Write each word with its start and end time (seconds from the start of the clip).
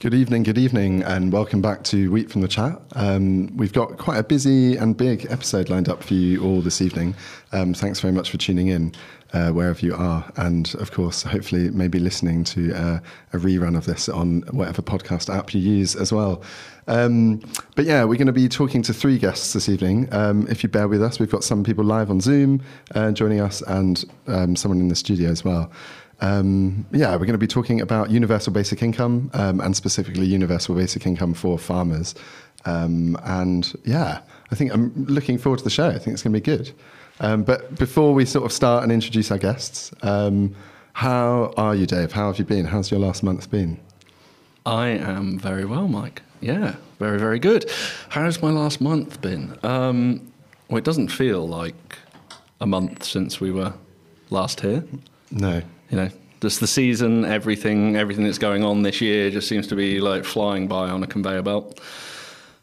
Good 0.00 0.14
evening, 0.14 0.44
good 0.44 0.58
evening, 0.58 1.02
and 1.02 1.32
welcome 1.32 1.60
back 1.60 1.82
to 1.84 2.08
Wheat 2.12 2.30
from 2.30 2.40
the 2.40 2.46
Chat. 2.46 2.80
Um, 2.94 3.48
we've 3.56 3.72
got 3.72 3.98
quite 3.98 4.18
a 4.18 4.22
busy 4.22 4.76
and 4.76 4.96
big 4.96 5.26
episode 5.28 5.70
lined 5.70 5.88
up 5.88 6.04
for 6.04 6.14
you 6.14 6.40
all 6.44 6.60
this 6.60 6.80
evening. 6.80 7.16
Um, 7.50 7.74
thanks 7.74 7.98
very 7.98 8.12
much 8.12 8.30
for 8.30 8.36
tuning 8.36 8.68
in, 8.68 8.94
uh, 9.32 9.50
wherever 9.50 9.84
you 9.84 9.96
are, 9.96 10.24
and 10.36 10.72
of 10.76 10.92
course, 10.92 11.24
hopefully, 11.24 11.70
maybe 11.70 11.98
listening 11.98 12.44
to 12.44 12.72
uh, 12.74 13.00
a 13.32 13.38
rerun 13.38 13.76
of 13.76 13.86
this 13.86 14.08
on 14.08 14.42
whatever 14.52 14.82
podcast 14.82 15.34
app 15.36 15.52
you 15.52 15.60
use 15.60 15.96
as 15.96 16.12
well. 16.12 16.44
Um, 16.86 17.42
but 17.74 17.84
yeah, 17.84 18.04
we're 18.04 18.18
going 18.18 18.28
to 18.28 18.32
be 18.32 18.48
talking 18.48 18.82
to 18.82 18.94
three 18.94 19.18
guests 19.18 19.52
this 19.52 19.68
evening. 19.68 20.08
Um, 20.14 20.46
if 20.48 20.62
you 20.62 20.68
bear 20.68 20.86
with 20.86 21.02
us, 21.02 21.18
we've 21.18 21.28
got 21.28 21.42
some 21.42 21.64
people 21.64 21.82
live 21.82 22.08
on 22.08 22.20
Zoom 22.20 22.62
uh, 22.94 23.10
joining 23.10 23.40
us, 23.40 23.62
and 23.62 24.04
um, 24.28 24.54
someone 24.54 24.78
in 24.78 24.86
the 24.86 24.94
studio 24.94 25.28
as 25.28 25.44
well. 25.44 25.72
Um, 26.20 26.86
yeah, 26.92 27.12
we're 27.12 27.26
going 27.26 27.32
to 27.32 27.38
be 27.38 27.46
talking 27.46 27.80
about 27.80 28.10
universal 28.10 28.52
basic 28.52 28.82
income 28.82 29.30
um, 29.34 29.60
and 29.60 29.76
specifically 29.76 30.26
universal 30.26 30.74
basic 30.74 31.06
income 31.06 31.34
for 31.34 31.58
farmers. 31.58 32.14
Um, 32.64 33.16
and 33.24 33.72
yeah, 33.84 34.20
I 34.50 34.54
think 34.54 34.72
I'm 34.72 34.92
looking 35.06 35.38
forward 35.38 35.58
to 35.58 35.64
the 35.64 35.70
show. 35.70 35.88
I 35.88 35.98
think 35.98 36.14
it's 36.14 36.22
going 36.22 36.32
to 36.32 36.40
be 36.40 36.44
good. 36.44 36.72
Um, 37.20 37.42
but 37.42 37.76
before 37.78 38.14
we 38.14 38.24
sort 38.24 38.44
of 38.44 38.52
start 38.52 38.82
and 38.82 38.92
introduce 38.92 39.30
our 39.30 39.38
guests, 39.38 39.92
um, 40.02 40.54
how 40.92 41.52
are 41.56 41.74
you, 41.74 41.86
Dave? 41.86 42.12
How 42.12 42.26
have 42.26 42.38
you 42.38 42.44
been? 42.44 42.64
How's 42.64 42.90
your 42.90 43.00
last 43.00 43.22
month 43.22 43.50
been? 43.50 43.78
I 44.66 44.88
am 44.88 45.38
very 45.38 45.64
well, 45.64 45.88
Mike. 45.88 46.22
Yeah, 46.40 46.76
very, 46.98 47.18
very 47.18 47.38
good. 47.38 47.70
How's 48.10 48.42
my 48.42 48.50
last 48.50 48.80
month 48.80 49.20
been? 49.20 49.56
Um, 49.62 50.32
well, 50.68 50.78
it 50.78 50.84
doesn't 50.84 51.08
feel 51.08 51.46
like 51.46 51.98
a 52.60 52.66
month 52.66 53.04
since 53.04 53.40
we 53.40 53.50
were 53.50 53.74
last 54.30 54.60
here. 54.60 54.84
No 55.30 55.62
you 55.90 55.96
know, 55.96 56.10
just 56.40 56.60
the 56.60 56.66
season, 56.66 57.24
everything, 57.24 57.96
everything 57.96 58.24
that's 58.24 58.38
going 58.38 58.64
on 58.64 58.82
this 58.82 59.00
year 59.00 59.30
just 59.30 59.48
seems 59.48 59.66
to 59.68 59.76
be 59.76 60.00
like 60.00 60.24
flying 60.24 60.68
by 60.68 60.88
on 60.88 61.02
a 61.02 61.06
conveyor 61.06 61.42
belt. 61.42 61.80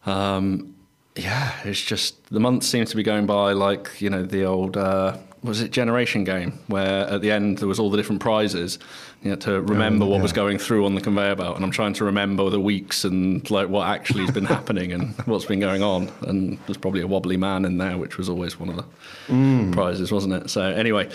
Um, 0.06 0.76
yeah, 1.16 1.54
it's 1.64 1.82
just 1.82 2.26
the 2.30 2.40
months 2.40 2.68
seem 2.68 2.86
to 2.86 2.96
be 2.96 3.04
going 3.04 3.26
by 3.26 3.54
like 3.54 3.90
you 4.00 4.10
know 4.10 4.24
the 4.24 4.44
old 4.46 4.76
uh, 4.76 5.18
was 5.44 5.62
it 5.62 5.72
generation 5.72 6.24
game 6.24 6.60
where 6.68 7.08
at 7.08 7.22
the 7.22 7.32
end 7.32 7.60
there 7.60 7.68
was 7.68 7.80
all 7.80 7.90
the 7.90 7.98
different 7.98 8.22
prizes. 8.22 8.80
You 9.24 9.32
had 9.32 9.42
to 9.42 9.62
remember 9.62 10.06
what 10.06 10.18
yeah. 10.18 10.22
was 10.22 10.34
going 10.34 10.58
through 10.60 10.86
on 10.86 10.94
the 10.94 11.02
conveyor 11.02 11.36
belt, 11.36 11.56
and 11.56 11.64
I'm 11.64 11.72
trying 11.72 11.94
to 11.94 12.06
remember 12.06 12.50
the 12.50 12.60
weeks 12.60 13.06
and 13.06 13.50
like 13.50 13.70
what 13.70 13.88
actually 13.88 14.22
has 14.22 14.32
been 14.32 14.46
happening 14.58 14.92
and 14.92 15.14
what's 15.26 15.46
been 15.46 15.60
going 15.60 15.82
on. 15.82 16.12
And 16.22 16.60
there's 16.68 16.78
probably 16.78 17.02
a 17.02 17.08
wobbly 17.08 17.38
man 17.38 17.66
in 17.66 17.78
there, 17.78 17.98
which 17.98 18.18
was 18.18 18.30
always 18.30 18.60
one 18.60 18.70
of 18.70 18.76
the 18.76 18.86
mm. 19.28 19.72
prizes, 19.74 20.12
wasn't 20.12 20.34
it? 20.34 20.50
So 20.50 20.62
anyway. 20.62 21.10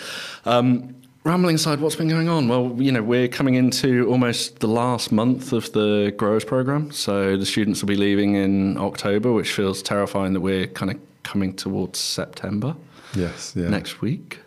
Um, 0.45 0.97
Rambling 1.23 1.57
aside, 1.57 1.81
what's 1.81 1.97
been 1.97 2.09
going 2.09 2.31
on? 2.31 2.49
Well, 2.49 2.75
you 2.79 2.91
know, 2.91 3.03
we're 3.03 3.29
coming 3.29 3.55
into 3.55 4.09
almost 4.09 4.61
the 4.61 4.67
last 4.67 5.13
month 5.13 5.53
of 5.53 5.71
the 5.73 6.15
growers 6.17 6.47
program. 6.47 6.91
So 6.93 7.37
the 7.37 7.45
students 7.45 7.83
will 7.83 7.89
be 7.89 7.97
leaving 7.97 8.37
in 8.37 8.79
October, 8.79 9.31
which 9.31 9.53
feels 9.53 9.83
terrifying 9.83 10.33
that 10.33 10.41
we're 10.41 10.67
kind 10.69 10.91
of 10.91 10.99
coming 11.23 11.55
towards 11.55 11.99
September. 11.99 12.75
Yes, 13.15 13.53
yeah. 13.55 13.69
Next 13.69 14.01
week. 14.01 14.39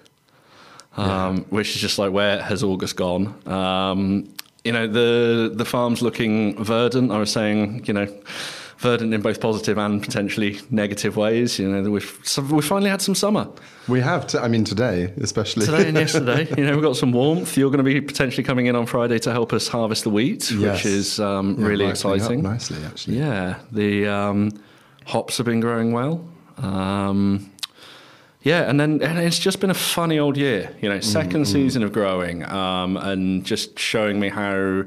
Um, 0.97 1.37
yeah. 1.37 1.43
Which 1.49 1.75
is 1.75 1.81
just 1.81 1.99
like 1.99 2.11
where 2.11 2.41
has 2.41 2.63
August 2.63 2.95
gone? 2.95 3.35
Um, 3.47 4.33
you 4.63 4.71
know, 4.71 4.87
the 4.87 5.51
the 5.53 5.65
farm's 5.65 6.01
looking 6.01 6.63
verdant. 6.63 7.11
I 7.11 7.19
was 7.19 7.31
saying, 7.31 7.85
you 7.85 7.93
know, 7.93 8.07
verdant 8.83 9.13
in 9.13 9.21
both 9.21 9.39
positive 9.39 9.77
and 9.77 10.03
potentially 10.03 10.59
negative 10.69 11.17
ways. 11.17 11.57
You 11.57 11.69
know, 11.69 11.89
we've 11.89 12.37
we 12.51 12.61
finally 12.61 12.89
had 12.89 13.01
some 13.01 13.15
summer. 13.15 13.47
We 13.87 14.01
have. 14.01 14.27
T- 14.27 14.37
I 14.37 14.47
mean, 14.47 14.63
today 14.63 15.13
especially. 15.21 15.65
Today 15.65 15.87
and 15.87 15.97
yesterday. 15.97 16.47
you 16.57 16.65
know, 16.65 16.73
we've 16.73 16.83
got 16.83 16.97
some 16.97 17.11
warmth. 17.11 17.57
You're 17.57 17.71
going 17.71 17.83
to 17.83 17.91
be 17.91 18.01
potentially 18.01 18.43
coming 18.43 18.67
in 18.67 18.75
on 18.75 18.85
Friday 18.85 19.17
to 19.19 19.31
help 19.31 19.53
us 19.53 19.67
harvest 19.67 20.03
the 20.03 20.09
wheat, 20.09 20.51
yes. 20.51 20.83
which 20.83 20.85
is 20.85 21.19
um, 21.19 21.55
yeah, 21.57 21.67
really 21.67 21.85
exciting. 21.85 22.43
nicely, 22.43 22.83
actually. 22.85 23.17
Yeah, 23.17 23.59
the 23.71 24.07
um, 24.07 24.51
hops 25.05 25.37
have 25.37 25.45
been 25.45 25.61
growing 25.61 25.93
well. 25.93 26.27
Um, 26.57 27.49
yeah, 28.43 28.69
and 28.69 28.79
then 28.79 29.01
and 29.01 29.17
it's 29.19 29.39
just 29.39 29.61
been 29.61 29.69
a 29.71 29.81
funny 29.95 30.19
old 30.19 30.35
year. 30.35 30.75
You 30.81 30.89
know, 30.89 30.97
2nd 30.97 31.31
mm, 31.31 31.47
season 31.47 31.81
of 31.81 31.93
growing, 31.93 32.43
um, 32.43 32.97
and 32.97 33.45
just 33.45 33.79
showing 33.79 34.19
me 34.19 34.27
how 34.27 34.83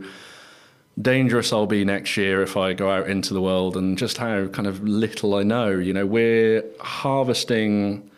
dangerous 1.00 1.52
I'll 1.52 1.66
be 1.66 1.84
next 1.84 2.16
year 2.16 2.42
if 2.42 2.56
I 2.56 2.72
go 2.72 2.90
out 2.90 3.08
into 3.08 3.34
the 3.34 3.40
world 3.40 3.76
and 3.76 3.98
just 3.98 4.18
how 4.18 4.46
kind 4.46 4.66
of 4.66 4.82
little 4.82 5.34
I 5.34 5.42
know. 5.42 5.70
You 5.70 5.92
know, 5.92 6.06
we're 6.06 6.64
harvesting 6.80 8.10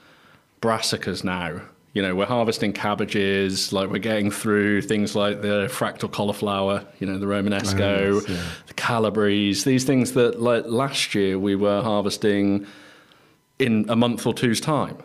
brassicas 0.60 1.24
now. 1.24 1.60
You 1.94 2.02
know, 2.02 2.14
we're 2.14 2.26
harvesting 2.26 2.72
cabbages, 2.72 3.72
like 3.72 3.90
we're 3.90 3.98
getting 3.98 4.30
through 4.30 4.82
things 4.82 5.16
like 5.16 5.42
the 5.42 5.68
fractal 5.70 6.12
cauliflower, 6.12 6.84
you 7.00 7.06
know, 7.06 7.18
the 7.18 7.26
Romanesco, 7.26 7.80
oh, 7.80 8.14
yes, 8.14 8.28
yeah. 8.28 8.44
the 8.66 8.74
Calabrese, 8.74 9.64
these 9.64 9.84
things 9.84 10.12
that 10.12 10.40
like 10.40 10.66
last 10.66 11.14
year 11.14 11.38
we 11.38 11.56
were 11.56 11.82
harvesting 11.82 12.66
in 13.58 13.86
a 13.88 13.96
month 13.96 14.26
or 14.26 14.34
two's 14.34 14.60
time. 14.60 14.98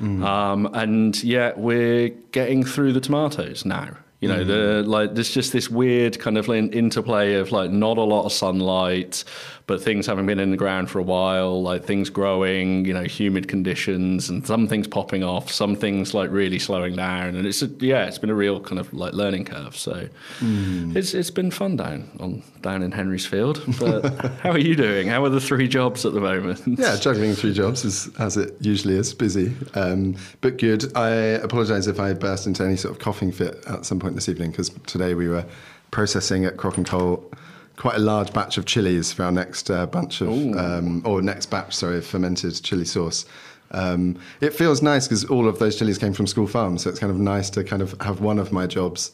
Mm. 0.00 0.24
Um, 0.24 0.66
and 0.74 1.22
yet 1.22 1.58
we're 1.58 2.08
getting 2.32 2.64
through 2.64 2.94
the 2.94 3.00
tomatoes 3.00 3.64
now. 3.64 3.96
You 4.20 4.28
know, 4.28 4.44
mm. 4.44 4.46
the 4.46 4.82
like 4.86 5.14
there's 5.14 5.30
just 5.30 5.52
this 5.52 5.70
weird 5.70 6.18
kind 6.18 6.36
of 6.36 6.48
interplay 6.50 7.34
of 7.34 7.52
like 7.52 7.70
not 7.70 7.96
a 7.96 8.02
lot 8.02 8.26
of 8.26 8.32
sunlight, 8.32 9.24
but 9.70 9.80
things 9.80 10.04
having 10.04 10.26
been 10.26 10.40
in 10.40 10.50
the 10.50 10.56
ground 10.56 10.90
for 10.90 10.98
a 10.98 11.02
while, 11.04 11.62
like 11.62 11.84
things 11.84 12.10
growing, 12.10 12.84
you 12.84 12.92
know, 12.92 13.04
humid 13.04 13.46
conditions, 13.46 14.28
and 14.28 14.44
some 14.44 14.66
things 14.66 14.88
popping 14.88 15.22
off, 15.22 15.48
some 15.48 15.76
things 15.76 16.12
like 16.12 16.28
really 16.32 16.58
slowing 16.58 16.96
down, 16.96 17.36
and 17.36 17.46
it's 17.46 17.62
a, 17.62 17.68
yeah, 17.78 18.06
it's 18.06 18.18
been 18.18 18.30
a 18.30 18.34
real 18.34 18.58
kind 18.58 18.80
of 18.80 18.92
like 18.92 19.12
learning 19.12 19.44
curve. 19.44 19.76
So 19.76 20.08
mm. 20.40 20.96
it's 20.96 21.14
it's 21.14 21.30
been 21.30 21.52
fun 21.52 21.76
down 21.76 22.10
on 22.18 22.42
down 22.62 22.82
in 22.82 22.90
Henry's 22.90 23.24
Field. 23.24 23.62
But 23.78 24.08
how 24.42 24.50
are 24.50 24.58
you 24.58 24.74
doing? 24.74 25.06
How 25.06 25.24
are 25.24 25.28
the 25.28 25.40
three 25.40 25.68
jobs 25.68 26.04
at 26.04 26.14
the 26.14 26.20
moment? 26.20 26.62
Yeah, 26.66 26.96
juggling 26.96 27.34
three 27.36 27.52
jobs 27.52 27.84
is 27.84 28.10
as 28.18 28.36
it 28.36 28.56
usually 28.60 28.96
is, 28.96 29.14
busy, 29.14 29.54
um, 29.74 30.16
but 30.40 30.58
good. 30.58 30.90
I 30.96 31.10
apologise 31.46 31.86
if 31.86 32.00
I 32.00 32.12
burst 32.12 32.48
into 32.48 32.64
any 32.64 32.74
sort 32.74 32.90
of 32.90 32.98
coughing 32.98 33.30
fit 33.30 33.64
at 33.68 33.86
some 33.86 34.00
point 34.00 34.16
this 34.16 34.28
evening 34.28 34.50
because 34.50 34.70
today 34.86 35.14
we 35.14 35.28
were 35.28 35.46
processing 35.92 36.44
at 36.44 36.56
Crock 36.56 36.76
and 36.76 36.84
Cole 36.84 37.30
quite 37.80 37.96
a 37.96 38.00
large 38.00 38.30
batch 38.34 38.58
of 38.58 38.66
chilies 38.66 39.10
for 39.10 39.24
our 39.24 39.32
next 39.32 39.70
uh, 39.70 39.86
bunch 39.86 40.20
of, 40.20 40.28
um, 40.28 41.00
or 41.06 41.22
next 41.22 41.46
batch, 41.46 41.74
sorry, 41.74 41.96
of 41.96 42.06
fermented 42.06 42.62
chili 42.62 42.84
sauce. 42.84 43.24
Um, 43.70 44.18
it 44.42 44.52
feels 44.52 44.82
nice 44.82 45.08
because 45.08 45.24
all 45.24 45.48
of 45.48 45.58
those 45.58 45.78
chilies 45.78 45.96
came 45.96 46.12
from 46.12 46.26
school 46.26 46.46
farms, 46.46 46.82
so 46.82 46.90
it's 46.90 46.98
kind 46.98 47.10
of 47.10 47.18
nice 47.18 47.48
to 47.50 47.64
kind 47.64 47.80
of 47.80 47.98
have 48.02 48.20
one 48.20 48.38
of 48.38 48.52
my 48.52 48.66
jobs 48.66 49.12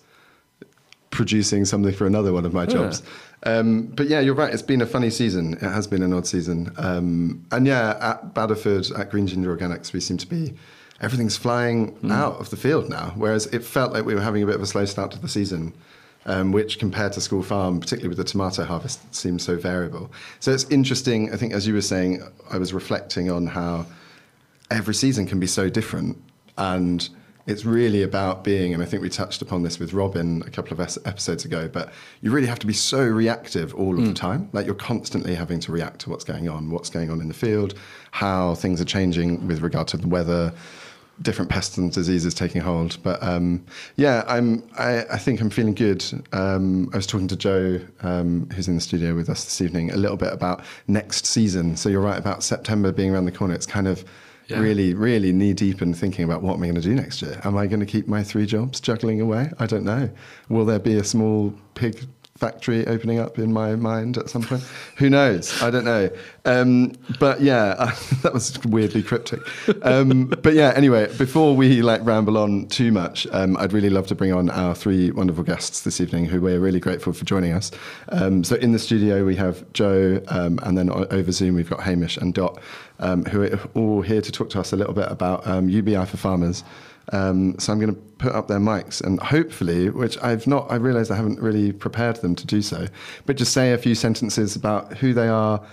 producing 1.10 1.64
something 1.64 1.94
for 1.94 2.08
another 2.08 2.32
one 2.32 2.44
of 2.44 2.52
my 2.52 2.66
jobs. 2.66 3.02
Yeah. 3.46 3.58
Um, 3.58 3.86
but 3.86 4.08
yeah, 4.08 4.18
you're 4.18 4.34
right. 4.34 4.52
It's 4.52 4.62
been 4.62 4.82
a 4.82 4.86
funny 4.86 5.10
season. 5.10 5.52
It 5.54 5.60
has 5.60 5.86
been 5.86 6.02
an 6.02 6.12
odd 6.12 6.26
season. 6.26 6.72
Um, 6.76 7.46
and 7.52 7.68
yeah, 7.68 7.96
at 8.00 8.34
Badderford, 8.34 8.98
at 8.98 9.10
Green 9.10 9.28
Ginger 9.28 9.56
Organics, 9.56 9.92
we 9.92 10.00
seem 10.00 10.16
to 10.16 10.26
be 10.26 10.54
everything's 11.00 11.36
flying 11.36 11.94
mm. 11.98 12.10
out 12.10 12.40
of 12.40 12.50
the 12.50 12.56
field 12.56 12.90
now. 12.90 13.12
Whereas 13.14 13.46
it 13.46 13.62
felt 13.62 13.92
like 13.92 14.04
we 14.04 14.16
were 14.16 14.22
having 14.22 14.42
a 14.42 14.46
bit 14.46 14.56
of 14.56 14.62
a 14.62 14.66
slow 14.66 14.86
start 14.86 15.12
to 15.12 15.20
the 15.20 15.28
season 15.28 15.72
um, 16.26 16.52
which 16.52 16.78
compared 16.78 17.12
to 17.14 17.20
school 17.20 17.42
farm, 17.42 17.80
particularly 17.80 18.08
with 18.08 18.18
the 18.18 18.24
tomato 18.24 18.64
harvest, 18.64 19.14
seems 19.14 19.44
so 19.44 19.56
variable. 19.56 20.10
So 20.40 20.52
it's 20.52 20.64
interesting. 20.64 21.32
I 21.32 21.36
think, 21.36 21.54
as 21.54 21.66
you 21.66 21.74
were 21.74 21.80
saying, 21.80 22.22
I 22.50 22.58
was 22.58 22.74
reflecting 22.74 23.30
on 23.30 23.46
how 23.46 23.86
every 24.70 24.94
season 24.94 25.26
can 25.26 25.40
be 25.40 25.46
so 25.46 25.70
different, 25.70 26.18
and 26.58 27.08
it's 27.46 27.64
really 27.64 28.02
about 28.02 28.42
being. 28.42 28.74
And 28.74 28.82
I 28.82 28.86
think 28.86 29.02
we 29.02 29.08
touched 29.08 29.40
upon 29.40 29.62
this 29.62 29.78
with 29.78 29.92
Robin 29.92 30.42
a 30.44 30.50
couple 30.50 30.72
of 30.72 30.80
episodes 31.06 31.44
ago. 31.44 31.68
But 31.68 31.92
you 32.20 32.32
really 32.32 32.48
have 32.48 32.58
to 32.58 32.66
be 32.66 32.72
so 32.72 33.04
reactive 33.04 33.72
all 33.74 33.94
of 33.94 34.00
mm. 34.00 34.08
the 34.08 34.14
time. 34.14 34.48
Like 34.52 34.66
you're 34.66 34.74
constantly 34.74 35.36
having 35.36 35.60
to 35.60 35.72
react 35.72 36.00
to 36.00 36.10
what's 36.10 36.24
going 36.24 36.48
on, 36.48 36.70
what's 36.70 36.90
going 36.90 37.08
on 37.08 37.20
in 37.20 37.28
the 37.28 37.34
field, 37.34 37.74
how 38.10 38.56
things 38.56 38.80
are 38.80 38.84
changing 38.84 39.46
with 39.46 39.60
regard 39.60 39.86
to 39.88 39.96
the 39.96 40.08
weather 40.08 40.52
different 41.22 41.50
pests 41.50 41.76
and 41.76 41.92
diseases 41.92 42.34
taking 42.34 42.60
hold. 42.60 42.98
But 43.02 43.22
um, 43.22 43.64
yeah, 43.96 44.24
I'm. 44.26 44.68
I, 44.78 45.04
I, 45.04 45.18
think 45.18 45.40
I'm 45.40 45.50
feeling 45.50 45.74
good. 45.74 46.04
Um, 46.32 46.90
I 46.92 46.96
was 46.96 47.06
talking 47.06 47.28
to 47.28 47.36
Jo, 47.36 47.80
um, 48.02 48.48
who's 48.54 48.68
in 48.68 48.74
the 48.74 48.80
studio 48.80 49.14
with 49.14 49.28
us 49.28 49.44
this 49.44 49.60
evening, 49.60 49.90
a 49.92 49.96
little 49.96 50.16
bit 50.16 50.32
about 50.32 50.62
next 50.88 51.26
season. 51.26 51.76
So 51.76 51.88
you're 51.88 52.00
right 52.00 52.18
about 52.18 52.42
September 52.42 52.92
being 52.92 53.12
around 53.12 53.24
the 53.24 53.32
corner. 53.32 53.54
It's 53.54 53.66
kind 53.66 53.88
of. 53.88 54.04
Yeah. 54.48 54.60
Really, 54.60 54.94
really 54.94 55.32
knee 55.32 55.54
deep 55.54 55.82
in 55.82 55.92
thinking 55.92 56.24
about 56.24 56.40
what 56.40 56.54
am 56.54 56.62
I 56.62 56.66
going 56.66 56.76
to 56.76 56.80
do 56.80 56.94
next 56.94 57.20
year? 57.20 57.40
Am 57.42 57.56
I 57.56 57.66
going 57.66 57.80
to 57.80 57.86
keep 57.86 58.06
my 58.06 58.22
three 58.22 58.46
jobs 58.46 58.78
juggling 58.78 59.20
away? 59.20 59.50
I 59.58 59.66
don't 59.66 59.82
know. 59.82 60.08
Will 60.48 60.64
there 60.64 60.78
be 60.78 60.94
a 60.98 61.02
small 61.02 61.52
pig 61.74 62.06
factory 62.36 62.86
opening 62.86 63.18
up 63.18 63.38
in 63.38 63.52
my 63.52 63.74
mind 63.76 64.18
at 64.18 64.28
some 64.28 64.42
point. 64.42 64.62
Who 64.96 65.08
knows? 65.10 65.62
I 65.62 65.70
don't 65.70 65.84
know. 65.84 66.10
Um, 66.44 66.92
but 67.18 67.40
yeah, 67.40 67.74
that 68.22 68.32
was 68.34 68.58
weirdly 68.64 69.02
cryptic. 69.02 69.40
Um, 69.82 70.26
but 70.26 70.54
yeah, 70.54 70.72
anyway, 70.76 71.14
before 71.16 71.56
we 71.56 71.82
like 71.82 72.04
ramble 72.04 72.38
on 72.38 72.68
too 72.68 72.92
much, 72.92 73.26
um, 73.32 73.56
I'd 73.56 73.72
really 73.72 73.90
love 73.90 74.06
to 74.08 74.14
bring 74.14 74.32
on 74.32 74.50
our 74.50 74.74
three 74.74 75.10
wonderful 75.10 75.44
guests 75.44 75.82
this 75.82 76.00
evening, 76.00 76.26
who 76.26 76.40
we're 76.40 76.60
really 76.60 76.80
grateful 76.80 77.12
for 77.12 77.24
joining 77.24 77.52
us. 77.52 77.70
Um, 78.10 78.44
so 78.44 78.56
in 78.56 78.72
the 78.72 78.78
studio 78.78 79.24
we 79.24 79.36
have 79.36 79.70
Jo, 79.72 80.22
um, 80.28 80.58
and 80.62 80.76
then 80.76 80.90
over 80.90 81.32
Zoom 81.32 81.54
we've 81.54 81.70
got 81.70 81.80
Hamish 81.80 82.16
and 82.16 82.34
Dot, 82.34 82.58
um, 82.98 83.24
who 83.24 83.42
are 83.42 83.58
all 83.74 84.02
here 84.02 84.20
to 84.20 84.32
talk 84.32 84.50
to 84.50 84.60
us 84.60 84.72
a 84.72 84.76
little 84.76 84.94
bit 84.94 85.10
about 85.10 85.46
UBI 85.46 86.04
for 86.06 86.16
farmers. 86.16 86.64
Um, 87.12 87.58
so 87.58 87.72
I'm 87.72 87.78
going 87.78 87.94
to 87.94 88.00
put 88.18 88.32
up 88.32 88.48
their 88.48 88.58
mics 88.58 89.00
and 89.00 89.20
hopefully, 89.20 89.90
which 89.90 90.18
I've 90.22 90.46
not, 90.46 90.70
I 90.70 90.76
realised 90.76 91.10
I 91.10 91.16
haven't 91.16 91.40
really 91.40 91.72
prepared 91.72 92.16
them 92.16 92.34
to 92.34 92.46
do 92.46 92.62
so, 92.62 92.86
but 93.26 93.36
just 93.36 93.52
say 93.52 93.72
a 93.72 93.78
few 93.78 93.94
sentences 93.94 94.56
about 94.56 94.96
who 94.98 95.14
they 95.14 95.28
are. 95.28 95.64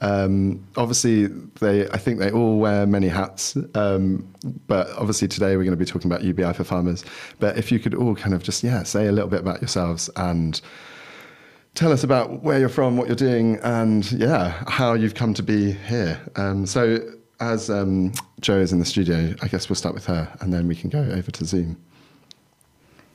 Um, 0.00 0.66
obviously, 0.76 1.26
they, 1.60 1.88
I 1.88 1.96
think 1.96 2.18
they 2.18 2.30
all 2.30 2.58
wear 2.58 2.86
many 2.86 3.08
hats, 3.08 3.56
um, 3.74 4.34
but 4.66 4.90
obviously 4.98 5.28
today 5.28 5.56
we're 5.56 5.64
going 5.64 5.70
to 5.70 5.76
be 5.76 5.84
talking 5.84 6.10
about 6.10 6.24
UBI 6.24 6.52
for 6.52 6.64
farmers. 6.64 7.04
But 7.38 7.56
if 7.56 7.70
you 7.70 7.78
could 7.78 7.94
all 7.94 8.14
kind 8.14 8.34
of 8.34 8.42
just, 8.42 8.64
yeah, 8.64 8.82
say 8.82 9.06
a 9.06 9.12
little 9.12 9.30
bit 9.30 9.40
about 9.40 9.60
yourselves 9.60 10.10
and 10.16 10.60
tell 11.74 11.92
us 11.92 12.04
about 12.04 12.42
where 12.42 12.58
you're 12.58 12.68
from, 12.68 12.96
what 12.96 13.06
you're 13.06 13.16
doing, 13.16 13.58
and 13.62 14.10
yeah, 14.12 14.64
how 14.66 14.94
you've 14.94 15.14
come 15.14 15.34
to 15.34 15.42
be 15.42 15.72
here. 15.72 16.20
Um, 16.36 16.66
so, 16.66 16.98
as 17.42 17.68
um, 17.68 18.12
Jo 18.40 18.58
is 18.60 18.72
in 18.72 18.78
the 18.78 18.84
studio, 18.84 19.34
I 19.42 19.48
guess 19.48 19.68
we'll 19.68 19.76
start 19.76 19.94
with 19.94 20.06
her, 20.06 20.32
and 20.40 20.52
then 20.52 20.68
we 20.68 20.76
can 20.76 20.90
go 20.90 21.00
over 21.00 21.30
to 21.30 21.44
Zoom. 21.44 21.76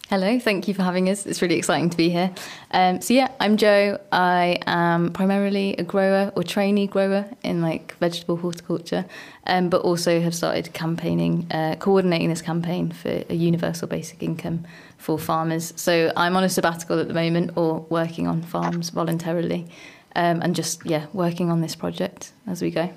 Hello, 0.10 0.40
thank 0.40 0.70
you 0.70 0.74
for 0.74 0.84
having 0.84 1.10
us. 1.10 1.26
It's 1.26 1.42
really 1.42 1.56
exciting 1.56 1.90
to 1.90 1.98
be 1.98 2.10
here. 2.10 2.34
Um, 2.72 3.02
so 3.02 3.14
yeah, 3.14 3.30
I'm 3.42 3.58
Jo. 3.58 4.00
I 4.12 4.58
am 4.66 5.12
primarily 5.12 5.76
a 5.78 5.84
grower 5.84 6.32
or 6.36 6.44
trainee 6.44 6.88
grower 6.88 7.26
in 7.44 7.62
like 7.62 7.94
vegetable 8.00 8.38
horticulture, 8.38 9.06
um, 9.48 9.70
but 9.70 9.82
also 9.82 10.22
have 10.22 10.34
started 10.34 10.74
campaigning, 10.74 11.48
uh, 11.52 11.76
coordinating 11.80 12.30
this 12.30 12.42
campaign 12.42 12.92
for 12.92 13.24
a 13.30 13.34
universal 13.34 13.88
basic 13.88 14.24
income 14.24 14.66
for 14.98 15.20
farmers. 15.20 15.74
So 15.76 16.12
I'm 16.16 16.38
on 16.38 16.44
a 16.44 16.50
sabbatical 16.50 17.00
at 17.00 17.10
the 17.10 17.14
moment, 17.14 17.52
or 17.58 17.86
working 17.90 18.28
on 18.28 18.42
farms 18.44 18.90
voluntarily, 18.90 19.68
um, 20.16 20.42
and 20.42 20.56
just 20.56 20.86
yeah, 20.86 21.08
working 21.12 21.50
on 21.50 21.60
this 21.60 21.76
project 21.76 22.32
as 22.46 22.62
we 22.62 22.72
go. 22.72 22.94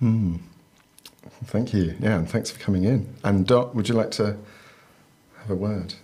Hmm. 0.00 0.36
Thank 1.44 1.72
you. 1.72 1.94
Yeah, 2.00 2.18
and 2.18 2.28
thanks 2.28 2.50
for 2.50 2.58
coming 2.60 2.84
in. 2.84 3.14
And 3.24 3.46
Dot, 3.46 3.74
would 3.74 3.88
you 3.88 3.94
like 3.94 4.10
to 4.12 4.36
have 5.38 5.50
a 5.50 5.54
word? 5.54 5.94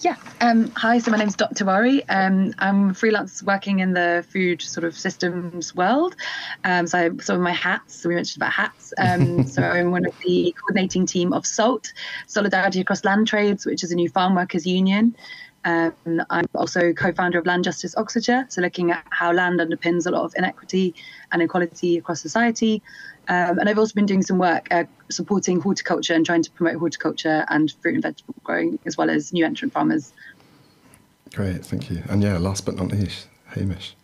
Yeah. 0.00 0.16
Um, 0.40 0.70
hi. 0.76 0.98
So 0.98 1.10
my 1.10 1.18
name 1.18 1.28
is 1.28 1.34
Dot 1.34 1.54
Tiwari. 1.54 2.02
Um, 2.08 2.54
I'm 2.58 2.94
freelance 2.94 3.42
working 3.42 3.80
in 3.80 3.92
the 3.92 4.24
food 4.30 4.62
sort 4.62 4.84
of 4.84 4.96
systems 4.96 5.74
world. 5.74 6.14
Um, 6.64 6.86
so 6.86 6.98
I, 6.98 7.10
some 7.20 7.36
of 7.36 7.42
my 7.42 7.52
hats. 7.52 7.96
So 7.96 8.08
we 8.08 8.14
mentioned 8.14 8.42
about 8.42 8.52
hats. 8.52 8.92
Um, 8.98 9.46
so 9.46 9.62
I'm 9.62 9.90
one 9.90 10.06
of 10.06 10.14
the 10.24 10.54
coordinating 10.60 11.06
team 11.06 11.32
of 11.32 11.46
SALT, 11.46 11.92
Solidarity 12.26 12.80
Across 12.80 13.04
Land 13.04 13.26
Trades, 13.26 13.66
which 13.66 13.82
is 13.82 13.90
a 13.90 13.96
new 13.96 14.08
farm 14.08 14.34
workers 14.34 14.66
union. 14.66 15.16
Um, 15.64 15.92
I'm 16.30 16.46
also 16.54 16.92
co-founder 16.92 17.38
of 17.38 17.46
Land 17.46 17.64
Justice 17.64 17.96
Oxfordshire, 17.96 18.46
so 18.48 18.62
looking 18.62 18.90
at 18.90 19.04
how 19.10 19.32
land 19.32 19.60
underpins 19.60 20.06
a 20.06 20.10
lot 20.10 20.22
of 20.22 20.32
inequity 20.36 20.94
and 21.32 21.42
inequality 21.42 21.98
across 21.98 22.20
society. 22.20 22.82
Um, 23.28 23.58
and 23.58 23.68
I've 23.68 23.78
also 23.78 23.92
been 23.94 24.06
doing 24.06 24.22
some 24.22 24.38
work 24.38 24.68
uh, 24.70 24.84
supporting 25.10 25.60
horticulture 25.60 26.14
and 26.14 26.24
trying 26.24 26.42
to 26.42 26.50
promote 26.52 26.76
horticulture 26.76 27.44
and 27.48 27.70
fruit 27.82 27.94
and 27.94 28.02
vegetable 28.02 28.34
growing, 28.44 28.78
as 28.86 28.96
well 28.96 29.10
as 29.10 29.32
new 29.32 29.44
entrant 29.44 29.72
farmers. 29.72 30.12
Great, 31.34 31.66
thank 31.66 31.90
you. 31.90 32.02
And 32.08 32.22
yeah, 32.22 32.38
last 32.38 32.64
but 32.64 32.76
not 32.76 32.90
least, 32.90 33.28
Hamish. 33.48 33.94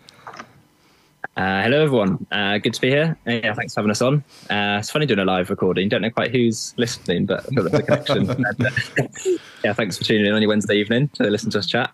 Uh, 1.37 1.63
hello, 1.63 1.83
everyone. 1.83 2.25
Uh, 2.31 2.59
good 2.59 2.73
to 2.73 2.81
be 2.81 2.89
here. 2.89 3.19
Uh, 3.27 3.33
yeah, 3.33 3.55
thanks 3.55 3.75
for 3.75 3.81
having 3.81 3.91
us 3.91 4.01
on. 4.01 4.23
Uh, 4.49 4.79
it's 4.79 4.91
funny 4.91 5.05
doing 5.05 5.19
a 5.19 5.25
live 5.25 5.51
recording. 5.51 5.89
Don't 5.89 6.03
know 6.03 6.11
quite 6.11 6.31
who's 6.31 6.75
listening, 6.77 7.27
but 7.27 7.45
I've 7.45 7.55
got 7.57 7.73
the 7.73 7.83
connection. 7.83 8.25
Uh, 9.65 9.69
yeah, 9.69 9.73
thanks 9.73 9.97
for 9.97 10.05
tuning 10.05 10.27
in 10.27 10.33
on 10.33 10.43
your 10.43 10.51
Wednesday 10.51 10.77
evening 10.77 11.09
to 11.15 11.25
listen 11.25 11.51
to 11.51 11.59
us 11.59 11.67
chat. 11.67 11.91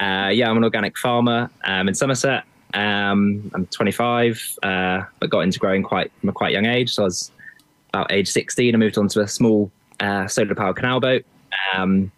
Uh, 0.00 0.28
yeah, 0.32 0.50
I'm 0.50 0.56
an 0.56 0.64
organic 0.64 0.98
farmer 0.98 1.48
um, 1.64 1.88
in 1.88 1.94
Somerset. 1.94 2.44
Um, 2.74 3.50
I'm 3.54 3.66
25, 3.66 4.58
uh, 4.62 5.02
but 5.20 5.30
got 5.30 5.40
into 5.40 5.58
growing 5.58 5.82
quite 5.82 6.10
from 6.20 6.28
a 6.28 6.32
quite 6.32 6.52
young 6.52 6.66
age. 6.66 6.94
So 6.94 7.02
I 7.02 7.06
was 7.06 7.30
about 7.90 8.12
age 8.12 8.28
16. 8.28 8.74
I 8.74 8.78
moved 8.78 8.98
on 8.98 9.08
to 9.08 9.20
a 9.20 9.28
small 9.28 9.70
uh, 10.00 10.26
solar 10.26 10.54
powered 10.54 10.76
canal 10.76 11.00
boat. 11.00 11.24
Um, 11.74 12.10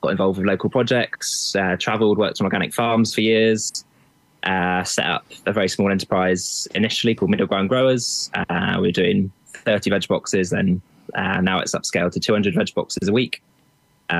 got 0.00 0.10
involved 0.10 0.38
with 0.38 0.46
local 0.46 0.70
projects, 0.70 1.54
uh, 1.54 1.76
travelled, 1.78 2.18
worked 2.18 2.40
on 2.40 2.46
organic 2.46 2.72
farms 2.72 3.14
for 3.14 3.20
years. 3.20 3.84
Uh, 4.44 4.82
set 4.82 5.06
up 5.06 5.24
a 5.46 5.52
very 5.52 5.68
small 5.68 5.90
enterprise 5.90 6.66
initially 6.74 7.14
called 7.14 7.30
Middle 7.30 7.46
Ground 7.46 7.68
Growers. 7.68 8.30
Uh, 8.34 8.76
we 8.76 8.88
were 8.88 8.92
doing 8.92 9.30
30 9.54 9.90
veg 9.90 10.08
boxes, 10.08 10.52
and 10.52 10.80
uh, 11.14 11.40
now 11.40 11.60
it's 11.60 11.74
upscaled 11.74 12.12
to 12.12 12.20
200 12.20 12.54
veg 12.54 12.74
boxes 12.74 13.08
a 13.08 13.12
week 13.12 13.42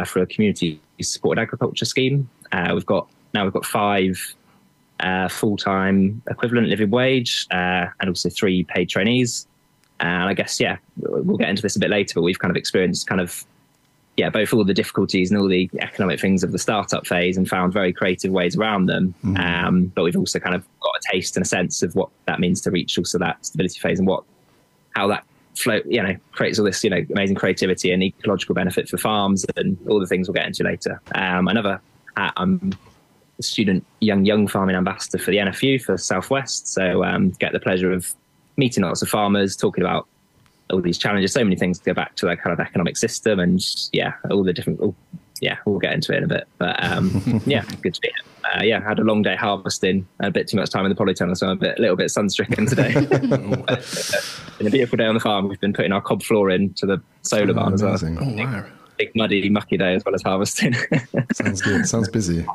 for 0.06 0.22
a 0.22 0.26
community 0.26 0.80
supported 1.02 1.40
agriculture 1.42 1.84
scheme. 1.84 2.28
we've 2.72 2.86
got 2.86 3.08
now 3.34 3.44
we've 3.44 3.52
got 3.52 3.66
five 3.66 4.34
uh, 5.02 5.28
full 5.28 5.56
time 5.56 6.22
equivalent 6.30 6.68
living 6.68 6.90
wage, 6.90 7.46
uh, 7.50 7.86
and 8.00 8.08
also 8.08 8.30
three 8.30 8.64
paid 8.64 8.88
trainees. 8.88 9.46
And 10.00 10.28
I 10.28 10.34
guess, 10.34 10.58
yeah, 10.58 10.78
we'll 10.96 11.36
get 11.36 11.48
into 11.48 11.62
this 11.62 11.76
a 11.76 11.78
bit 11.78 11.90
later, 11.90 12.14
but 12.14 12.22
we've 12.22 12.38
kind 12.38 12.50
of 12.50 12.56
experienced 12.56 13.06
kind 13.06 13.20
of, 13.20 13.44
yeah, 14.16 14.28
both 14.28 14.52
all 14.52 14.64
the 14.64 14.74
difficulties 14.74 15.30
and 15.30 15.40
all 15.40 15.48
the 15.48 15.70
economic 15.80 16.20
things 16.20 16.42
of 16.44 16.52
the 16.52 16.58
startup 16.58 17.06
phase 17.06 17.36
and 17.36 17.48
found 17.48 17.72
very 17.72 17.92
creative 17.92 18.30
ways 18.30 18.56
around 18.56 18.86
them. 18.86 19.14
Mm-hmm. 19.24 19.36
Um, 19.36 19.84
but 19.86 20.04
we've 20.04 20.16
also 20.16 20.38
kind 20.38 20.54
of 20.54 20.64
got 20.80 20.90
a 20.90 21.12
taste 21.12 21.36
and 21.36 21.44
a 21.44 21.48
sense 21.48 21.82
of 21.82 21.94
what 21.94 22.10
that 22.26 22.38
means 22.38 22.60
to 22.62 22.70
reach 22.70 22.98
also 22.98 23.18
that 23.18 23.44
stability 23.44 23.78
phase 23.80 23.98
and 23.98 24.06
what, 24.06 24.24
how 24.90 25.06
that 25.06 25.24
flow, 25.56 25.80
you 25.86 26.02
know, 26.02 26.14
creates 26.32 26.58
all 26.58 26.64
this, 26.64 26.84
you 26.84 26.90
know, 26.90 27.04
amazing 27.10 27.36
creativity 27.36 27.90
and 27.90 28.02
ecological 28.02 28.54
benefit 28.54 28.88
for 28.88 28.98
farms 28.98 29.46
and 29.56 29.78
all 29.88 29.98
the 29.98 30.06
things 30.06 30.28
we'll 30.28 30.34
get 30.34 30.46
into 30.46 30.62
later. 30.62 31.00
Um, 31.14 31.48
another, 31.48 31.80
I'm 32.16 32.74
a 33.38 33.42
student 33.42 33.84
young 34.00 34.26
young 34.26 34.46
farming 34.46 34.76
ambassador 34.76 35.18
for 35.18 35.30
the 35.30 35.38
NFU 35.38 35.80
for 35.82 35.96
Southwest. 35.96 36.68
So 36.68 37.02
um, 37.02 37.30
get 37.30 37.52
the 37.52 37.60
pleasure 37.60 37.90
of 37.90 38.14
meeting 38.58 38.84
lots 38.84 39.00
of 39.00 39.08
farmers, 39.08 39.56
talking 39.56 39.82
about 39.82 40.06
all 40.72 40.80
these 40.80 40.98
challenges. 40.98 41.32
So 41.32 41.44
many 41.44 41.56
things 41.56 41.78
go 41.78 41.94
back 41.94 42.16
to 42.16 42.26
that 42.26 42.40
kind 42.40 42.52
of 42.52 42.60
economic 42.60 42.96
system, 42.96 43.38
and 43.38 43.60
yeah, 43.92 44.14
all 44.30 44.42
the 44.42 44.52
different. 44.52 44.80
All, 44.80 44.94
yeah, 45.40 45.56
we'll 45.66 45.80
get 45.80 45.92
into 45.92 46.12
it 46.12 46.18
in 46.18 46.24
a 46.24 46.28
bit. 46.28 46.46
But 46.58 46.82
um, 46.82 47.42
yeah, 47.46 47.64
good 47.82 47.94
to 47.94 48.00
be 48.00 48.08
here. 48.08 48.54
Uh, 48.54 48.62
yeah, 48.62 48.82
had 48.82 48.98
a 48.98 49.04
long 49.04 49.22
day 49.22 49.36
harvesting, 49.36 50.06
a 50.20 50.30
bit 50.30 50.48
too 50.48 50.56
much 50.56 50.70
time 50.70 50.84
in 50.84 50.90
the 50.90 50.96
polytunnel, 50.96 51.36
so 51.36 51.48
I'm 51.48 51.56
a 51.56 51.60
bit, 51.60 51.78
a 51.78 51.80
little 51.80 51.96
bit 51.96 52.10
sunstricken 52.10 52.68
today. 52.68 52.92
In 54.60 54.66
a 54.66 54.70
beautiful 54.70 54.96
day 54.96 55.06
on 55.06 55.14
the 55.14 55.20
farm, 55.20 55.48
we've 55.48 55.60
been 55.60 55.72
putting 55.72 55.92
our 55.92 56.00
cob 56.00 56.22
floor 56.22 56.50
in 56.50 56.72
to 56.74 56.86
the 56.86 57.02
solar 57.22 57.50
oh, 57.50 57.54
barn 57.54 57.74
as 57.74 57.82
well. 57.82 57.98
Oh, 58.02 58.34
wow. 58.34 58.62
Big, 58.62 59.08
big 59.08 59.16
muddy, 59.16 59.48
mucky 59.48 59.76
day 59.76 59.94
as 59.94 60.04
well 60.04 60.14
as 60.14 60.22
harvesting. 60.22 60.74
Sounds 61.32 61.62
good. 61.62 61.88
Sounds 61.88 62.08
busy. 62.08 62.46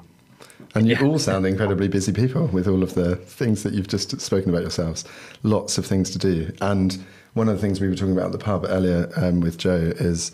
And 0.76 0.88
you 0.88 0.96
yeah. 0.96 1.06
all 1.06 1.18
sound 1.20 1.46
incredibly 1.46 1.88
busy 1.88 2.14
people 2.14 2.48
with 2.48 2.68
all 2.68 2.84
of 2.84 2.94
the 2.94 3.16
things 3.16 3.64
that 3.64 3.74
you've 3.74 3.88
just 3.88 4.22
spoken 4.22 4.50
about 4.50 4.62
yourselves. 4.62 5.06
Lots 5.44 5.78
of 5.78 5.86
things 5.86 6.12
to 6.12 6.20
do. 6.20 6.54
And 6.62 7.04
one 7.34 7.50
of 7.50 7.56
the 7.56 7.62
things 7.62 7.80
we 7.80 7.88
were 7.88 7.96
talking 7.96 8.14
about 8.14 8.28
at 8.28 8.32
the 8.32 8.38
pub 8.38 8.66
earlier 8.68 9.10
um, 9.16 9.42
with 9.42 9.58
Jo 9.58 9.76
is 9.76 10.32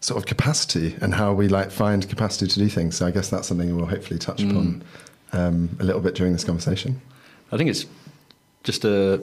sort 0.00 0.18
of 0.18 0.26
capacity 0.26 0.96
and 1.00 1.14
how 1.14 1.32
we 1.32 1.48
like 1.48 1.70
find 1.70 2.08
capacity 2.08 2.46
to 2.46 2.58
do 2.58 2.68
things. 2.68 2.96
So 2.96 3.06
I 3.06 3.10
guess 3.10 3.28
that's 3.28 3.48
something 3.48 3.74
we'll 3.76 3.86
hopefully 3.86 4.18
touch 4.18 4.38
mm. 4.38 4.50
upon 4.50 4.84
um, 5.32 5.76
a 5.80 5.84
little 5.84 6.00
bit 6.00 6.14
during 6.14 6.32
this 6.32 6.44
conversation. 6.44 7.00
I 7.50 7.56
think 7.56 7.70
it's 7.70 7.86
just 8.62 8.84
a 8.84 9.22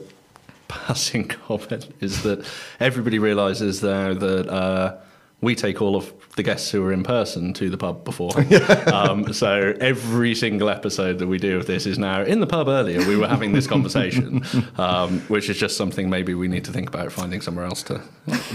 passing 0.68 1.28
comment 1.46 1.92
is 2.00 2.22
that 2.22 2.44
everybody 2.80 3.18
realizes 3.18 3.80
though 3.80 4.14
that 4.14 4.48
uh, 4.48 4.96
we 5.40 5.54
take 5.54 5.82
all 5.82 5.96
of 5.96 6.12
the 6.36 6.42
guests 6.42 6.70
who 6.70 6.84
are 6.84 6.92
in 6.92 7.02
person 7.02 7.52
to 7.54 7.68
the 7.68 7.76
pub 7.76 8.04
before. 8.04 8.32
um, 8.92 9.32
so 9.32 9.74
every 9.80 10.34
single 10.34 10.70
episode 10.70 11.18
that 11.18 11.26
we 11.26 11.38
do 11.38 11.56
of 11.58 11.66
this 11.66 11.86
is 11.86 11.98
now 11.98 12.22
in 12.22 12.40
the 12.40 12.46
pub 12.46 12.68
earlier. 12.68 13.06
We 13.06 13.16
were 13.16 13.28
having 13.28 13.52
this 13.52 13.66
conversation, 13.66 14.42
um, 14.78 15.20
which 15.22 15.50
is 15.50 15.58
just 15.58 15.76
something 15.76 16.08
maybe 16.08 16.34
we 16.34 16.48
need 16.48 16.64
to 16.64 16.72
think 16.72 16.88
about 16.88 17.12
finding 17.12 17.40
somewhere 17.40 17.66
else 17.66 17.82
to 17.84 17.96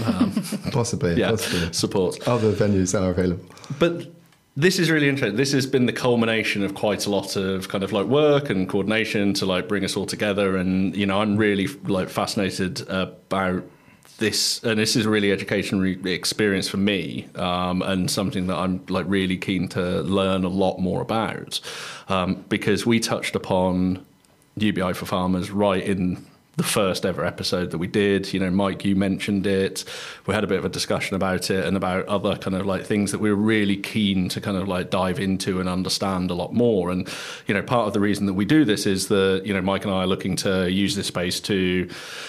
um, 0.06 0.32
possibly, 0.72 1.14
yeah, 1.14 1.30
possibly 1.30 1.72
support. 1.72 2.26
Other 2.26 2.52
venues 2.52 2.92
that 2.92 3.02
are 3.02 3.10
available, 3.10 3.44
but. 3.78 4.12
This 4.54 4.78
is 4.78 4.90
really 4.90 5.08
interesting. 5.08 5.38
This 5.38 5.52
has 5.52 5.64
been 5.64 5.86
the 5.86 5.94
culmination 5.94 6.62
of 6.62 6.74
quite 6.74 7.06
a 7.06 7.10
lot 7.10 7.36
of 7.36 7.70
kind 7.70 7.82
of 7.82 7.90
like 7.90 8.04
work 8.04 8.50
and 8.50 8.68
coordination 8.68 9.32
to 9.32 9.46
like 9.46 9.66
bring 9.66 9.82
us 9.82 9.96
all 9.96 10.04
together. 10.04 10.58
And 10.58 10.94
you 10.94 11.06
know, 11.06 11.22
I'm 11.22 11.38
really 11.38 11.68
like 11.84 12.10
fascinated 12.10 12.86
about 12.86 13.64
this 14.22 14.62
and 14.62 14.78
this 14.78 14.96
is 14.96 15.04
a 15.04 15.10
really 15.10 15.30
educational 15.30 15.84
experience 16.06 16.68
for 16.68 16.78
me 16.78 17.28
um, 17.34 17.82
and 17.82 18.10
something 18.10 18.46
that 18.46 18.56
I'm 18.56 18.84
like 18.88 19.04
really 19.08 19.36
keen 19.36 19.68
to 19.70 20.00
learn 20.02 20.44
a 20.44 20.48
lot 20.48 20.78
more 20.78 21.02
about 21.02 21.60
um, 22.08 22.44
because 22.48 22.86
we 22.86 23.00
touched 23.00 23.36
upon 23.36 24.06
UBI 24.56 24.94
for 24.94 25.06
farmers 25.06 25.50
right 25.50 25.82
in 25.82 26.24
the 26.56 26.62
first 26.62 27.06
ever 27.06 27.24
episode 27.24 27.70
that 27.70 27.78
we 27.78 27.86
did. 27.86 28.32
You 28.32 28.40
know, 28.40 28.50
Mike, 28.50 28.84
you 28.84 28.94
mentioned 28.94 29.46
it. 29.46 29.84
We 30.26 30.34
had 30.34 30.44
a 30.44 30.46
bit 30.46 30.58
of 30.58 30.64
a 30.66 30.68
discussion 30.68 31.16
about 31.16 31.50
it 31.50 31.64
and 31.64 31.76
about 31.76 32.06
other 32.06 32.36
kind 32.36 32.54
of 32.54 32.66
like 32.66 32.84
things 32.84 33.10
that 33.12 33.20
we 33.20 33.30
were 33.30 33.36
really 33.36 33.76
keen 33.76 34.28
to 34.28 34.40
kind 34.40 34.58
of 34.58 34.68
like 34.68 34.90
dive 34.90 35.18
into 35.18 35.60
and 35.60 35.68
understand 35.68 36.30
a 36.30 36.34
lot 36.34 36.52
more. 36.52 36.90
And, 36.90 37.08
you 37.46 37.54
know, 37.54 37.62
part 37.62 37.86
of 37.86 37.94
the 37.94 38.00
reason 38.00 38.26
that 38.26 38.34
we 38.34 38.44
do 38.44 38.66
this 38.66 38.84
is 38.84 39.08
that, 39.08 39.42
you 39.46 39.54
know, 39.54 39.62
Mike 39.62 39.84
and 39.84 39.94
I 39.94 40.02
are 40.02 40.06
looking 40.06 40.36
to 40.36 40.70
use 40.70 40.94
this 40.94 41.06
space 41.06 41.40
to 41.40 41.88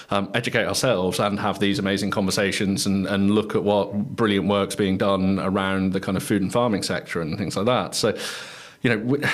um, 0.10 0.32
educate 0.34 0.66
ourselves 0.66 1.20
and 1.20 1.38
have 1.40 1.60
these 1.60 1.78
amazing 1.78 2.12
conversations 2.12 2.86
and, 2.86 3.06
and 3.08 3.32
look 3.32 3.56
at 3.56 3.64
what 3.64 4.16
brilliant 4.16 4.48
work's 4.48 4.76
being 4.76 4.98
done 4.98 5.38
around 5.40 5.92
the 5.92 6.00
kind 6.00 6.16
of 6.16 6.24
food 6.24 6.42
and 6.42 6.54
farming 6.54 6.84
sector 6.84 7.20
and 7.20 7.38
things 7.38 7.58
like 7.58 7.66
that. 7.66 7.94
So, 7.94 8.18
you 8.82 8.96
know, 8.96 9.28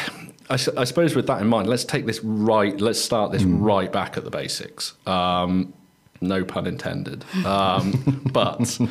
I, 0.50 0.54
I, 0.54 0.84
suppose 0.84 1.16
with 1.16 1.28
that 1.28 1.42
in 1.42 1.48
mind, 1.48 1.68
let's 1.68 1.86
take 1.86 2.06
this 2.06 2.20
right. 2.24 2.80
Let's 2.80 3.00
start 3.00 3.32
this 3.32 3.44
mm. 3.44 3.58
right 3.62 3.92
back 3.92 4.18
at 4.18 4.24
the 4.24 4.32
basics. 4.32 4.94
Um, 5.06 5.74
no 6.22 6.44
pun 6.44 6.68
intended. 6.68 7.24
Um, 7.46 8.22
but 8.34 8.66
so, 8.66 8.88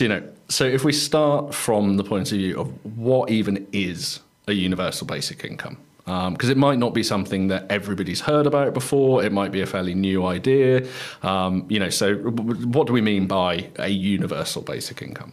you 0.00 0.08
know, 0.08 0.22
so 0.48 0.64
if 0.64 0.84
we 0.84 0.92
start 0.92 1.54
from 1.54 1.96
the 1.96 2.04
point 2.04 2.32
of 2.32 2.38
view 2.38 2.58
of 2.58 2.96
what 2.96 3.30
even 3.30 3.66
is 3.72 4.20
a 4.46 4.52
universal 4.52 5.06
basic 5.06 5.44
income, 5.44 5.78
because 6.06 6.44
um, 6.44 6.50
it 6.50 6.56
might 6.56 6.78
not 6.78 6.94
be 6.94 7.02
something 7.02 7.48
that 7.48 7.66
everybody's 7.68 8.20
heard 8.20 8.46
about 8.46 8.72
before. 8.74 9.24
It 9.24 9.32
might 9.32 9.50
be 9.50 9.60
a 9.60 9.66
fairly 9.66 9.94
new 9.94 10.24
idea. 10.24 10.86
Um, 11.22 11.66
you 11.68 11.80
know, 11.80 11.90
so 11.90 12.14
what 12.14 12.86
do 12.86 12.92
we 12.92 13.00
mean 13.00 13.26
by 13.26 13.70
a 13.76 13.88
universal 13.88 14.62
basic 14.62 15.02
income? 15.02 15.32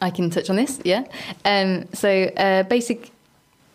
I 0.00 0.10
can 0.10 0.30
touch 0.30 0.48
on 0.50 0.56
this. 0.56 0.80
Yeah. 0.84 1.04
Um, 1.44 1.88
so 1.92 2.24
uh, 2.36 2.62
basic 2.62 3.10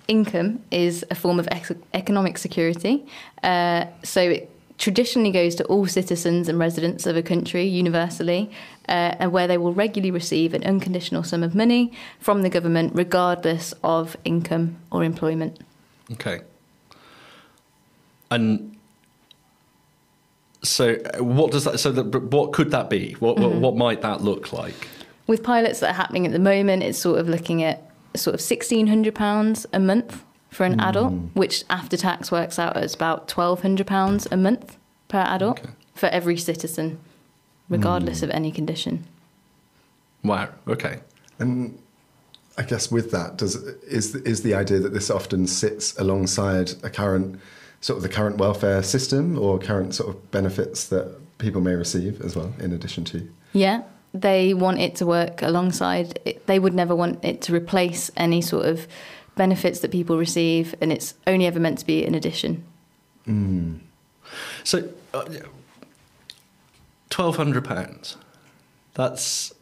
income 0.08 0.62
is 0.72 1.06
a 1.10 1.16
form 1.16 1.40
of 1.40 1.48
ex- 1.52 1.72
economic 1.94 2.38
security. 2.38 3.06
Uh, 3.42 3.86
so 4.04 4.22
it 4.22 4.50
traditionally 4.78 5.32
goes 5.32 5.56
to 5.56 5.64
all 5.66 5.86
citizens 5.88 6.50
and 6.50 6.60
residents 6.60 7.06
of 7.06 7.16
a 7.16 7.22
country 7.22 7.64
universally, 7.64 8.52
uh, 8.90 9.16
and 9.20 9.32
where 9.32 9.48
they 9.48 9.58
will 9.58 9.74
regularly 9.74 10.12
receive 10.12 10.54
an 10.54 10.64
unconditional 10.64 11.24
sum 11.24 11.44
of 11.44 11.56
money 11.56 11.92
from 12.20 12.42
the 12.42 12.50
government, 12.50 12.92
regardless 12.96 13.74
of 13.84 14.18
income 14.26 14.78
or 14.92 15.04
employment. 15.04 15.60
Okay. 16.12 16.42
And 18.30 18.78
so, 20.64 20.96
uh, 20.96 21.24
what 21.24 21.52
does 21.52 21.66
that? 21.66 21.80
So, 21.80 21.94
what 21.94 22.52
could 22.52 22.72
that 22.72 22.90
be? 22.90 23.14
What, 23.20 23.38
mm-hmm. 23.38 23.44
what, 23.46 23.62
what 23.62 23.76
might 23.76 24.02
that 24.02 24.22
look 24.22 24.52
like? 24.52 24.88
With 25.28 25.44
pilots 25.44 25.80
that 25.80 25.92
are 25.92 25.94
happening 25.94 26.26
at 26.26 26.32
the 26.32 26.40
moment, 26.40 26.84
it's 26.84 26.98
sort 26.98 27.20
of 27.20 27.30
looking 27.30 27.64
at 27.64 27.93
sort 28.16 28.34
of 28.34 28.42
sixteen 28.42 28.88
hundred 28.88 29.16
pounds 29.16 29.66
a 29.74 29.80
month 29.80 30.24
for 30.50 30.66
an 30.66 30.78
mm. 30.78 30.84
adult, 30.84 31.14
which 31.34 31.64
after 31.70 31.98
tax 31.98 32.32
works 32.32 32.60
out 32.60 32.78
as 32.78 32.94
about 32.94 33.28
twelve 33.28 33.62
hundred 33.62 33.88
pounds 33.88 34.28
a 34.32 34.38
month 34.38 34.78
per 35.08 35.20
adult 35.20 35.60
okay. 35.60 35.70
for 35.96 36.08
every 36.08 36.38
citizen, 36.38 37.00
regardless 37.70 38.20
mm. 38.20 38.24
of 38.24 38.30
any 38.30 38.52
condition. 38.52 39.06
Wow. 40.24 40.50
Okay. 40.68 41.00
And 41.40 41.80
I 42.58 42.62
guess 42.64 42.92
with 42.92 43.12
that, 43.12 43.38
does 43.38 43.56
is 43.56 44.16
is 44.16 44.44
the 44.44 44.54
idea 44.54 44.80
that 44.80 44.94
this 44.94 45.10
often 45.10 45.48
sits 45.48 45.98
alongside 45.98 46.74
a 46.84 46.90
current 46.90 47.40
sort 47.82 47.98
of 47.98 48.04
the 48.04 48.10
current 48.10 48.38
welfare 48.38 48.84
system 48.84 49.38
or 49.38 49.60
current 49.60 49.96
sort 49.96 50.10
of 50.10 50.32
benefits 50.32 50.88
that 50.88 51.20
people 51.40 51.62
may 51.62 51.74
receive 51.74 52.22
as 52.22 52.36
well, 52.36 52.54
in 52.60 52.72
addition 52.72 53.04
to. 53.06 53.28
Yeah, 53.54 53.82
they 54.14 54.54
want 54.54 54.80
it 54.80 54.96
to 54.96 55.06
work 55.06 55.42
alongside. 55.42 56.38
They 56.46 56.60
would 56.60 56.74
never 56.74 56.96
want 56.96 57.24
it 57.24 57.42
to 57.44 57.54
replace 57.54 58.12
any 58.16 58.42
sort 58.42 58.66
of 58.66 58.88
benefits 59.36 59.80
that 59.80 59.92
people 59.92 60.18
receive, 60.18 60.76
and 60.82 60.92
it's 60.92 61.16
only 61.26 61.48
ever 61.48 61.60
meant 61.60 61.80
to 61.80 61.86
be 61.86 62.06
an 62.06 62.14
addition. 62.14 62.64
Mm. 63.28 63.80
So, 64.64 64.90
uh, 65.14 65.26
twelve 67.10 67.38
hundred 67.38 67.66
pounds. 67.66 68.18
That's 68.94 69.54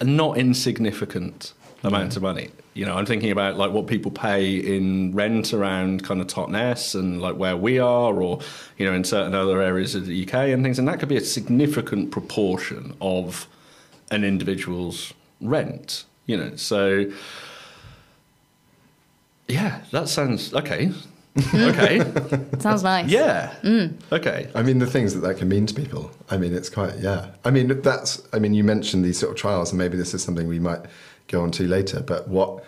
a 0.00 0.04
not 0.04 0.38
insignificant 0.38 1.52
amount 1.84 2.16
of 2.16 2.22
money. 2.22 2.48
You 2.74 2.86
know, 2.86 2.96
I'm 2.96 3.04
thinking 3.04 3.30
about 3.30 3.58
like 3.58 3.70
what 3.70 3.86
people 3.86 4.10
pay 4.10 4.56
in 4.56 5.14
rent 5.14 5.52
around 5.52 6.04
kind 6.04 6.22
of 6.22 6.26
Totnes 6.28 6.94
and 6.94 7.20
like 7.20 7.36
where 7.36 7.56
we 7.56 7.78
are, 7.78 8.14
or 8.14 8.40
you 8.78 8.86
know, 8.86 8.94
in 8.94 9.04
certain 9.04 9.34
other 9.34 9.60
areas 9.60 9.94
of 9.94 10.06
the 10.06 10.26
UK 10.26 10.34
and 10.34 10.64
things, 10.64 10.78
and 10.78 10.88
that 10.88 10.98
could 10.98 11.10
be 11.10 11.18
a 11.18 11.24
significant 11.24 12.10
proportion 12.10 12.96
of 13.02 13.46
an 14.12 14.22
individual's 14.22 15.12
rent. 15.40 16.04
You 16.26 16.36
know, 16.36 16.54
so 16.54 17.10
yeah, 19.48 19.80
that 19.90 20.08
sounds 20.08 20.54
okay. 20.54 20.92
okay. 21.54 21.98
Sounds 22.58 22.82
nice. 22.82 23.08
Yeah. 23.08 23.54
Mm. 23.62 23.94
Okay. 24.12 24.50
I 24.54 24.62
mean, 24.62 24.78
the 24.78 24.86
things 24.86 25.14
that 25.14 25.20
that 25.20 25.38
can 25.38 25.48
mean 25.48 25.64
to 25.66 25.74
people. 25.74 26.10
I 26.30 26.36
mean, 26.36 26.54
it's 26.54 26.68
quite, 26.68 26.98
yeah. 26.98 27.30
I 27.44 27.50
mean, 27.50 27.80
that's, 27.80 28.22
I 28.34 28.38
mean, 28.38 28.52
you 28.52 28.64
mentioned 28.64 29.02
these 29.02 29.18
sort 29.18 29.32
of 29.32 29.38
trials, 29.38 29.70
and 29.70 29.78
maybe 29.78 29.96
this 29.96 30.12
is 30.12 30.22
something 30.22 30.46
we 30.46 30.58
might 30.58 30.80
go 31.28 31.40
on 31.42 31.50
to 31.52 31.66
later, 31.66 32.00
but 32.00 32.28
what, 32.28 32.62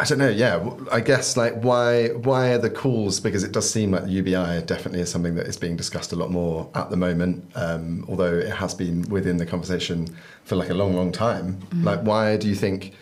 I 0.00 0.04
don't 0.04 0.18
know. 0.18 0.28
Yeah, 0.28 0.70
I 0.92 1.00
guess 1.00 1.36
like 1.36 1.60
why 1.60 2.08
why 2.10 2.50
are 2.50 2.58
the 2.58 2.70
calls? 2.70 3.18
Because 3.18 3.42
it 3.42 3.50
does 3.50 3.68
seem 3.68 3.90
like 3.90 4.04
the 4.04 4.10
UBI 4.10 4.62
definitely 4.64 5.00
is 5.00 5.10
something 5.10 5.34
that 5.34 5.46
is 5.46 5.56
being 5.56 5.76
discussed 5.76 6.12
a 6.12 6.16
lot 6.16 6.30
more 6.30 6.70
at 6.76 6.90
the 6.90 6.96
moment. 6.96 7.50
Um, 7.56 8.04
although 8.08 8.34
it 8.34 8.50
has 8.50 8.74
been 8.74 9.02
within 9.08 9.38
the 9.38 9.46
conversation 9.46 10.06
for 10.44 10.54
like 10.54 10.70
a 10.70 10.74
long, 10.74 10.94
long 10.94 11.10
time. 11.10 11.54
Mm-hmm. 11.54 11.84
Like, 11.84 12.00
why 12.02 12.36
do 12.36 12.48
you 12.48 12.54
think 12.54 12.94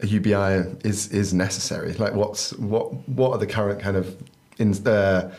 a 0.00 0.06
UBI 0.06 0.78
is 0.84 1.08
is 1.10 1.32
necessary? 1.32 1.94
Like, 1.94 2.14
what's 2.14 2.52
what 2.54 2.92
what 3.08 3.30
are 3.30 3.38
the 3.38 3.46
current 3.46 3.80
kind 3.80 3.96
of 3.96 4.14
in 4.58 4.74
uh, 4.86 5.32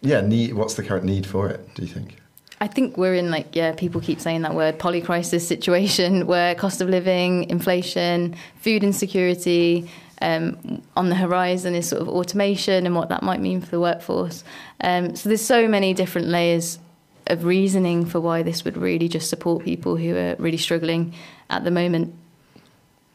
yeah 0.00 0.20
need? 0.20 0.54
What's 0.54 0.74
the 0.74 0.84
current 0.84 1.04
need 1.04 1.26
for 1.26 1.48
it? 1.48 1.74
Do 1.74 1.82
you 1.82 1.88
think? 1.88 2.18
I 2.60 2.68
think 2.68 2.96
we're 2.96 3.14
in 3.14 3.32
like 3.32 3.56
yeah, 3.56 3.72
people 3.72 4.00
keep 4.00 4.20
saying 4.20 4.42
that 4.42 4.54
word 4.54 4.78
polycrisis 4.78 5.40
situation 5.40 6.26
where 6.28 6.54
cost 6.54 6.80
of 6.80 6.88
living, 6.88 7.50
inflation, 7.50 8.36
food 8.60 8.84
insecurity 8.84 9.90
um, 10.20 10.82
on 10.96 11.08
the 11.08 11.14
horizon 11.14 11.74
is 11.74 11.88
sort 11.88 12.02
of 12.02 12.08
automation 12.08 12.86
and 12.86 12.94
what 12.94 13.08
that 13.08 13.22
might 13.22 13.40
mean 13.40 13.60
for 13.60 13.70
the 13.70 13.80
workforce. 13.80 14.44
Um, 14.80 15.16
so 15.16 15.28
there's 15.28 15.44
so 15.44 15.66
many 15.66 15.94
different 15.94 16.28
layers 16.28 16.78
of 17.26 17.44
reasoning 17.44 18.04
for 18.04 18.20
why 18.20 18.42
this 18.42 18.64
would 18.64 18.76
really 18.76 19.08
just 19.08 19.30
support 19.30 19.64
people 19.64 19.96
who 19.96 20.16
are 20.16 20.36
really 20.38 20.56
struggling 20.56 21.14
at 21.48 21.64
the 21.64 21.70
moment. 21.70 22.14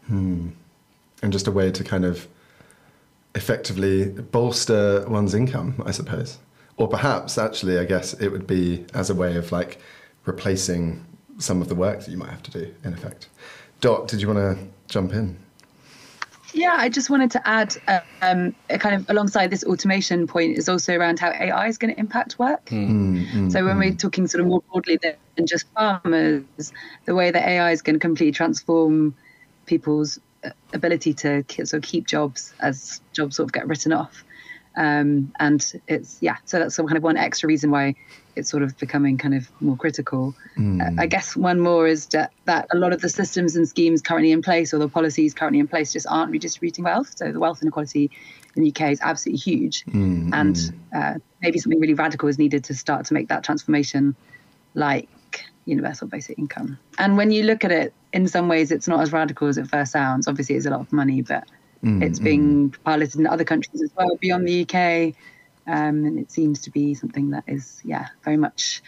Hmm. 0.08 0.50
And 1.22 1.34
just 1.34 1.48
a 1.48 1.52
way 1.52 1.72
to 1.72 1.84
kind 1.84 2.06
of 2.06 2.28
effectively 3.34 4.06
bolster 4.06 5.06
one's 5.08 5.34
income, 5.34 5.82
I 5.86 5.92
suppose. 5.92 6.38
Or 6.78 6.88
perhaps, 6.88 7.38
actually, 7.38 7.80
I 7.80 7.86
guess 7.86 8.14
it 8.14 8.30
would 8.30 8.48
be 8.48 8.86
as 8.94 9.10
a 9.10 9.16
way 9.16 9.38
of 9.38 9.52
like 9.52 9.80
replacing 10.26 11.06
some 11.38 11.62
of 11.62 11.68
the 11.68 11.76
work 11.76 12.00
that 12.00 12.10
you 12.10 12.18
might 12.18 12.30
have 12.30 12.44
to 12.44 12.52
do, 12.52 12.74
in 12.84 12.94
effect. 12.94 13.28
Dot, 13.82 14.08
did 14.08 14.22
you 14.22 14.28
want 14.28 14.40
to 14.58 14.68
jump 14.88 15.14
in? 15.14 15.38
Yeah, 16.56 16.76
I 16.78 16.88
just 16.88 17.10
wanted 17.10 17.32
to 17.32 17.46
add, 17.48 17.76
um, 18.22 18.56
kind 18.70 18.96
of 18.96 19.10
alongside 19.10 19.50
this 19.50 19.66
automation 19.66 20.26
point, 20.26 20.58
is 20.58 20.70
also 20.70 20.96
around 20.96 21.20
how 21.20 21.32
AI 21.32 21.68
is 21.68 21.78
going 21.78 21.94
to 21.94 22.00
impact 22.00 22.40
work. 22.40 22.66
Mm, 22.68 23.28
mm, 23.28 23.52
so 23.52 23.66
when 23.66 23.76
mm. 23.76 23.80
we're 23.80 23.94
talking 23.94 24.26
sort 24.26 24.40
of 24.40 24.48
more 24.48 24.62
broadly 24.72 24.98
than 24.98 25.46
just 25.46 25.68
farmers, 25.74 26.46
the 27.04 27.14
way 27.14 27.30
that 27.30 27.46
AI 27.46 27.72
is 27.72 27.82
going 27.82 27.96
to 27.96 28.00
completely 28.00 28.32
transform 28.32 29.14
people's 29.66 30.18
uh, 30.46 30.52
ability 30.74 31.14
to 31.14 31.44
sort 31.50 31.74
of 31.74 31.82
keep 31.82 32.08
jobs 32.08 32.54
as 32.62 33.02
jobs 33.12 33.36
sort 33.36 33.50
of 33.50 33.52
get 33.52 33.68
written 33.68 33.92
off. 33.92 34.24
Um, 34.78 35.34
and 35.40 35.74
it's 35.88 36.18
yeah, 36.22 36.38
so 36.46 36.60
that's 36.60 36.78
kind 36.78 36.98
of 36.98 37.04
one 37.04 37.18
extra 37.18 37.48
reason 37.48 37.72
why 37.72 37.96
it's 38.36 38.50
sort 38.50 38.64
of 38.64 38.78
becoming 38.78 39.18
kind 39.18 39.34
of 39.34 39.50
more 39.62 39.78
critical. 39.78 40.36
Mm. 40.58 40.82
Uh, 40.82 41.02
I 41.02 41.08
guess 41.08 41.36
one 41.36 41.60
more 41.60 41.88
is 41.88 42.08
that, 42.08 42.34
that 42.46 42.68
a 42.72 42.78
lot 42.78 42.92
of 42.94 43.02
the 43.02 43.10
systems 43.10 43.56
and 43.56 43.68
schemes 43.68 44.02
currently 44.02 44.32
in 44.32 44.42
place, 44.42 44.74
or 44.74 44.78
the 44.78 44.90
policies 44.90 45.34
currently 45.34 45.60
in 45.60 45.68
place, 45.68 45.94
just 45.94 46.08
aren't 46.10 46.32
redistributing 46.32 46.84
wealth. 46.84 47.14
So 47.16 47.32
the 47.32 47.40
wealth 47.40 47.62
inequality 47.62 48.12
in 48.56 48.64
the 48.64 48.70
UK 48.70 48.92
is 48.92 49.00
absolutely 49.02 49.40
huge, 49.40 49.86
mm. 49.86 50.30
and 50.34 50.74
uh, 50.96 51.16
maybe 51.42 51.60
something 51.60 51.80
really 51.80 51.94
radical 51.94 52.28
is 52.30 52.38
needed 52.38 52.64
to 52.66 52.74
start 52.74 53.06
to 53.06 53.14
make 53.14 53.30
that 53.30 53.44
transformation, 53.44 54.16
like 54.74 55.10
universal 55.66 56.08
basic 56.08 56.38
income. 56.38 56.78
And 56.98 57.18
when 57.18 57.32
you 57.32 57.44
look 57.44 57.64
at 57.64 57.72
it, 57.72 57.94
in 58.14 58.28
some 58.28 58.48
ways, 58.48 58.72
it's 58.72 58.88
not 58.88 59.02
as 59.02 59.12
radical 59.12 59.48
as 59.48 59.58
it 59.58 59.68
first 59.68 59.92
sounds. 59.92 60.28
Obviously, 60.28 60.56
it's 60.56 60.66
a 60.66 60.70
lot 60.70 60.80
of 60.82 60.94
money, 60.94 61.22
but 61.22 61.46
mm. 61.86 62.04
it's 62.04 62.20
being 62.20 62.72
piloted 62.84 63.20
in 63.20 63.28
other 63.28 63.44
countries 63.44 63.82
as 63.82 63.92
well 63.96 64.18
beyond 64.20 64.48
the 64.48 64.62
UK 64.64 65.16
um, 65.68 66.06
and 66.06 66.20
it 66.20 66.32
seems 66.32 66.62
to 66.62 66.72
be 66.72 66.94
something 66.94 67.32
that 67.32 67.44
is, 67.48 67.82
yeah, 67.84 68.08
very 68.24 68.38
much. 68.38 68.82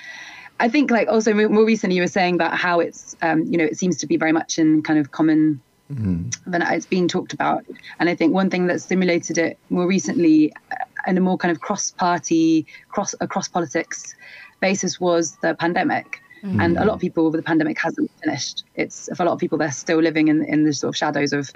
I 0.60 0.70
think, 0.70 0.92
like, 0.92 1.08
also 1.08 1.34
more 1.34 1.66
recently, 1.66 1.96
you 1.96 2.02
were 2.02 2.08
saying 2.08 2.36
about 2.36 2.58
how 2.58 2.80
it's, 2.80 3.16
um, 3.22 3.44
you 3.44 3.58
know, 3.58 3.64
it 3.64 3.78
seems 3.78 3.98
to 3.98 4.08
be 4.08 4.18
very 4.18 4.32
much 4.32 4.58
in 4.58 4.84
kind 4.84 5.00
of 5.00 5.12
common 5.12 5.62
Mm-hmm. 5.90 6.54
it's 6.54 6.86
being 6.86 7.08
talked 7.08 7.32
about. 7.32 7.64
And 7.98 8.10
I 8.10 8.16
think 8.16 8.34
one 8.34 8.50
thing 8.50 8.68
that 8.68 8.82
stimulated 8.82 9.38
it 9.38 9.58
more 9.70 9.88
recently 9.88 10.52
uh, 10.70 10.84
in 11.08 11.18
a 11.18 11.22
more 11.22 11.38
kind 11.38 11.50
of 11.50 11.62
cross-party, 11.62 12.66
cross 12.90 13.16
across 13.22 13.48
politics 13.48 14.14
basis 14.60 15.00
was 15.00 15.38
the 15.38 15.56
pandemic. 15.56 16.22
Mm-hmm. 16.48 16.62
And 16.62 16.78
a 16.78 16.86
lot 16.86 16.94
of 16.94 17.02
people, 17.02 17.30
the 17.30 17.42
pandemic 17.42 17.78
hasn't 17.78 18.10
finished. 18.24 18.64
It's 18.76 19.10
for 19.16 19.24
a 19.24 19.26
lot 19.26 19.34
of 19.34 19.40
people, 19.40 19.58
they're 19.58 19.72
still 19.72 20.00
living 20.00 20.30
in, 20.30 20.46
in 20.46 20.64
the 20.64 20.72
sort 20.72 20.90
of 20.90 20.96
shadows 20.96 21.34
of 21.34 21.52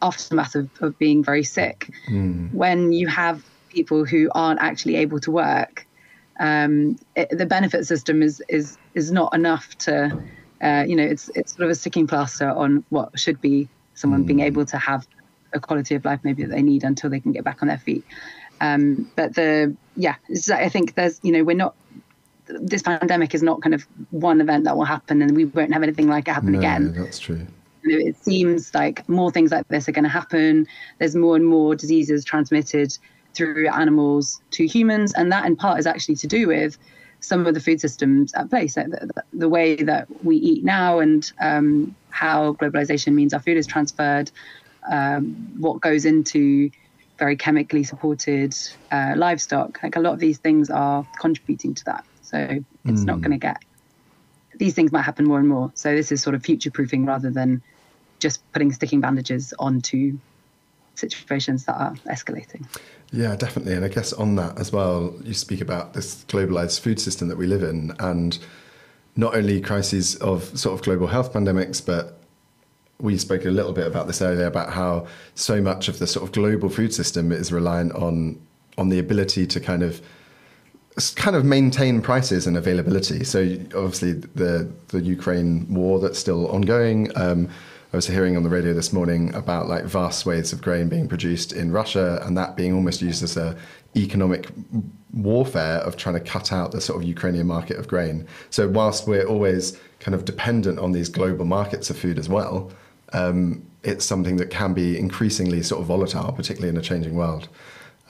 aftermath 0.00 0.56
of, 0.56 0.68
of 0.80 0.98
being 0.98 1.22
very 1.22 1.44
sick. 1.44 1.88
Mm. 2.08 2.52
When 2.52 2.92
you 2.92 3.06
have 3.06 3.44
people 3.68 4.04
who 4.04 4.30
aren't 4.34 4.60
actually 4.60 4.96
able 4.96 5.20
to 5.20 5.30
work, 5.30 5.86
um, 6.40 6.98
it, 7.14 7.28
the 7.30 7.46
benefit 7.46 7.86
system 7.86 8.20
is 8.20 8.42
is 8.48 8.78
is 8.94 9.12
not 9.12 9.32
enough 9.32 9.78
to, 9.78 10.20
uh, 10.60 10.84
you 10.88 10.96
know, 10.96 11.04
it's 11.04 11.30
it's 11.36 11.52
sort 11.52 11.66
of 11.66 11.70
a 11.70 11.76
sticking 11.76 12.08
plaster 12.08 12.50
on 12.50 12.84
what 12.88 13.16
should 13.20 13.40
be 13.40 13.68
someone 13.94 14.24
mm. 14.24 14.26
being 14.26 14.40
able 14.40 14.66
to 14.66 14.76
have 14.76 15.06
a 15.52 15.60
quality 15.60 15.94
of 15.94 16.04
life 16.04 16.18
maybe 16.24 16.42
that 16.42 16.50
they 16.50 16.62
need 16.62 16.82
until 16.82 17.10
they 17.10 17.20
can 17.20 17.30
get 17.30 17.44
back 17.44 17.62
on 17.62 17.68
their 17.68 17.78
feet. 17.78 18.04
Um, 18.60 19.08
but 19.14 19.34
the 19.34 19.76
yeah, 19.96 20.16
I 20.52 20.68
think 20.68 20.94
there's 20.94 21.20
you 21.22 21.30
know 21.30 21.44
we're 21.44 21.54
not 21.54 21.76
this 22.46 22.82
pandemic 22.82 23.34
is 23.34 23.42
not 23.42 23.62
kind 23.62 23.74
of 23.74 23.86
one 24.10 24.40
event 24.40 24.64
that 24.64 24.76
will 24.76 24.84
happen 24.84 25.22
and 25.22 25.36
we 25.36 25.44
won't 25.44 25.72
have 25.72 25.82
anything 25.82 26.08
like 26.08 26.28
it 26.28 26.32
happen 26.32 26.52
no, 26.52 26.58
again. 26.58 26.92
That's 26.94 27.18
true. 27.18 27.46
it 27.84 28.16
seems 28.16 28.74
like 28.74 29.08
more 29.08 29.30
things 29.30 29.52
like 29.52 29.68
this 29.68 29.88
are 29.88 29.92
going 29.92 30.04
to 30.04 30.10
happen. 30.10 30.66
There's 30.98 31.14
more 31.14 31.36
and 31.36 31.46
more 31.46 31.74
diseases 31.74 32.24
transmitted 32.24 32.96
through 33.34 33.68
animals 33.68 34.40
to 34.52 34.66
humans. 34.66 35.12
And 35.14 35.30
that, 35.32 35.46
in 35.46 35.56
part, 35.56 35.78
is 35.78 35.86
actually 35.86 36.16
to 36.16 36.26
do 36.26 36.48
with 36.48 36.76
some 37.20 37.46
of 37.46 37.54
the 37.54 37.60
food 37.60 37.80
systems 37.80 38.34
at 38.34 38.50
play. 38.50 38.66
So 38.66 38.82
the, 38.82 39.22
the 39.32 39.48
way 39.48 39.76
that 39.76 40.08
we 40.24 40.36
eat 40.36 40.64
now 40.64 40.98
and 40.98 41.30
um, 41.40 41.94
how 42.10 42.54
globalization 42.54 43.14
means 43.14 43.32
our 43.32 43.40
food 43.40 43.56
is 43.56 43.66
transferred, 43.66 44.30
um, 44.90 45.34
what 45.58 45.80
goes 45.80 46.04
into 46.04 46.70
very 47.18 47.36
chemically 47.36 47.84
supported 47.84 48.54
uh, 48.90 49.14
livestock. 49.16 49.80
Like 49.82 49.94
a 49.94 50.00
lot 50.00 50.12
of 50.12 50.18
these 50.18 50.38
things 50.38 50.70
are 50.70 51.06
contributing 51.20 51.74
to 51.74 51.84
that. 51.84 52.04
So 52.22 52.38
it's 52.38 53.02
mm. 53.02 53.04
not 53.04 53.20
going 53.20 53.32
to 53.32 53.38
get. 53.38 53.62
These 54.56 54.74
things 54.74 54.92
might 54.92 55.02
happen 55.02 55.26
more 55.26 55.38
and 55.38 55.48
more. 55.48 55.70
So 55.74 55.94
this 55.94 56.12
is 56.12 56.22
sort 56.22 56.34
of 56.34 56.42
future 56.42 56.70
proofing 56.70 57.04
rather 57.04 57.30
than 57.30 57.62
just 58.18 58.40
putting 58.52 58.72
sticking 58.72 59.00
bandages 59.00 59.52
onto 59.58 60.18
situations 60.94 61.64
that 61.64 61.74
are 61.74 61.94
escalating. 62.06 62.64
Yeah, 63.10 63.36
definitely. 63.36 63.74
And 63.74 63.84
I 63.84 63.88
guess 63.88 64.12
on 64.12 64.36
that 64.36 64.58
as 64.58 64.72
well, 64.72 65.14
you 65.22 65.34
speak 65.34 65.60
about 65.60 65.94
this 65.94 66.24
globalized 66.28 66.80
food 66.80 67.00
system 67.00 67.28
that 67.28 67.36
we 67.36 67.46
live 67.46 67.62
in 67.62 67.92
and 67.98 68.38
not 69.16 69.34
only 69.34 69.60
crises 69.60 70.16
of 70.16 70.44
sort 70.58 70.78
of 70.78 70.82
global 70.82 71.06
health 71.06 71.32
pandemics, 71.32 71.84
but 71.84 72.18
we 72.98 73.18
spoke 73.18 73.44
a 73.44 73.50
little 73.50 73.72
bit 73.72 73.86
about 73.86 74.06
this 74.06 74.22
earlier 74.22 74.46
about 74.46 74.72
how 74.72 75.06
so 75.34 75.60
much 75.60 75.88
of 75.88 75.98
the 75.98 76.06
sort 76.06 76.24
of 76.24 76.32
global 76.32 76.68
food 76.68 76.94
system 76.94 77.32
is 77.32 77.52
reliant 77.52 77.92
on 77.92 78.40
on 78.78 78.88
the 78.88 78.98
ability 78.98 79.46
to 79.46 79.60
kind 79.60 79.82
of 79.82 80.00
kind 81.16 81.36
of 81.36 81.44
maintain 81.44 82.02
prices 82.02 82.46
and 82.46 82.56
availability. 82.56 83.24
So 83.24 83.40
obviously 83.74 84.12
the 84.12 84.70
the 84.88 85.00
Ukraine 85.00 85.72
war 85.72 85.98
that's 86.00 86.18
still 86.18 86.48
ongoing. 86.48 87.10
Um, 87.16 87.48
I 87.92 87.96
was 87.96 88.06
hearing 88.06 88.38
on 88.38 88.42
the 88.42 88.48
radio 88.48 88.72
this 88.72 88.92
morning 88.92 89.34
about 89.34 89.68
like 89.68 89.84
vast 89.84 90.20
swathes 90.20 90.52
of 90.52 90.62
grain 90.62 90.88
being 90.88 91.08
produced 91.08 91.52
in 91.52 91.72
Russia 91.72 92.22
and 92.24 92.36
that 92.38 92.56
being 92.56 92.72
almost 92.72 93.02
used 93.02 93.22
as 93.22 93.36
a 93.36 93.54
economic 93.94 94.48
warfare 95.12 95.78
of 95.80 95.98
trying 95.98 96.14
to 96.14 96.20
cut 96.20 96.52
out 96.52 96.72
the 96.72 96.80
sort 96.80 97.02
of 97.02 97.06
Ukrainian 97.06 97.46
market 97.46 97.76
of 97.76 97.86
grain. 97.88 98.26
So 98.48 98.66
whilst 98.66 99.06
we're 99.06 99.26
always 99.26 99.78
kind 100.00 100.14
of 100.14 100.24
dependent 100.24 100.78
on 100.78 100.92
these 100.92 101.10
global 101.10 101.44
markets 101.44 101.90
of 101.90 101.98
food 101.98 102.18
as 102.18 102.30
well, 102.30 102.72
um, 103.12 103.62
it's 103.82 104.06
something 104.06 104.36
that 104.36 104.48
can 104.48 104.72
be 104.72 104.98
increasingly 104.98 105.62
sort 105.62 105.82
of 105.82 105.86
volatile, 105.86 106.32
particularly 106.32 106.70
in 106.70 106.78
a 106.78 106.82
changing 106.82 107.14
world. 107.14 107.48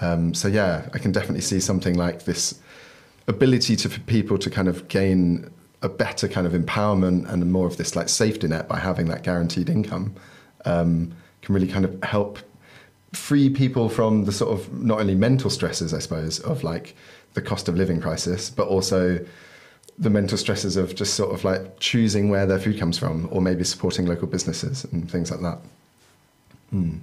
Um, 0.01 0.33
so 0.33 0.47
yeah, 0.47 0.89
I 0.95 0.99
can 0.99 1.11
definitely 1.11 1.41
see 1.41 1.59
something 1.59 1.97
like 1.97 2.25
this 2.25 2.61
ability 3.29 3.77
to 3.77 3.89
for 3.89 4.01
people 4.01 4.39
to 4.39 4.51
kind 4.51 4.69
of 4.69 4.89
gain 4.89 5.51
a 5.83 5.89
better 5.89 6.29
kind 6.29 6.47
of 6.47 6.53
empowerment 6.53 7.29
and 7.29 7.51
more 7.51 7.67
of 7.67 7.77
this 7.77 7.97
like 7.97 8.09
safety 8.09 8.47
net 8.47 8.69
by 8.69 8.79
having 8.79 9.07
that 9.09 9.23
guaranteed 9.23 9.69
income 9.69 10.15
um, 10.65 11.13
can 11.43 11.55
really 11.55 11.67
kind 11.67 11.85
of 11.85 12.03
help 12.05 12.39
free 13.13 13.51
people 13.51 13.89
from 13.89 14.25
the 14.25 14.33
sort 14.33 14.53
of 14.53 14.83
not 14.83 15.01
only 15.01 15.15
mental 15.15 15.51
stresses, 15.51 15.93
I 15.93 15.99
suppose, 15.99 16.41
of 16.41 16.65
like 16.65 16.97
the 17.35 17.43
cost 17.43 17.69
of 17.69 17.77
living 17.77 18.01
crisis, 18.01 18.49
but 18.49 18.69
also 18.69 19.25
the 19.99 20.11
mental 20.11 20.39
stresses 20.39 20.77
of 20.77 20.95
just 20.95 21.15
sort 21.15 21.35
of 21.35 21.45
like 21.45 21.79
choosing 21.79 22.31
where 22.31 22.47
their 22.47 22.59
food 22.59 22.79
comes 22.79 22.99
from 22.99 23.29
or 23.31 23.43
maybe 23.43 23.65
supporting 23.65 24.07
local 24.07 24.27
businesses 24.27 24.85
and 24.85 25.11
things 25.11 25.31
like 25.31 25.41
that. 25.41 25.59
Mm. 26.75 27.01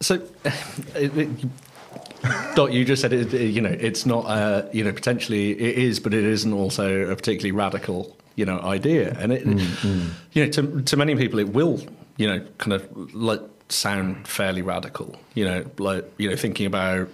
So, 0.00 0.22
Dot, 2.58 2.72
you 2.72 2.84
just 2.84 3.02
said 3.02 3.12
it, 3.12 3.32
you 3.32 3.60
know, 3.60 3.70
it's 3.70 4.04
not, 4.04 4.24
uh, 4.26 4.66
you 4.72 4.82
know, 4.82 4.92
potentially 4.92 5.52
it 5.52 5.78
is, 5.78 6.00
but 6.00 6.12
it 6.12 6.24
isn't 6.24 6.52
also 6.52 7.08
a 7.08 7.14
particularly 7.14 7.52
radical, 7.52 8.16
you 8.34 8.44
know, 8.44 8.58
idea. 8.62 9.16
And 9.16 9.32
it, 9.32 9.46
mm, 9.46 9.60
mm. 9.60 10.10
you 10.32 10.44
know, 10.44 10.50
to, 10.50 10.82
to 10.82 10.96
many 10.96 11.14
people, 11.14 11.38
it 11.38 11.50
will, 11.50 11.80
you 12.16 12.26
know, 12.26 12.44
kind 12.58 12.72
of 12.72 13.14
like 13.14 13.42
sound 13.68 14.26
fairly 14.26 14.62
radical, 14.62 15.14
you 15.34 15.44
know, 15.44 15.66
like, 15.78 16.04
you 16.18 16.28
know, 16.28 16.34
thinking 16.34 16.66
about 16.66 17.08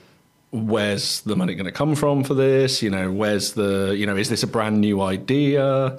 where's 0.51 1.21
the 1.21 1.37
money 1.37 1.55
going 1.55 1.67
to 1.67 1.73
come 1.73 1.95
from 1.95 2.25
for 2.25 2.33
this? 2.33 2.83
You 2.83 2.89
know, 2.89 3.13
where's 3.13 3.53
the, 3.53 3.95
you 3.95 4.07
know, 4.07 4.17
is 4.17 4.31
this 4.31 4.45
a 4.45 4.47
brand 4.47 4.81
new 4.81 5.03
idea? 5.03 5.99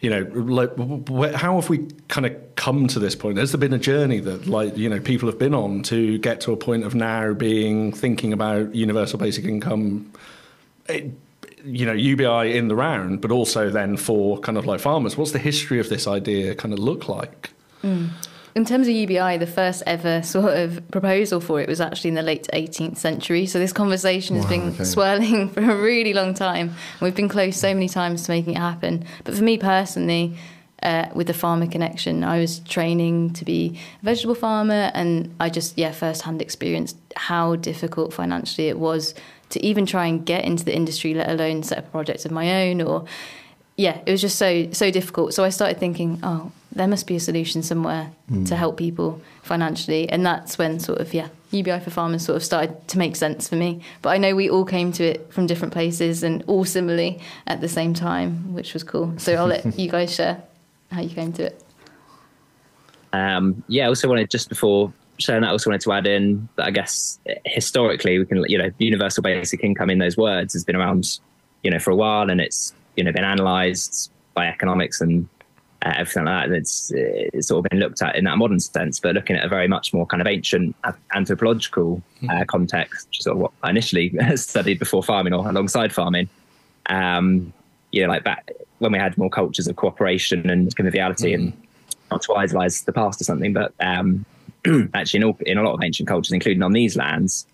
You 0.00 0.10
know, 0.10 0.22
like, 0.34 1.34
how 1.34 1.54
have 1.54 1.68
we 1.68 1.86
kind 2.08 2.26
of 2.26 2.56
come 2.56 2.88
to 2.88 2.98
this 2.98 3.14
point? 3.14 3.38
Has 3.38 3.52
there 3.52 3.58
been 3.58 3.72
a 3.72 3.78
journey 3.78 4.20
that, 4.20 4.46
like, 4.46 4.76
you 4.76 4.88
know, 4.88 5.00
people 5.00 5.28
have 5.28 5.38
been 5.38 5.54
on 5.54 5.82
to 5.84 6.18
get 6.18 6.40
to 6.42 6.52
a 6.52 6.56
point 6.56 6.84
of 6.84 6.94
now 6.94 7.32
being 7.32 7.92
thinking 7.92 8.32
about 8.32 8.74
universal 8.74 9.18
basic 9.18 9.44
income? 9.44 10.12
It, 10.88 11.10
you 11.64 11.86
know, 11.86 11.92
UBI 11.92 12.56
in 12.56 12.68
the 12.68 12.74
round, 12.74 13.20
but 13.20 13.30
also 13.30 13.70
then 13.70 13.96
for 13.96 14.38
kind 14.40 14.58
of 14.58 14.66
like 14.66 14.80
farmers. 14.80 15.16
What's 15.16 15.32
the 15.32 15.38
history 15.38 15.80
of 15.80 15.88
this 15.88 16.06
idea 16.06 16.54
kind 16.54 16.74
of 16.74 16.78
look 16.78 17.08
like? 17.08 17.50
Mm. 17.82 18.10
In 18.54 18.64
terms 18.64 18.86
of 18.86 18.94
UBI, 18.94 19.38
the 19.38 19.48
first 19.48 19.82
ever 19.84 20.22
sort 20.22 20.56
of 20.56 20.88
proposal 20.92 21.40
for 21.40 21.60
it 21.60 21.68
was 21.68 21.80
actually 21.80 22.08
in 22.08 22.14
the 22.14 22.22
late 22.22 22.48
18th 22.52 22.98
century. 22.98 23.46
So 23.46 23.58
this 23.58 23.72
conversation 23.72 24.36
has 24.36 24.44
wow, 24.44 24.50
been 24.50 24.68
okay. 24.74 24.84
swirling 24.84 25.48
for 25.50 25.60
a 25.60 25.76
really 25.76 26.12
long 26.12 26.34
time. 26.34 26.68
And 26.68 27.00
we've 27.00 27.16
been 27.16 27.28
close 27.28 27.56
so 27.56 27.74
many 27.74 27.88
times 27.88 28.22
to 28.24 28.30
making 28.30 28.54
it 28.54 28.58
happen. 28.58 29.04
But 29.24 29.34
for 29.34 29.42
me 29.42 29.58
personally, 29.58 30.36
uh, 30.84 31.06
with 31.14 31.26
the 31.26 31.34
farmer 31.34 31.66
connection, 31.66 32.22
I 32.22 32.38
was 32.38 32.60
training 32.60 33.32
to 33.34 33.44
be 33.44 33.80
a 34.02 34.04
vegetable 34.04 34.34
farmer, 34.34 34.90
and 34.94 35.34
I 35.40 35.48
just, 35.48 35.78
yeah, 35.78 35.92
firsthand 35.92 36.42
experienced 36.42 36.96
how 37.16 37.56
difficult 37.56 38.12
financially 38.12 38.68
it 38.68 38.78
was 38.78 39.14
to 39.48 39.64
even 39.64 39.86
try 39.86 40.06
and 40.06 40.24
get 40.24 40.44
into 40.44 40.64
the 40.64 40.76
industry, 40.76 41.14
let 41.14 41.28
alone 41.28 41.62
set 41.62 41.78
up 41.78 41.86
a 41.86 41.90
project 41.90 42.24
of 42.24 42.30
my 42.30 42.66
own 42.66 42.82
or 42.82 43.06
yeah, 43.76 43.98
it 44.06 44.12
was 44.12 44.20
just 44.20 44.38
so 44.38 44.70
so 44.70 44.90
difficult. 44.90 45.34
So 45.34 45.42
I 45.42 45.48
started 45.48 45.78
thinking, 45.78 46.20
oh, 46.22 46.52
there 46.74 46.88
must 46.88 47.06
be 47.06 47.16
a 47.16 47.20
solution 47.20 47.62
somewhere 47.62 48.10
mm. 48.30 48.46
to 48.48 48.56
help 48.56 48.76
people 48.76 49.20
financially, 49.42 50.08
and 50.08 50.24
that's 50.24 50.58
when 50.58 50.80
sort 50.80 51.00
of 51.00 51.14
yeah, 51.14 51.28
UBI 51.50 51.80
for 51.80 51.90
farmers 51.90 52.24
sort 52.24 52.36
of 52.36 52.44
started 52.44 52.86
to 52.88 52.98
make 52.98 53.16
sense 53.16 53.48
for 53.48 53.56
me. 53.56 53.80
But 54.02 54.10
I 54.10 54.18
know 54.18 54.34
we 54.34 54.50
all 54.50 54.64
came 54.64 54.92
to 54.92 55.04
it 55.04 55.32
from 55.32 55.46
different 55.46 55.72
places 55.72 56.22
and 56.22 56.42
all 56.46 56.64
similarly 56.64 57.20
at 57.46 57.60
the 57.60 57.68
same 57.68 57.94
time, 57.94 58.52
which 58.52 58.74
was 58.74 58.82
cool. 58.82 59.14
So 59.18 59.34
I'll 59.34 59.46
let 59.46 59.78
you 59.78 59.90
guys 59.90 60.14
share 60.14 60.42
how 60.90 61.00
you 61.00 61.14
came 61.14 61.32
to 61.34 61.44
it. 61.44 61.62
Um, 63.12 63.62
yeah, 63.68 63.84
I 63.84 63.88
also 63.88 64.08
wanted 64.08 64.30
just 64.30 64.48
before 64.48 64.92
sharing 65.18 65.42
that, 65.42 65.48
I 65.48 65.52
also 65.52 65.70
wanted 65.70 65.82
to 65.82 65.92
add 65.92 66.06
in 66.06 66.48
that 66.56 66.66
I 66.66 66.70
guess 66.70 67.18
historically 67.44 68.18
we 68.18 68.26
can 68.26 68.44
you 68.48 68.58
know 68.58 68.70
universal 68.78 69.22
basic 69.22 69.62
income 69.62 69.90
in 69.90 69.98
those 69.98 70.16
words 70.16 70.52
has 70.54 70.64
been 70.64 70.76
around 70.76 71.20
you 71.62 71.70
know 71.70 71.78
for 71.78 71.90
a 71.90 71.96
while, 71.96 72.30
and 72.30 72.40
it's 72.40 72.74
you 72.96 73.04
know 73.04 73.12
been 73.12 73.24
analysed 73.24 74.10
by 74.34 74.46
economics 74.46 75.00
and 75.00 75.28
uh, 75.84 75.92
everything 75.96 76.24
like 76.24 76.34
that. 76.34 76.44
And 76.46 76.56
it's, 76.56 76.90
it's 76.94 77.48
sort 77.48 77.64
of 77.64 77.70
been 77.70 77.80
looked 77.80 78.02
at 78.02 78.16
in 78.16 78.24
that 78.24 78.38
modern 78.38 78.60
sense, 78.60 79.00
but 79.00 79.14
looking 79.14 79.36
at 79.36 79.44
a 79.44 79.48
very 79.48 79.68
much 79.68 79.92
more 79.92 80.06
kind 80.06 80.20
of 80.20 80.26
ancient 80.26 80.74
anthropological 81.14 82.02
uh, 82.22 82.26
mm-hmm. 82.26 82.42
context, 82.44 83.08
which 83.08 83.18
is 83.18 83.24
sort 83.24 83.36
of 83.36 83.42
what 83.42 83.52
I 83.62 83.70
initially 83.70 84.14
studied 84.36 84.78
before 84.78 85.02
farming 85.02 85.34
or 85.34 85.48
alongside 85.48 85.92
farming. 85.92 86.28
Um, 86.86 87.52
you 87.92 88.02
know, 88.02 88.08
like 88.08 88.24
back 88.24 88.50
when 88.78 88.92
we 88.92 88.98
had 88.98 89.16
more 89.16 89.30
cultures 89.30 89.68
of 89.68 89.76
cooperation 89.76 90.50
and 90.50 90.74
conviviality, 90.74 91.32
mm. 91.32 91.34
and 91.34 91.52
not 92.10 92.22
to 92.22 92.34
idolize 92.34 92.82
the 92.82 92.92
past 92.92 93.20
or 93.20 93.24
something, 93.24 93.52
but 93.52 93.72
um, 93.80 94.24
actually 94.94 95.18
in, 95.18 95.24
all, 95.24 95.38
in 95.40 95.58
a 95.58 95.62
lot 95.62 95.74
of 95.74 95.82
ancient 95.82 96.08
cultures, 96.08 96.32
including 96.32 96.62
on 96.62 96.72
these 96.72 96.96
lands, 96.96 97.46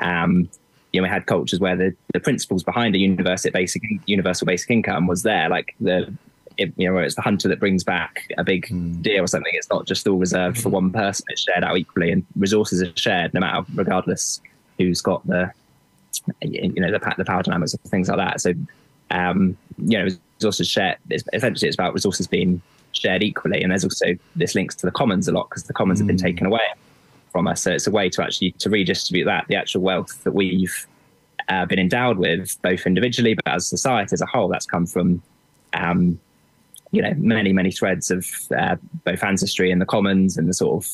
um, 0.00 0.48
you 0.92 1.00
know, 1.00 1.04
we 1.04 1.08
had 1.08 1.26
cultures 1.26 1.60
where 1.60 1.76
the, 1.76 1.94
the 2.12 2.20
principles 2.20 2.62
behind 2.62 2.94
a 2.94 2.98
universal 2.98 3.50
basic 3.50 3.82
universal 4.06 4.46
basic 4.46 4.70
income 4.70 5.06
was 5.06 5.22
there, 5.22 5.48
like 5.48 5.74
the 5.80 6.12
it, 6.58 6.72
you 6.76 6.90
know, 6.90 6.98
it's 6.98 7.14
the 7.14 7.22
hunter 7.22 7.48
that 7.48 7.60
brings 7.60 7.84
back 7.84 8.26
a 8.38 8.44
big 8.44 8.66
mm. 8.66 9.00
deer 9.02 9.22
or 9.22 9.26
something. 9.26 9.52
It's 9.54 9.70
not 9.70 9.86
just 9.86 10.06
all 10.08 10.18
reserved 10.18 10.58
for 10.58 10.68
one 10.70 10.90
person; 10.90 11.24
it's 11.28 11.42
shared 11.42 11.64
out 11.64 11.76
equally, 11.76 12.10
and 12.10 12.24
resources 12.36 12.82
are 12.82 12.92
shared, 12.96 13.34
no 13.34 13.40
matter 13.40 13.66
regardless 13.74 14.40
who's 14.78 15.00
got 15.00 15.26
the 15.26 15.50
you 16.42 16.72
know 16.80 16.90
the, 16.90 17.14
the 17.18 17.24
power 17.24 17.42
dynamics 17.42 17.74
and 17.74 17.82
things 17.90 18.08
like 18.08 18.18
that. 18.18 18.40
So, 18.40 18.54
um, 19.10 19.56
you 19.78 19.98
know, 19.98 20.08
resources 20.38 20.68
shared. 20.68 20.98
It's, 21.10 21.24
essentially, 21.32 21.68
it's 21.68 21.76
about 21.76 21.94
resources 21.94 22.26
being 22.26 22.62
shared 22.92 23.22
equally, 23.22 23.62
and 23.62 23.70
there's 23.70 23.84
also 23.84 24.06
this 24.34 24.54
links 24.54 24.74
to 24.76 24.86
the 24.86 24.92
commons 24.92 25.28
a 25.28 25.32
lot 25.32 25.50
because 25.50 25.64
the 25.64 25.74
commons 25.74 25.98
mm. 25.98 26.02
have 26.02 26.06
been 26.08 26.18
hmm. 26.18 26.24
taken 26.24 26.46
away 26.46 26.66
from 27.32 27.46
us. 27.48 27.62
So 27.62 27.72
it's 27.72 27.86
a 27.86 27.90
way 27.90 28.08
to 28.10 28.22
actually 28.22 28.52
to 28.52 28.70
redistribute 28.70 29.26
that 29.26 29.46
the 29.48 29.56
actual 29.56 29.82
wealth 29.82 30.24
that 30.24 30.32
we've 30.32 30.86
uh, 31.48 31.66
been 31.66 31.78
endowed 31.78 32.18
with, 32.18 32.56
both 32.62 32.86
individually 32.86 33.34
but 33.34 33.48
as 33.48 33.66
society 33.66 34.14
as 34.14 34.22
a 34.22 34.26
whole. 34.26 34.48
That's 34.48 34.66
come 34.66 34.86
from 34.86 35.22
um, 35.74 36.18
you 36.96 37.02
know 37.02 37.12
many 37.18 37.52
many 37.52 37.70
threads 37.70 38.10
of 38.10 38.26
uh, 38.56 38.76
both 39.04 39.22
ancestry 39.22 39.70
and 39.70 39.80
the 39.80 39.86
commons 39.86 40.38
and 40.38 40.48
the 40.48 40.54
sort 40.54 40.82
of 40.82 40.90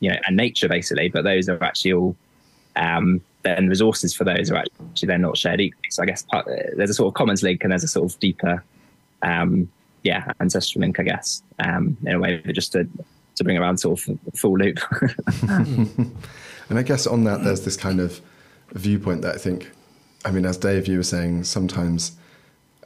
you 0.00 0.10
know 0.10 0.16
and 0.26 0.36
nature 0.36 0.68
basically. 0.68 1.08
But 1.08 1.22
those 1.22 1.48
are 1.48 1.62
actually 1.62 1.92
all 1.92 2.16
um, 2.76 3.20
then 3.42 3.68
resources 3.68 4.12
for 4.14 4.24
those 4.24 4.50
are 4.50 4.56
actually 4.56 5.06
they're 5.06 5.18
not 5.18 5.36
shared 5.36 5.60
equally. 5.60 5.90
So 5.90 6.02
I 6.02 6.06
guess 6.06 6.24
part, 6.24 6.46
there's 6.76 6.90
a 6.90 6.94
sort 6.94 7.08
of 7.08 7.14
commons 7.14 7.42
link 7.42 7.62
and 7.62 7.70
there's 7.70 7.84
a 7.84 7.88
sort 7.88 8.12
of 8.12 8.18
deeper 8.18 8.64
um, 9.22 9.70
yeah 10.02 10.32
ancestral 10.40 10.80
link 10.80 10.98
I 10.98 11.04
guess 11.04 11.42
um, 11.60 11.96
in 12.04 12.14
a 12.16 12.18
way 12.18 12.42
just 12.52 12.72
to 12.72 12.88
to 13.36 13.44
bring 13.44 13.56
around 13.56 13.78
sort 13.78 14.00
of 14.00 14.18
full 14.34 14.58
loop. 14.58 14.78
and 15.48 16.78
I 16.78 16.82
guess 16.82 17.06
on 17.06 17.24
that, 17.24 17.42
there's 17.42 17.64
this 17.64 17.76
kind 17.76 18.00
of 18.00 18.20
viewpoint 18.72 19.22
that 19.22 19.34
I 19.34 19.38
think, 19.38 19.70
I 20.24 20.30
mean, 20.30 20.44
as 20.44 20.58
Dave, 20.58 20.86
you 20.86 20.98
were 20.98 21.02
saying, 21.02 21.44
sometimes 21.44 22.16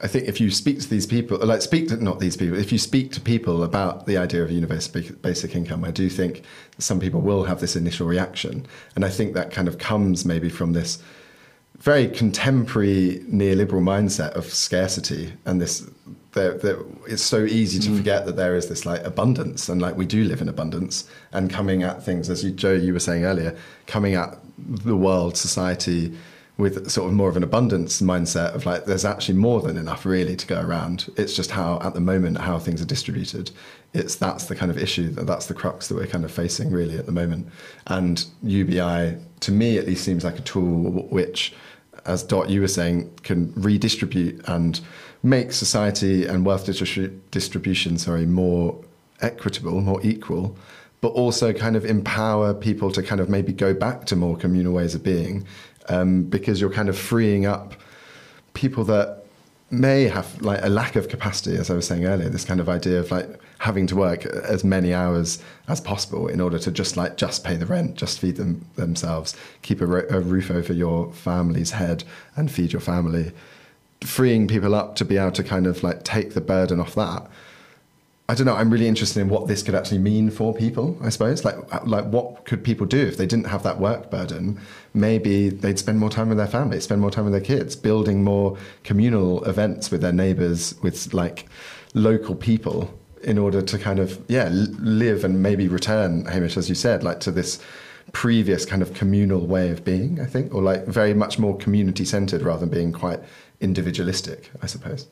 I 0.01 0.07
think 0.07 0.27
if 0.27 0.41
you 0.41 0.51
speak 0.51 0.81
to 0.81 0.89
these 0.89 1.05
people, 1.05 1.37
like 1.37 1.61
speak 1.61 1.87
to 1.87 2.03
not 2.03 2.19
these 2.19 2.35
people, 2.35 2.57
if 2.57 2.71
you 2.71 2.77
speak 2.77 3.13
to 3.13 3.21
people 3.21 3.63
about 3.63 4.05
the 4.05 4.17
idea 4.17 4.43
of 4.43 4.51
universal 4.51 5.01
basic 5.21 5.55
income, 5.55 5.85
I 5.85 5.91
do 5.91 6.09
think 6.09 6.43
some 6.79 6.99
people 6.99 7.21
will 7.21 7.45
have 7.45 7.61
this 7.61 7.77
initial 7.77 8.05
reaction, 8.05 8.65
and 8.95 9.05
I 9.05 9.09
think 9.09 9.33
that 9.35 9.51
kind 9.51 9.67
of 9.67 9.77
comes 9.77 10.25
maybe 10.25 10.49
from 10.49 10.73
this 10.73 11.01
very 11.79 12.07
contemporary 12.07 13.23
neoliberal 13.29 13.81
mindset 13.81 14.31
of 14.31 14.45
scarcity 14.45 15.33
and 15.45 15.61
this 15.61 15.87
that, 16.31 16.61
that 16.61 16.85
it's 17.07 17.23
so 17.23 17.45
easy 17.45 17.79
to 17.79 17.89
mm. 17.89 17.97
forget 17.97 18.25
that 18.25 18.35
there 18.35 18.55
is 18.55 18.67
this 18.67 18.85
like 18.85 19.03
abundance 19.05 19.69
and 19.69 19.81
like 19.81 19.95
we 19.95 20.05
do 20.05 20.25
live 20.25 20.41
in 20.41 20.49
abundance 20.49 21.09
and 21.31 21.49
coming 21.49 21.83
at 21.83 22.03
things 22.03 22.29
as 22.29 22.43
you 22.43 22.51
jo 22.51 22.73
you 22.73 22.93
were 22.93 22.99
saying 22.99 23.23
earlier 23.23 23.55
coming 23.87 24.15
at 24.15 24.37
the 24.57 24.95
world 24.95 25.37
society 25.37 26.13
with 26.57 26.89
sort 26.89 27.09
of 27.09 27.13
more 27.13 27.27
of 27.27 27.35
an 27.35 27.43
abundance 27.43 28.01
mindset 28.01 28.53
of 28.55 28.65
like 28.65 28.85
there's 28.85 29.03
actually 29.03 29.37
more 29.37 29.61
than 29.61 29.77
enough 29.77 30.05
really 30.05 30.35
to 30.35 30.47
go 30.47 30.61
around. 30.61 31.11
It's 31.17 31.35
just 31.35 31.51
how 31.51 31.79
at 31.81 31.93
the 31.93 31.99
moment 31.99 32.37
how 32.37 32.59
things 32.59 32.81
are 32.81 32.85
distributed. 32.85 33.51
It's 33.93 34.15
that's 34.15 34.45
the 34.45 34.55
kind 34.55 34.71
of 34.71 34.77
issue 34.77 35.09
that 35.11 35.27
that's 35.27 35.47
the 35.47 35.53
crux 35.53 35.89
that 35.89 35.95
we're 35.95 36.07
kind 36.07 36.23
of 36.23 36.31
facing 36.31 36.71
really 36.71 36.97
at 36.97 37.05
the 37.05 37.11
moment. 37.11 37.47
And 37.87 38.25
ubi 38.41 39.17
to 39.41 39.51
me 39.51 39.77
at 39.77 39.85
least 39.85 40.03
seems 40.03 40.23
like 40.23 40.39
a 40.39 40.41
tool 40.43 41.07
which 41.09 41.53
as 42.05 42.23
dot 42.23 42.49
you 42.49 42.61
were 42.61 42.67
saying 42.67 43.11
can 43.23 43.51
redistribute 43.55 44.41
and 44.47 44.79
make 45.23 45.51
society 45.51 46.25
and 46.25 46.45
wealth 46.45 46.65
distribu- 46.65 47.19
distribution 47.31 47.97
sorry 47.97 48.25
more 48.25 48.79
equitable 49.21 49.81
more 49.81 49.99
equal 50.03 50.55
but 51.01 51.09
also 51.09 51.53
kind 51.53 51.75
of 51.75 51.85
empower 51.85 52.53
people 52.53 52.91
to 52.91 53.03
kind 53.03 53.21
of 53.21 53.29
maybe 53.29 53.53
go 53.53 53.73
back 53.73 54.05
to 54.05 54.15
more 54.15 54.35
communal 54.35 54.73
ways 54.73 54.95
of 54.95 55.03
being 55.03 55.45
um, 55.89 56.23
because 56.23 56.59
you're 56.59 56.71
kind 56.71 56.89
of 56.89 56.97
freeing 56.97 57.45
up 57.45 57.73
people 58.53 58.83
that 58.85 59.25
may 59.71 60.03
have 60.03 60.41
like 60.41 60.59
a 60.63 60.69
lack 60.69 60.95
of 60.95 61.09
capacity, 61.09 61.57
as 61.57 61.69
I 61.69 61.75
was 61.75 61.87
saying 61.87 62.05
earlier. 62.05 62.29
This 62.29 62.45
kind 62.45 62.59
of 62.59 62.69
idea 62.69 62.99
of 62.99 63.11
like 63.11 63.39
having 63.59 63.87
to 63.87 63.95
work 63.95 64.25
as 64.25 64.63
many 64.63 64.93
hours 64.93 65.41
as 65.67 65.81
possible 65.81 66.27
in 66.27 66.39
order 66.39 66.59
to 66.59 66.71
just 66.71 66.97
like 66.97 67.17
just 67.17 67.43
pay 67.43 67.55
the 67.55 67.65
rent, 67.65 67.95
just 67.95 68.19
feed 68.19 68.35
them 68.35 68.65
themselves, 68.75 69.35
keep 69.61 69.81
a, 69.81 69.85
ro- 69.85 70.07
a 70.09 70.19
roof 70.19 70.51
over 70.51 70.73
your 70.73 71.11
family's 71.13 71.71
head, 71.71 72.03
and 72.35 72.51
feed 72.51 72.73
your 72.73 72.81
family. 72.81 73.31
Freeing 74.01 74.47
people 74.47 74.75
up 74.75 74.95
to 74.97 75.05
be 75.05 75.17
able 75.17 75.31
to 75.31 75.43
kind 75.43 75.65
of 75.67 75.83
like 75.83 76.03
take 76.03 76.33
the 76.33 76.41
burden 76.41 76.79
off 76.79 76.95
that 76.95 77.27
I 78.27 78.33
don't 78.33 78.47
know. 78.47 78.55
I'm 78.55 78.71
really 78.71 78.87
interested 78.87 79.19
in 79.19 79.29
what 79.29 79.47
this 79.47 79.61
could 79.61 79.75
actually 79.75 79.99
mean 79.99 80.31
for 80.31 80.51
people. 80.51 80.97
I 81.01 81.09
suppose, 81.09 81.45
like, 81.45 81.55
uh, 81.71 81.81
like 81.85 82.05
what 82.05 82.45
could 82.45 82.63
people 82.63 82.87
do 82.87 83.05
if 83.05 83.17
they 83.17 83.27
didn't 83.27 83.45
have 83.45 83.61
that 83.63 83.79
work 83.79 84.09
burden? 84.09 84.59
Maybe 84.95 85.49
they'd 85.49 85.77
spend 85.77 85.99
more 85.99 86.09
time 86.09 86.29
with 86.29 86.39
their 86.39 86.47
family, 86.47 86.79
spend 86.79 87.01
more 87.01 87.11
time 87.11 87.25
with 87.25 87.33
their 87.33 87.41
kids, 87.41 87.75
building 87.75 88.23
more 88.23 88.57
communal 88.83 89.43
events 89.45 89.91
with 89.91 90.01
their 90.01 90.11
neighbours, 90.11 90.73
with 90.81 91.13
like 91.13 91.45
local 91.93 92.33
people, 92.33 92.97
in 93.21 93.37
order 93.37 93.61
to 93.61 93.77
kind 93.77 93.99
of 93.99 94.19
yeah 94.27 94.49
live 94.51 95.23
and 95.23 95.43
maybe 95.43 95.67
return, 95.67 96.25
Hamish, 96.25 96.57
as 96.57 96.67
you 96.67 96.75
said, 96.75 97.03
like 97.03 97.19
to 97.21 97.31
this 97.31 97.59
previous 98.11 98.65
kind 98.65 98.81
of 98.81 98.93
communal 98.95 99.45
way 99.45 99.69
of 99.69 99.83
being. 99.85 100.19
I 100.19 100.25
think, 100.25 100.51
or 100.51 100.63
like 100.63 100.87
very 100.87 101.13
much 101.13 101.37
more 101.37 101.55
community 101.57 102.05
centered 102.05 102.41
rather 102.41 102.61
than 102.61 102.69
being 102.69 102.91
quite 102.91 103.19
individualistic. 103.61 104.49
I 104.63 104.65
suppose. 104.65 105.07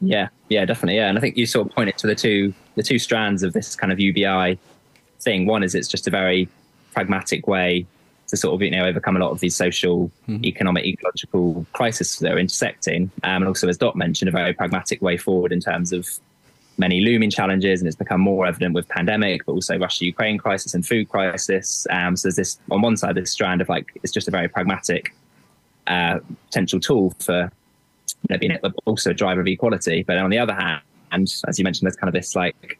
Yeah, 0.00 0.28
yeah, 0.48 0.64
definitely. 0.64 0.96
Yeah, 0.96 1.08
and 1.08 1.16
I 1.16 1.20
think 1.20 1.36
you 1.36 1.46
sort 1.46 1.68
of 1.68 1.74
pointed 1.74 1.96
to 1.98 2.06
the 2.06 2.14
two 2.14 2.52
the 2.74 2.82
two 2.82 2.98
strands 2.98 3.42
of 3.42 3.52
this 3.52 3.74
kind 3.74 3.92
of 3.92 3.98
UBI 3.98 4.58
thing. 5.20 5.46
One 5.46 5.62
is 5.62 5.74
it's 5.74 5.88
just 5.88 6.06
a 6.06 6.10
very 6.10 6.48
pragmatic 6.92 7.46
way 7.46 7.86
to 8.28 8.36
sort 8.36 8.54
of 8.54 8.62
you 8.62 8.70
know 8.70 8.84
overcome 8.84 9.16
a 9.16 9.20
lot 9.20 9.30
of 9.30 9.40
these 9.40 9.56
social, 9.56 10.10
mm-hmm. 10.28 10.44
economic, 10.44 10.84
ecological 10.84 11.66
crises 11.72 12.18
that 12.18 12.32
are 12.32 12.38
intersecting, 12.38 13.10
um, 13.22 13.42
and 13.42 13.48
also 13.48 13.68
as 13.68 13.78
Dot 13.78 13.96
mentioned, 13.96 14.28
a 14.28 14.32
very 14.32 14.52
pragmatic 14.52 15.00
way 15.00 15.16
forward 15.16 15.52
in 15.52 15.60
terms 15.60 15.92
of 15.92 16.08
many 16.78 17.00
looming 17.00 17.30
challenges, 17.30 17.80
and 17.80 17.88
it's 17.88 17.96
become 17.96 18.20
more 18.20 18.46
evident 18.46 18.74
with 18.74 18.86
pandemic, 18.88 19.46
but 19.46 19.52
also 19.52 19.78
Russia-Ukraine 19.78 20.36
crisis 20.36 20.74
and 20.74 20.86
food 20.86 21.08
crisis. 21.08 21.86
Um, 21.90 22.16
so 22.16 22.28
there's 22.28 22.36
this 22.36 22.58
on 22.70 22.82
one 22.82 22.96
side 22.96 23.14
this 23.14 23.32
strand 23.32 23.60
of 23.60 23.68
like 23.68 23.98
it's 24.02 24.12
just 24.12 24.28
a 24.28 24.30
very 24.30 24.48
pragmatic 24.48 25.14
uh, 25.86 26.18
potential 26.46 26.80
tool 26.80 27.14
for 27.20 27.50
you 28.22 28.34
know, 28.34 28.38
being 28.38 28.58
also 28.84 29.10
a 29.10 29.14
driver 29.14 29.40
of 29.40 29.46
equality. 29.46 30.02
But 30.02 30.18
on 30.18 30.30
the 30.30 30.38
other 30.38 30.54
hand, 30.54 30.82
and 31.12 31.32
as 31.46 31.58
you 31.58 31.64
mentioned, 31.64 31.86
there's 31.86 31.96
kind 31.96 32.08
of 32.08 32.14
this 32.14 32.34
like, 32.34 32.78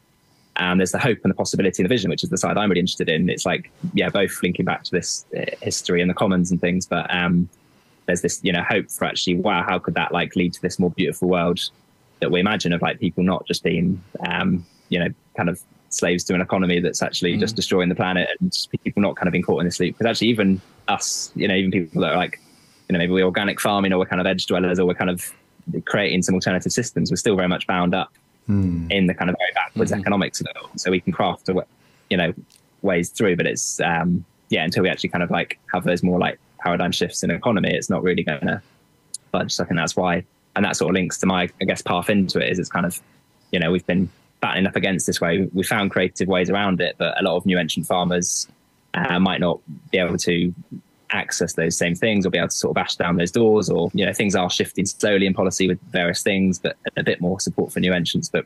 um, 0.57 0.79
there's 0.79 0.92
the 0.92 0.99
hope 0.99 1.18
and 1.22 1.31
the 1.31 1.35
possibility 1.35 1.83
and 1.83 1.90
the 1.90 1.94
vision, 1.94 2.11
which 2.11 2.25
is 2.25 2.31
the 2.31 2.38
side 2.38 2.57
I'm 2.57 2.68
really 2.68 2.81
interested 2.81 3.09
in. 3.09 3.29
It's 3.29 3.46
like, 3.46 3.70
yeah, 3.94 4.09
both 4.09 4.42
linking 4.42 4.64
back 4.64 4.85
to 4.85 4.90
this 4.90 5.25
uh, 5.37 5.44
history 5.61 6.01
and 6.01 6.11
the 6.11 6.14
commons 6.14 6.51
and 6.51 6.61
things, 6.61 6.87
but 6.87 7.12
um, 7.14 7.49
there's 8.07 8.22
this, 8.22 8.40
you 8.42 8.53
know, 8.53 8.62
hope 8.62 8.90
for 8.90 9.05
actually, 9.05 9.37
wow, 9.37 9.62
how 9.62 9.79
could 9.79 9.94
that 9.94 10.12
like 10.12 10.35
lead 10.35 10.55
to 10.55 10.62
this 10.62 10.79
more 10.79 10.90
beautiful 10.90 11.29
world 11.29 11.61
that 12.20 12.31
we 12.31 12.40
imagine 12.40 12.72
of 12.72 12.81
like 12.81 12.99
people 12.99 13.22
not 13.22 13.46
just 13.46 13.62
being, 13.62 14.03
um, 14.27 14.64
you 14.88 14.99
know, 14.99 15.09
kind 15.37 15.49
of 15.49 15.61
slaves 15.90 16.25
to 16.25 16.35
an 16.35 16.40
economy 16.40 16.81
that's 16.81 17.03
actually 17.03 17.35
mm. 17.35 17.40
just 17.40 17.55
destroying 17.55 17.88
the 17.88 17.94
planet 17.94 18.29
and 18.40 18.66
people 18.83 19.03
not 19.03 19.16
kind 19.16 19.29
of 19.29 19.33
being 19.33 19.44
caught 19.44 19.61
in 19.61 19.66
this 19.66 19.79
loop. 19.79 19.96
Because 19.96 20.11
actually, 20.11 20.29
even 20.29 20.61
us, 20.88 21.31
you 21.35 21.46
know, 21.46 21.55
even 21.55 21.70
people 21.70 22.01
that 22.01 22.12
are 22.12 22.16
like 22.16 22.40
you 22.88 22.92
know 22.92 22.99
maybe 22.99 23.12
we're 23.12 23.25
organic 23.25 23.61
farming 23.61 23.92
or 23.92 23.99
we're 23.99 24.07
kind 24.07 24.20
of 24.20 24.27
edge 24.27 24.46
dwellers 24.46 24.79
or 24.79 24.87
we're 24.87 24.94
kind 24.94 25.11
of 25.11 25.33
creating 25.85 26.22
some 26.22 26.35
alternative 26.35 26.72
systems, 26.72 27.11
we're 27.11 27.16
still 27.16 27.37
very 27.37 27.49
much 27.49 27.66
bound 27.66 27.94
up 27.94 28.12
mm. 28.49 28.90
in 28.90 29.07
the 29.07 29.14
kind 29.14 29.31
of 29.31 29.37
very 29.38 29.53
backwards 29.55 29.92
mm. 29.92 29.99
economics 29.99 30.40
of 30.40 30.46
it 30.46 30.57
all. 30.57 30.70
So 30.77 30.90
we 30.90 31.01
can 31.01 31.12
craft, 31.12 31.49
you 32.11 32.16
know, 32.16 32.33
ways 32.83 33.11
through, 33.11 33.37
but 33.37 33.46
it's 33.46 33.81
um, 33.81 34.25
yeah, 34.49 34.64
until 34.64 34.83
we 34.83 34.88
actually 34.88 35.11
kind 35.11 35.22
of 35.22 35.31
like 35.31 35.59
have 35.72 35.85
those 35.85 36.03
more 36.03 36.18
like 36.18 36.38
paradigm 36.59 36.92
shifts 36.92 37.22
in 37.22 37.31
economy, 37.31 37.72
it's 37.72 37.90
not 37.90 38.03
really 38.03 38.22
going 38.22 38.46
to 38.46 38.62
budge. 39.33 39.53
So 39.53 39.64
I 39.64 39.66
think 39.66 39.79
that's 39.79 39.96
why, 39.96 40.25
and 40.55 40.64
that 40.64 40.77
sort 40.77 40.90
of 40.90 40.94
links 40.94 41.18
to 41.18 41.27
my, 41.27 41.49
I 41.61 41.64
guess, 41.64 41.83
path 41.83 42.09
into 42.09 42.38
it 42.38 42.51
is 42.51 42.59
it's 42.59 42.68
kind 42.68 42.87
of, 42.87 43.01
you 43.51 43.59
know, 43.59 43.70
we've 43.70 43.87
been 43.87 44.09
battling 44.40 44.66
up 44.66 44.77
against 44.77 45.07
this 45.07 45.20
way. 45.20 45.49
We 45.53 45.64
found 45.64 45.90
creative 45.90 46.29
ways 46.29 46.49
around 46.49 46.81
it, 46.81 46.94
but 46.99 47.20
a 47.20 47.25
lot 47.25 47.37
of 47.37 47.44
new 47.44 47.59
entrant 47.59 47.87
farmers 47.87 48.49
uh, 48.94 49.18
might 49.18 49.40
not 49.40 49.61
be 49.90 49.99
able 49.99 50.16
to 50.18 50.55
access 51.11 51.53
those 51.55 51.77
same 51.77 51.95
things 51.95 52.27
or 52.27 52.31
be 52.31 52.38
able 52.38 52.49
to 52.49 52.55
sort 52.55 52.71
of 52.71 52.75
bash 52.75 52.97
down 52.97 53.16
those 53.16 53.31
doors 53.31 53.71
or 53.71 53.90
you 53.95 54.05
know 54.05 54.12
things 54.12 54.35
are 54.35 54.51
shifting 54.51 54.85
slowly 54.85 55.27
in 55.27 55.35
policy 55.35 55.69
with 55.69 55.81
various 55.90 56.23
things 56.23 56.59
but 56.59 56.77
a 56.97 57.03
bit 57.03 57.21
more 57.21 57.38
support 57.38 57.73
for 57.73 57.81
new 57.81 57.92
entrants 57.92 58.29
but 58.29 58.45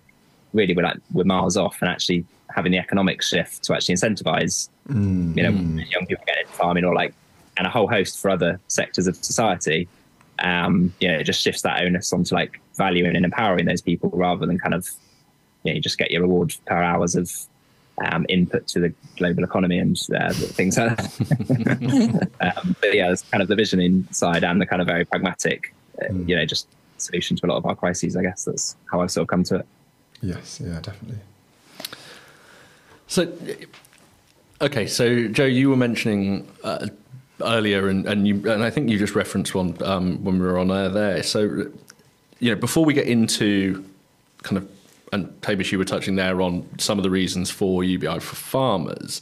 really 0.52 0.74
we're 0.74 0.82
like 0.82 0.98
we're 1.12 1.24
miles 1.24 1.56
off 1.56 1.80
and 1.80 1.90
actually 1.90 2.24
having 2.54 2.72
the 2.72 2.78
economic 2.78 3.22
shift 3.22 3.62
to 3.64 3.74
actually 3.74 3.94
incentivize 3.94 4.68
mm, 4.88 5.34
you 5.36 5.42
know 5.42 5.50
young 5.84 6.06
people 6.06 6.22
getting 6.26 6.42
into 6.42 6.52
farming 6.52 6.84
or 6.84 6.94
like 6.94 7.14
and 7.56 7.66
a 7.66 7.70
whole 7.70 7.88
host 7.88 8.20
for 8.20 8.30
other 8.30 8.60
sectors 8.68 9.06
of 9.06 9.16
society 9.16 9.88
um 10.40 10.92
you 11.00 11.08
know 11.08 11.14
it 11.14 11.24
just 11.24 11.40
shifts 11.40 11.62
that 11.62 11.82
onus 11.82 12.12
onto 12.12 12.34
like 12.34 12.60
valuing 12.76 13.16
and 13.16 13.24
empowering 13.24 13.64
those 13.64 13.80
people 13.80 14.10
rather 14.12 14.44
than 14.46 14.58
kind 14.58 14.74
of 14.74 14.86
you 15.62 15.70
know 15.70 15.76
you 15.76 15.80
just 15.80 15.98
get 15.98 16.10
your 16.10 16.22
reward 16.22 16.54
per 16.66 16.82
hours 16.82 17.14
of 17.14 17.30
um, 18.00 18.26
input 18.28 18.66
to 18.68 18.80
the 18.80 18.94
global 19.16 19.44
economy 19.44 19.78
and 19.78 20.00
uh, 20.18 20.32
things 20.32 20.78
like 20.78 20.96
that. 20.96 22.28
um, 22.40 22.76
but 22.80 22.94
yeah, 22.94 23.12
it's 23.12 23.22
kind 23.22 23.42
of 23.42 23.48
the 23.48 23.56
vision 23.56 23.80
inside 23.80 24.42
and 24.44 24.60
the 24.60 24.66
kind 24.66 24.80
of 24.80 24.88
very 24.88 25.04
pragmatic, 25.04 25.74
uh, 26.02 26.06
mm. 26.06 26.28
you 26.28 26.36
know, 26.36 26.44
just 26.44 26.68
solution 26.98 27.36
to 27.36 27.46
a 27.46 27.48
lot 27.48 27.56
of 27.56 27.66
our 27.66 27.76
crises. 27.76 28.16
I 28.16 28.22
guess 28.22 28.44
that's 28.44 28.76
how 28.90 29.00
I've 29.00 29.10
sort 29.10 29.22
of 29.22 29.28
come 29.28 29.44
to 29.44 29.56
it. 29.56 29.66
Yes, 30.22 30.60
yeah, 30.62 30.80
definitely. 30.80 31.18
So, 33.06 33.32
okay, 34.60 34.86
so 34.86 35.28
Jo, 35.28 35.44
you 35.44 35.70
were 35.70 35.76
mentioning 35.76 36.48
uh, 36.62 36.88
earlier, 37.42 37.88
and, 37.88 38.06
and 38.06 38.26
you, 38.26 38.36
and 38.50 38.62
I 38.62 38.70
think 38.70 38.88
you 38.88 38.98
just 38.98 39.14
referenced 39.14 39.54
one 39.54 39.76
um, 39.82 40.22
when 40.24 40.38
we 40.38 40.46
were 40.46 40.58
on 40.58 40.70
air 40.70 40.88
there. 40.88 41.22
So, 41.22 41.70
you 42.38 42.50
know, 42.50 42.56
before 42.56 42.84
we 42.84 42.94
get 42.94 43.06
into 43.06 43.84
kind 44.42 44.58
of 44.58 44.70
and 45.12 45.32
Hamish, 45.44 45.72
you 45.72 45.78
were 45.78 45.84
touching 45.84 46.16
there 46.16 46.40
on 46.40 46.68
some 46.78 46.98
of 46.98 47.02
the 47.02 47.10
reasons 47.10 47.50
for 47.50 47.82
UBI 47.82 48.20
for 48.20 48.36
farmers. 48.36 49.20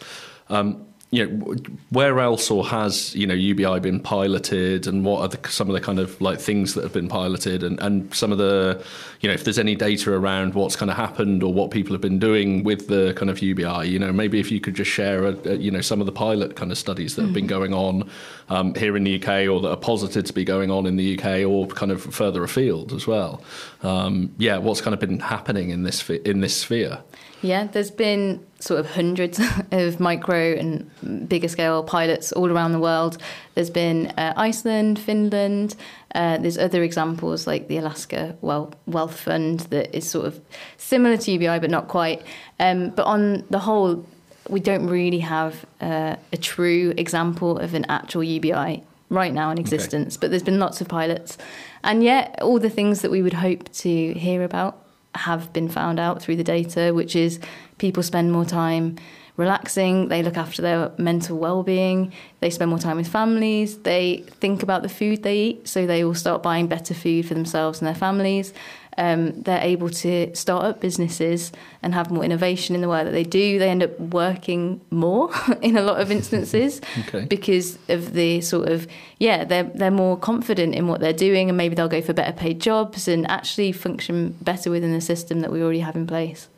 Um, 0.48 0.87
you 1.10 1.26
know, 1.26 1.54
where 1.88 2.20
else 2.20 2.50
or 2.50 2.66
has 2.66 3.14
you 3.14 3.26
know 3.26 3.32
UBI 3.32 3.80
been 3.80 3.98
piloted, 3.98 4.86
and 4.86 5.06
what 5.06 5.22
are 5.22 5.28
the, 5.28 5.48
some 5.48 5.68
of 5.68 5.74
the 5.74 5.80
kind 5.80 5.98
of 5.98 6.20
like 6.20 6.38
things 6.38 6.74
that 6.74 6.82
have 6.82 6.92
been 6.92 7.08
piloted, 7.08 7.62
and, 7.62 7.80
and 7.80 8.14
some 8.14 8.30
of 8.30 8.36
the, 8.36 8.84
you 9.20 9.28
know, 9.28 9.32
if 9.32 9.44
there's 9.44 9.58
any 9.58 9.74
data 9.74 10.12
around 10.12 10.54
what's 10.54 10.76
kind 10.76 10.90
of 10.90 10.98
happened 10.98 11.42
or 11.42 11.52
what 11.52 11.70
people 11.70 11.94
have 11.94 12.02
been 12.02 12.18
doing 12.18 12.62
with 12.62 12.88
the 12.88 13.14
kind 13.14 13.30
of 13.30 13.40
UBI, 13.40 13.88
you 13.88 13.98
know, 13.98 14.12
maybe 14.12 14.38
if 14.38 14.50
you 14.50 14.60
could 14.60 14.74
just 14.74 14.90
share, 14.90 15.24
a, 15.24 15.48
a, 15.48 15.54
you 15.54 15.70
know, 15.70 15.80
some 15.80 16.00
of 16.00 16.06
the 16.06 16.12
pilot 16.12 16.56
kind 16.56 16.70
of 16.70 16.76
studies 16.76 17.16
that 17.16 17.22
have 17.22 17.32
been 17.32 17.46
mm. 17.46 17.48
going 17.48 17.72
on 17.72 18.10
um, 18.50 18.74
here 18.74 18.94
in 18.94 19.04
the 19.04 19.16
UK 19.16 19.48
or 19.48 19.60
that 19.60 19.70
are 19.70 19.76
posited 19.76 20.26
to 20.26 20.34
be 20.34 20.44
going 20.44 20.70
on 20.70 20.84
in 20.84 20.96
the 20.96 21.18
UK 21.18 21.48
or 21.48 21.66
kind 21.68 21.90
of 21.90 22.02
further 22.02 22.44
afield 22.44 22.92
as 22.92 23.06
well. 23.06 23.42
Um, 23.82 24.34
yeah, 24.36 24.58
what's 24.58 24.82
kind 24.82 24.92
of 24.92 25.00
been 25.00 25.20
happening 25.20 25.70
in 25.70 25.84
this 25.84 26.08
in 26.10 26.40
this 26.40 26.54
sphere? 26.54 26.98
Yeah, 27.42 27.68
there's 27.68 27.90
been 27.90 28.44
sort 28.58 28.80
of 28.80 28.90
hundreds 28.90 29.40
of 29.70 30.00
micro 30.00 30.54
and 30.54 31.28
bigger 31.28 31.48
scale 31.48 31.82
pilots 31.84 32.32
all 32.32 32.50
around 32.50 32.72
the 32.72 32.80
world. 32.80 33.18
There's 33.54 33.70
been 33.70 34.08
uh, 34.18 34.34
Iceland, 34.36 34.98
Finland. 34.98 35.76
Uh, 36.14 36.38
there's 36.38 36.58
other 36.58 36.82
examples 36.82 37.46
like 37.46 37.68
the 37.68 37.76
Alaska 37.76 38.36
Wealth 38.40 39.20
Fund 39.20 39.60
that 39.70 39.96
is 39.96 40.08
sort 40.08 40.26
of 40.26 40.40
similar 40.76 41.16
to 41.16 41.30
UBI 41.30 41.60
but 41.60 41.70
not 41.70 41.88
quite. 41.88 42.22
Um, 42.58 42.90
but 42.90 43.04
on 43.04 43.44
the 43.50 43.60
whole, 43.60 44.04
we 44.48 44.60
don't 44.60 44.86
really 44.88 45.20
have 45.20 45.64
uh, 45.80 46.16
a 46.32 46.36
true 46.36 46.92
example 46.96 47.58
of 47.58 47.74
an 47.74 47.84
actual 47.88 48.24
UBI 48.24 48.82
right 49.10 49.32
now 49.32 49.50
in 49.50 49.58
existence. 49.58 50.16
Okay. 50.16 50.20
But 50.20 50.30
there's 50.30 50.42
been 50.42 50.58
lots 50.58 50.80
of 50.80 50.88
pilots, 50.88 51.38
and 51.84 52.02
yet 52.02 52.38
all 52.42 52.58
the 52.58 52.70
things 52.70 53.02
that 53.02 53.10
we 53.10 53.22
would 53.22 53.34
hope 53.34 53.70
to 53.72 54.12
hear 54.14 54.42
about 54.42 54.87
have 55.14 55.52
been 55.52 55.68
found 55.68 55.98
out 55.98 56.22
through 56.22 56.36
the 56.36 56.44
data, 56.44 56.92
which 56.94 57.16
is 57.16 57.40
people 57.78 58.02
spend 58.02 58.32
more 58.32 58.44
time 58.44 58.96
relaxing, 59.36 60.08
they 60.08 60.22
look 60.22 60.36
after 60.36 60.60
their 60.60 60.90
mental 60.98 61.38
well 61.38 61.62
being, 61.62 62.12
they 62.40 62.50
spend 62.50 62.68
more 62.70 62.78
time 62.78 62.96
with 62.96 63.06
families, 63.06 63.78
they 63.78 64.24
think 64.40 64.62
about 64.62 64.82
the 64.82 64.88
food 64.88 65.22
they 65.22 65.38
eat, 65.38 65.68
so 65.68 65.86
they 65.86 66.04
will 66.04 66.14
start 66.14 66.42
buying 66.42 66.66
better 66.66 66.92
food 66.92 67.26
for 67.26 67.34
themselves 67.34 67.80
and 67.80 67.86
their 67.86 67.94
families. 67.94 68.52
Um, 68.98 69.42
they're 69.42 69.62
able 69.62 69.88
to 69.90 70.34
start 70.34 70.64
up 70.64 70.80
businesses 70.80 71.52
and 71.82 71.94
have 71.94 72.10
more 72.10 72.24
innovation 72.24 72.74
in 72.74 72.80
the 72.80 72.88
work 72.88 73.04
that 73.04 73.12
they 73.12 73.22
do. 73.22 73.58
They 73.60 73.70
end 73.70 73.82
up 73.82 73.98
working 73.98 74.80
more 74.90 75.30
in 75.62 75.76
a 75.76 75.82
lot 75.82 76.00
of 76.00 76.10
instances 76.10 76.80
Okay. 77.06 77.24
because 77.26 77.78
of 77.88 78.12
the 78.12 78.40
sort 78.40 78.68
of 78.68 78.88
yeah 79.18 79.44
they're 79.44 79.62
they're 79.62 79.92
more 79.92 80.16
confident 80.18 80.74
in 80.74 80.88
what 80.88 80.98
they're 81.00 81.12
doing 81.28 81.48
and 81.48 81.56
maybe 81.56 81.74
they'll 81.76 81.88
go 81.88 82.02
for 82.02 82.12
better 82.12 82.32
paid 82.32 82.60
jobs 82.60 83.06
and 83.06 83.24
actually 83.30 83.70
function 83.72 84.34
better 84.42 84.68
within 84.70 84.92
the 84.92 85.00
system 85.00 85.40
that 85.40 85.52
we 85.52 85.62
already 85.62 85.80
have 85.80 85.94
in 85.96 86.06
place. 86.06 86.48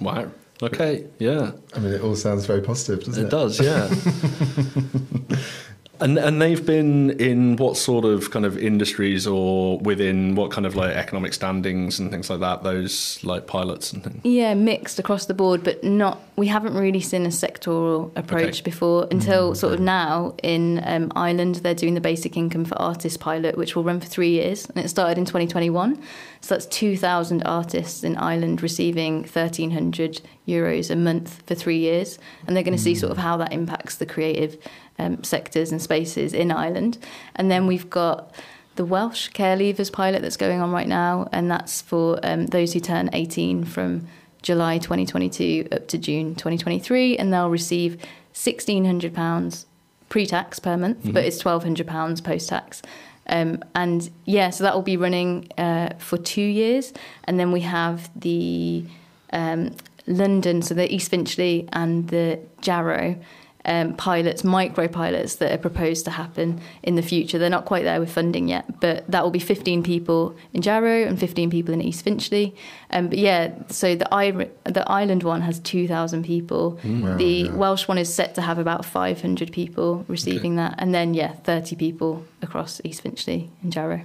Wow. 0.00 0.30
Okay. 0.62 1.06
Yeah. 1.18 1.52
I 1.74 1.78
mean, 1.80 1.92
it 1.94 2.02
all 2.02 2.14
sounds 2.14 2.46
very 2.46 2.60
positive, 2.60 3.04
doesn't 3.04 3.24
it? 3.24 3.26
It 3.26 3.30
does, 3.30 3.58
yeah. 3.60 3.88
and 6.02 6.18
and 6.18 6.42
they've 6.42 6.64
been 6.64 7.10
in 7.20 7.56
what 7.56 7.76
sort 7.76 8.04
of 8.04 8.30
kind 8.30 8.44
of 8.44 8.58
industries 8.58 9.26
or 9.26 9.78
within 9.78 10.34
what 10.34 10.50
kind 10.50 10.66
of 10.66 10.74
like 10.76 10.94
economic 10.94 11.32
standings 11.32 11.98
and 11.98 12.10
things 12.10 12.28
like 12.28 12.40
that? 12.40 12.62
Those 12.62 13.18
like 13.24 13.46
pilots 13.46 13.92
and 13.92 14.02
things. 14.04 14.20
Yeah, 14.24 14.54
mixed 14.54 14.98
across 14.98 15.26
the 15.26 15.34
board, 15.34 15.62
but 15.64 15.82
not. 15.82 16.18
We 16.36 16.46
haven't 16.48 16.74
really 16.74 17.00
seen 17.00 17.24
a 17.24 17.28
sectoral 17.30 18.10
approach 18.16 18.60
Okay. 18.60 18.62
before 18.62 19.06
until 19.10 19.54
sort 19.54 19.74
of 19.74 19.80
now 19.80 20.34
in 20.42 20.82
um, 20.84 21.12
Ireland. 21.14 21.56
They're 21.56 21.74
doing 21.74 21.94
the 21.94 22.00
basic 22.00 22.36
income 22.36 22.64
for 22.64 22.76
artists 22.80 23.16
pilot, 23.16 23.56
which 23.56 23.76
will 23.76 23.84
run 23.84 24.00
for 24.00 24.06
three 24.06 24.30
years, 24.30 24.66
and 24.66 24.84
it 24.84 24.88
started 24.88 25.18
in 25.18 25.24
2021. 25.24 25.98
So 26.42 26.56
that's 26.56 26.66
2,000 26.66 27.44
artists 27.44 28.02
in 28.02 28.16
Ireland 28.16 28.64
receiving 28.64 29.20
1,300 29.20 30.20
euros 30.46 30.90
a 30.90 30.96
month 30.96 31.40
for 31.46 31.54
three 31.54 31.78
years, 31.78 32.18
and 32.46 32.56
they're 32.56 32.64
going 32.64 32.76
to 32.76 32.82
see 32.82 32.96
sort 32.96 33.12
of 33.12 33.18
how 33.18 33.36
that 33.36 33.52
impacts 33.52 33.96
the 33.96 34.06
creative 34.06 34.58
um, 34.98 35.22
sectors 35.22 35.70
and 35.70 35.80
spaces 35.80 36.34
in 36.34 36.50
Ireland. 36.50 36.98
And 37.36 37.48
then 37.48 37.68
we've 37.68 37.88
got 37.88 38.34
the 38.74 38.84
Welsh 38.84 39.28
Care 39.28 39.56
Leavers 39.56 39.92
pilot 39.92 40.20
that's 40.20 40.36
going 40.36 40.60
on 40.60 40.72
right 40.72 40.88
now, 40.88 41.28
and 41.30 41.48
that's 41.48 41.80
for 41.80 42.18
um, 42.24 42.46
those 42.46 42.72
who 42.72 42.80
turn 42.80 43.08
18 43.12 43.64
from 43.64 44.08
July 44.42 44.78
2022 44.78 45.68
up 45.70 45.86
to 45.88 45.96
June 45.96 46.34
2023, 46.34 47.18
and 47.18 47.32
they'll 47.32 47.50
receive 47.50 47.98
£1,600 48.34 49.64
pre 50.08 50.26
tax 50.26 50.58
per 50.58 50.76
month, 50.76 51.12
but 51.12 51.24
it's 51.24 51.42
£1,200 51.42 52.24
post 52.24 52.48
tax. 52.48 52.82
Um, 53.26 53.62
and 53.74 54.10
yeah, 54.24 54.50
so 54.50 54.64
that 54.64 54.74
will 54.74 54.82
be 54.82 54.96
running 54.96 55.48
uh, 55.56 55.94
for 55.98 56.18
two 56.18 56.42
years. 56.42 56.92
And 57.24 57.38
then 57.38 57.52
we 57.52 57.60
have 57.60 58.10
the 58.18 58.84
um, 59.32 59.76
London, 60.06 60.62
so 60.62 60.74
the 60.74 60.92
East 60.92 61.10
Finchley 61.10 61.68
and 61.72 62.08
the 62.08 62.40
Jarrow. 62.60 63.16
Um, 63.64 63.94
pilots, 63.94 64.42
micro 64.42 64.88
pilots 64.88 65.36
that 65.36 65.52
are 65.52 65.56
proposed 65.58 66.04
to 66.06 66.10
happen 66.10 66.60
in 66.82 66.96
the 66.96 67.02
future. 67.02 67.38
They're 67.38 67.48
not 67.48 67.64
quite 67.64 67.84
there 67.84 68.00
with 68.00 68.10
funding 68.12 68.48
yet, 68.48 68.80
but 68.80 69.08
that 69.08 69.22
will 69.22 69.30
be 69.30 69.38
15 69.38 69.84
people 69.84 70.34
in 70.52 70.62
Jarrow 70.62 71.04
and 71.06 71.16
15 71.16 71.48
people 71.48 71.72
in 71.72 71.80
East 71.80 72.02
Finchley. 72.02 72.56
Um, 72.90 73.08
but 73.08 73.18
yeah, 73.18 73.52
so 73.68 73.94
the, 73.94 74.12
I- 74.12 74.48
the 74.64 74.82
Ireland 74.90 75.22
one 75.22 75.42
has 75.42 75.60
2,000 75.60 76.24
people. 76.24 76.80
Wow, 76.82 77.16
the 77.16 77.24
yeah. 77.24 77.52
Welsh 77.54 77.86
one 77.86 77.98
is 77.98 78.12
set 78.12 78.34
to 78.34 78.42
have 78.42 78.58
about 78.58 78.84
500 78.84 79.52
people 79.52 80.04
receiving 80.08 80.56
that. 80.56 80.74
And 80.78 80.92
then, 80.92 81.14
yeah, 81.14 81.32
30 81.44 81.76
people 81.76 82.24
across 82.42 82.80
East 82.82 83.02
Finchley 83.02 83.48
and 83.62 83.72
Jarrow. 83.72 84.02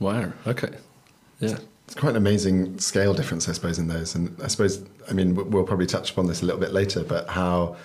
Wow. 0.00 0.32
Okay. 0.46 0.70
Yeah. 1.40 1.58
It's 1.86 1.94
quite 1.94 2.10
an 2.10 2.16
amazing 2.16 2.78
scale 2.78 3.12
difference, 3.12 3.48
I 3.48 3.52
suppose, 3.52 3.78
in 3.78 3.88
those. 3.88 4.14
And 4.14 4.34
I 4.42 4.46
suppose, 4.46 4.82
I 5.10 5.12
mean, 5.12 5.34
we'll 5.50 5.64
probably 5.64 5.86
touch 5.86 6.10
upon 6.12 6.26
this 6.26 6.40
a 6.42 6.46
little 6.46 6.60
bit 6.60 6.72
later, 6.72 7.04
but 7.04 7.28
how 7.28 7.76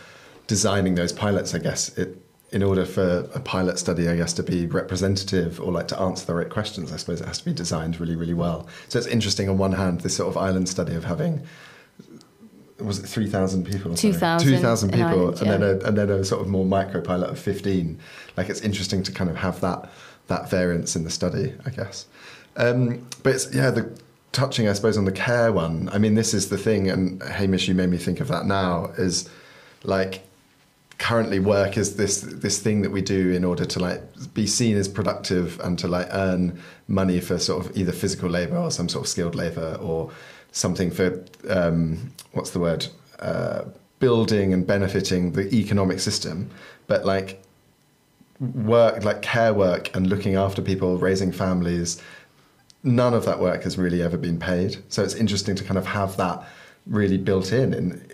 designing 0.50 0.96
those 0.96 1.14
pilots, 1.14 1.54
I 1.54 1.60
guess, 1.60 1.96
it, 1.96 2.18
in 2.52 2.64
order 2.64 2.84
for 2.84 3.30
a 3.36 3.40
pilot 3.40 3.78
study, 3.78 4.10
I 4.10 4.16
guess, 4.16 4.34
to 4.34 4.44
be 4.44 4.66
representative 4.66 5.62
or 5.62 5.72
like 5.72 5.88
to 5.90 6.00
answer 6.00 6.26
the 6.26 6.34
right 6.34 6.50
questions, 6.50 6.92
I 6.92 6.98
suppose 6.98 7.22
it 7.22 7.28
has 7.28 7.38
to 7.38 7.46
be 7.46 7.54
designed 7.54 8.00
really, 8.00 8.16
really 8.16 8.34
well. 8.34 8.68
So 8.88 8.98
it's 8.98 9.08
interesting 9.08 9.48
on 9.48 9.60
one 9.60 9.74
hand, 9.74 10.02
this 10.02 10.16
sort 10.16 10.28
of 10.28 10.38
Ireland 10.38 10.68
study 10.68 10.96
of 10.96 11.04
having. 11.04 11.46
Was 12.80 12.98
it 12.98 13.04
three 13.04 13.28
thousand 13.28 13.66
people? 13.66 13.92
or 13.92 13.98
something? 13.98 14.14
2,000 14.14 14.48
Two 14.48 14.58
thousand 14.58 14.90
people, 14.92 15.06
Ireland, 15.06 15.42
and 15.42 15.50
then 15.52 15.62
a, 15.62 15.88
and 15.88 15.98
then 15.98 16.10
a 16.10 16.24
sort 16.24 16.42
of 16.42 16.48
more 16.48 16.66
micro 16.66 17.02
pilot 17.02 17.30
of 17.30 17.38
fifteen. 17.38 18.00
Like 18.36 18.50
it's 18.50 18.62
interesting 18.62 19.04
to 19.04 19.12
kind 19.12 19.30
of 19.30 19.36
have 19.36 19.62
that 19.62 19.92
that 20.28 20.50
variance 20.50 20.96
in 20.96 21.04
the 21.04 21.12
study, 21.12 21.54
I 21.66 21.70
guess. 21.70 22.08
Um, 22.56 23.06
but 23.22 23.36
it's, 23.36 23.54
yeah, 23.54 23.70
the 23.70 24.00
touching, 24.32 24.68
I 24.68 24.74
suppose, 24.74 24.98
on 24.98 25.06
the 25.06 25.12
care 25.12 25.52
one. 25.52 25.90
I 25.92 25.98
mean, 26.00 26.16
this 26.16 26.34
is 26.34 26.50
the 26.50 26.58
thing, 26.58 26.90
and 26.90 27.22
Hamish, 27.22 27.68
you 27.68 27.76
made 27.76 27.90
me 27.90 27.98
think 27.98 28.22
of 28.22 28.28
that 28.30 28.46
now. 28.46 28.86
Is 28.98 29.30
like 29.84 30.24
currently 31.00 31.40
work 31.40 31.78
is 31.78 31.96
this 31.96 32.22
this 32.22 32.60
thing 32.60 32.82
that 32.82 32.92
we 32.92 33.02
do 33.02 33.32
in 33.32 33.44
order 33.44 33.66
to 33.66 33.80
like 33.80 34.02
be 34.34 34.46
seen 34.46 34.78
as 34.78 34.88
productive 34.88 35.60
and 35.62 35.80
to 35.80 35.88
like 35.88 36.08
earn 36.12 36.60
money 36.88 37.20
for 37.20 37.40
sort 37.40 37.66
of 37.66 37.76
either 37.76 37.92
physical 37.92 38.30
labor 38.30 38.58
or 38.58 38.70
some 38.70 38.88
sort 38.88 39.06
of 39.06 39.10
skilled 39.10 39.34
labor 39.34 39.78
or 39.82 40.12
something 40.52 40.92
for 40.92 41.24
um, 41.50 42.12
what's 42.34 42.52
the 42.52 42.60
word? 42.60 42.86
Uh, 43.20 43.64
building 44.00 44.54
and 44.54 44.68
benefiting 44.68 45.32
the 45.32 45.54
economic 45.54 46.00
system. 46.00 46.50
But 46.88 47.06
like 47.06 47.42
work 48.40 49.04
like 49.04 49.22
care 49.22 49.54
work 49.54 49.94
and 49.96 50.08
looking 50.08 50.36
after 50.36 50.62
people 50.62 50.98
raising 50.98 51.32
families 51.32 52.02
none 52.84 53.14
of 53.14 53.26
that 53.26 53.40
work 53.40 53.64
has 53.64 53.78
really 53.78 54.02
ever 54.02 54.16
been 54.18 54.40
paid. 54.40 54.78
So 54.88 55.04
it's 55.04 55.16
interesting 55.16 55.56
to 55.56 55.64
kind 55.64 55.78
of 55.78 55.86
have 55.86 56.16
that 56.16 56.48
really 56.88 57.18
built 57.18 57.52
in 57.52 57.74
and 57.74 58.14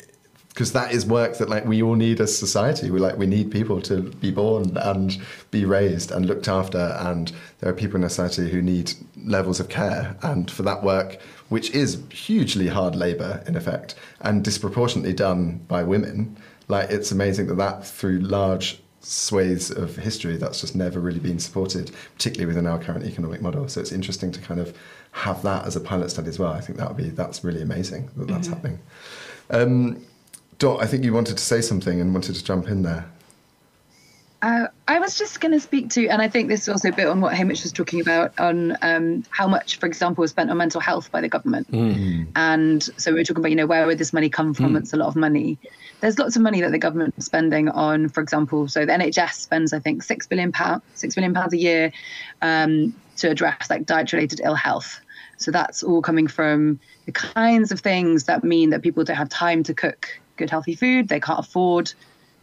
because 0.56 0.72
that 0.72 0.94
is 0.94 1.06
work 1.06 1.38
that 1.38 1.50
like 1.50 1.65
we 1.65 1.84
all 1.84 1.96
need 1.96 2.22
as 2.22 2.36
society. 2.36 2.89
We 2.89 3.00
like 3.02 3.18
we 3.18 3.28
need 3.28 3.52
people 3.52 3.82
to 3.82 4.02
be 4.02 4.32
born 4.32 4.78
and 4.78 5.22
be 5.52 5.65
raised 5.65 6.12
and 6.12 6.26
looked 6.26 6.48
after 6.48 6.96
and 7.02 7.32
there 7.60 7.70
are 7.70 7.74
people 7.74 8.02
in 8.02 8.10
society 8.10 8.50
who 8.50 8.62
need 8.62 8.94
levels 9.26 9.60
of 9.60 9.68
care. 9.68 10.15
And 10.24 10.50
for 10.50 10.63
that 10.63 10.82
work 10.82 11.20
which 11.50 11.72
is 11.72 12.02
hugely 12.10 12.68
hard 12.68 12.96
labor 12.96 13.44
in 13.46 13.58
effect 13.58 13.96
and 14.22 14.44
disproportionately 14.44 15.13
done 15.13 15.58
by 15.68 15.84
women 15.84 16.36
like 16.70 16.89
it's 16.89 17.12
amazing 17.12 17.48
that 17.48 17.58
that 17.58 17.86
through 17.86 18.20
large 18.20 18.82
swathes 19.02 19.70
of 19.70 19.96
history 19.98 20.38
that's 20.38 20.62
just 20.62 20.74
never 20.74 21.00
really 21.02 21.20
been 21.20 21.38
supported 21.38 21.91
particularly 22.15 22.48
within 22.48 22.65
our 22.65 22.80
current 22.80 23.06
economic 23.06 23.41
model. 23.41 23.68
So 23.68 23.82
it's 23.82 23.91
interesting 23.91 24.32
to 24.32 24.39
kind 24.39 24.62
of 24.62 24.76
have 25.12 25.44
that 25.44 25.65
as 25.65 25.76
a 25.76 25.82
pilot 25.82 26.12
study 26.12 26.30
as 26.30 26.39
well. 26.39 26.54
I 26.54 26.62
think 26.62 26.80
that 26.80 26.88
would 26.88 26.98
be 26.98 27.10
that's 27.10 27.44
really 27.44 27.62
amazing 27.62 28.10
that 28.15 28.30
that's 28.30 28.48
happening. 28.48 28.80
Um, 29.50 30.06
Dot, 30.58 30.82
I 30.82 30.88
think 30.88 31.04
you 31.04 31.13
wanted 31.13 31.38
to 31.38 31.44
say 31.44 31.62
something 31.62 32.00
and 32.00 32.13
wanted 32.13 32.36
to 32.36 32.44
jump 32.44 32.68
in 32.68 32.84
there. 32.84 33.06
Uh, 34.41 34.68
I 34.88 35.00
was 35.00 35.18
just 35.18 35.41
going 35.41 35.54
to 35.54 35.60
speak 35.60 35.89
to, 35.91 36.08
and 36.08 36.22
I 36.22 36.28
think 36.28 36.50
this 36.50 36.62
is 36.62 36.70
also 36.70 36.89
a 36.89 36.91
bit 36.91 37.08
on 37.08 37.20
what 37.20 37.34
Hamish 37.34 37.63
was 37.63 37.72
talking 37.72 38.00
about 38.00 38.39
on 38.39 38.78
um, 38.84 39.24
how 39.32 39.48
much, 39.48 39.80
for 39.80 39.88
example, 39.88 40.22
was 40.22 40.30
spent 40.32 40.52
on 40.52 40.58
mental 40.58 40.80
health 40.80 41.12
by 41.12 41.20
the 41.20 41.28
government. 41.28 41.68
And 42.36 42.84
so 42.84 43.12
we 43.12 43.20
were 43.20 43.24
talking 43.24 43.41
about, 43.41 43.50
you 43.50 43.56
know, 43.56 43.65
where 43.65 43.88
would 43.88 43.98
this 43.98 44.13
money 44.13 44.30
come 44.30 44.54
from? 44.54 44.76
It's 44.76 44.94
a 44.94 44.98
lot 44.98 45.08
of 45.08 45.15
money. 45.15 45.58
There's 46.00 46.20
lots 46.20 46.36
of 46.36 46.44
money 46.44 46.62
that 46.62 46.72
the 46.72 46.78
government 46.78 47.15
is 47.18 47.26
spending 47.26 47.70
on, 47.70 48.08
for 48.08 48.22
example, 48.22 48.68
so 48.68 48.86
the 48.86 48.91
NHS 48.91 49.34
spends, 49.34 49.74
I 49.74 49.80
think, 49.80 50.04
six 50.04 50.28
billion 50.28 50.52
pound, 50.52 50.84
six 50.94 51.15
billion 51.15 51.34
pounds 51.34 51.54
a 51.54 51.58
year 51.58 51.91
um, 52.44 52.94
to 53.18 53.32
address 53.32 53.70
like 53.72 53.88
diet-related 53.88 54.41
ill 54.44 54.54
health. 54.54 55.00
So 55.38 55.50
that's 55.50 55.82
all 55.82 56.04
coming 56.04 56.28
from 56.28 56.80
the 57.08 57.12
kinds 57.12 57.72
of 57.72 57.80
things 57.80 58.26
that 58.26 58.44
mean 58.44 58.70
that 58.70 58.84
people 58.84 59.04
don't 59.04 59.15
have 59.15 59.30
time 59.30 59.63
to 59.63 59.74
cook 59.74 60.20
good 60.38 60.50
healthy 60.50 60.76
food. 60.76 61.08
They 61.08 61.19
can't 61.19 61.39
afford 61.39 61.91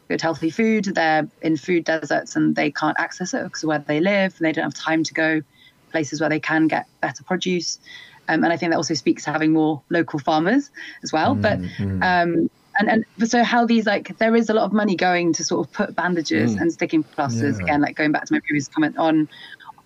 good 0.09 0.20
healthy 0.20 0.50
food. 0.50 0.85
They're 0.87 1.28
in 1.42 1.57
food 1.57 1.85
deserts 1.85 2.37
and 2.37 2.55
they 2.57 2.70
can't 2.70 2.98
access 2.98 3.35
it 3.35 3.44
because 3.44 3.62
of 3.62 3.68
where 3.68 3.78
they 3.78 4.00
live 4.00 4.35
and 4.38 4.46
they 4.46 4.52
don't 4.52 4.64
have 4.64 4.74
time 4.74 5.05
to 5.05 5.14
go 5.14 5.42
places 5.90 6.20
where 6.20 6.31
they 6.31 6.40
can 6.40 6.68
get 6.68 6.87
better 7.00 7.22
produce. 7.24 7.78
Um, 8.28 8.44
and 8.44 8.52
I 8.52 8.57
think 8.57 8.70
that 8.72 8.76
also 8.76 8.94
speaks 8.94 9.24
to 9.24 9.33
having 9.33 9.52
more 9.52 9.83
local 9.90 10.18
farmers 10.18 10.70
as 11.02 11.12
well. 11.12 11.35
But 11.35 11.61
um, 12.00 12.48
and 12.78 12.88
and 12.88 13.05
so 13.31 13.42
how 13.44 13.66
these 13.66 13.87
like 13.87 14.16
there 14.18 14.35
is 14.35 14.48
a 14.48 14.55
lot 14.55 14.64
of 14.64 14.72
money 14.72 14.96
going 14.96 15.33
to 15.35 15.44
sort 15.44 15.66
of 15.66 15.72
put 15.72 15.94
bandages 15.94 16.57
and 16.57 16.72
sticking 16.72 17.05
plasters 17.05 17.59
Yeah. 17.59 17.64
again, 17.64 17.81
like 17.83 17.96
going 17.96 18.12
back 18.12 18.24
to 18.26 18.35
my 18.35 18.40
previous 18.48 18.68
comment 18.68 18.96
on 18.98 19.28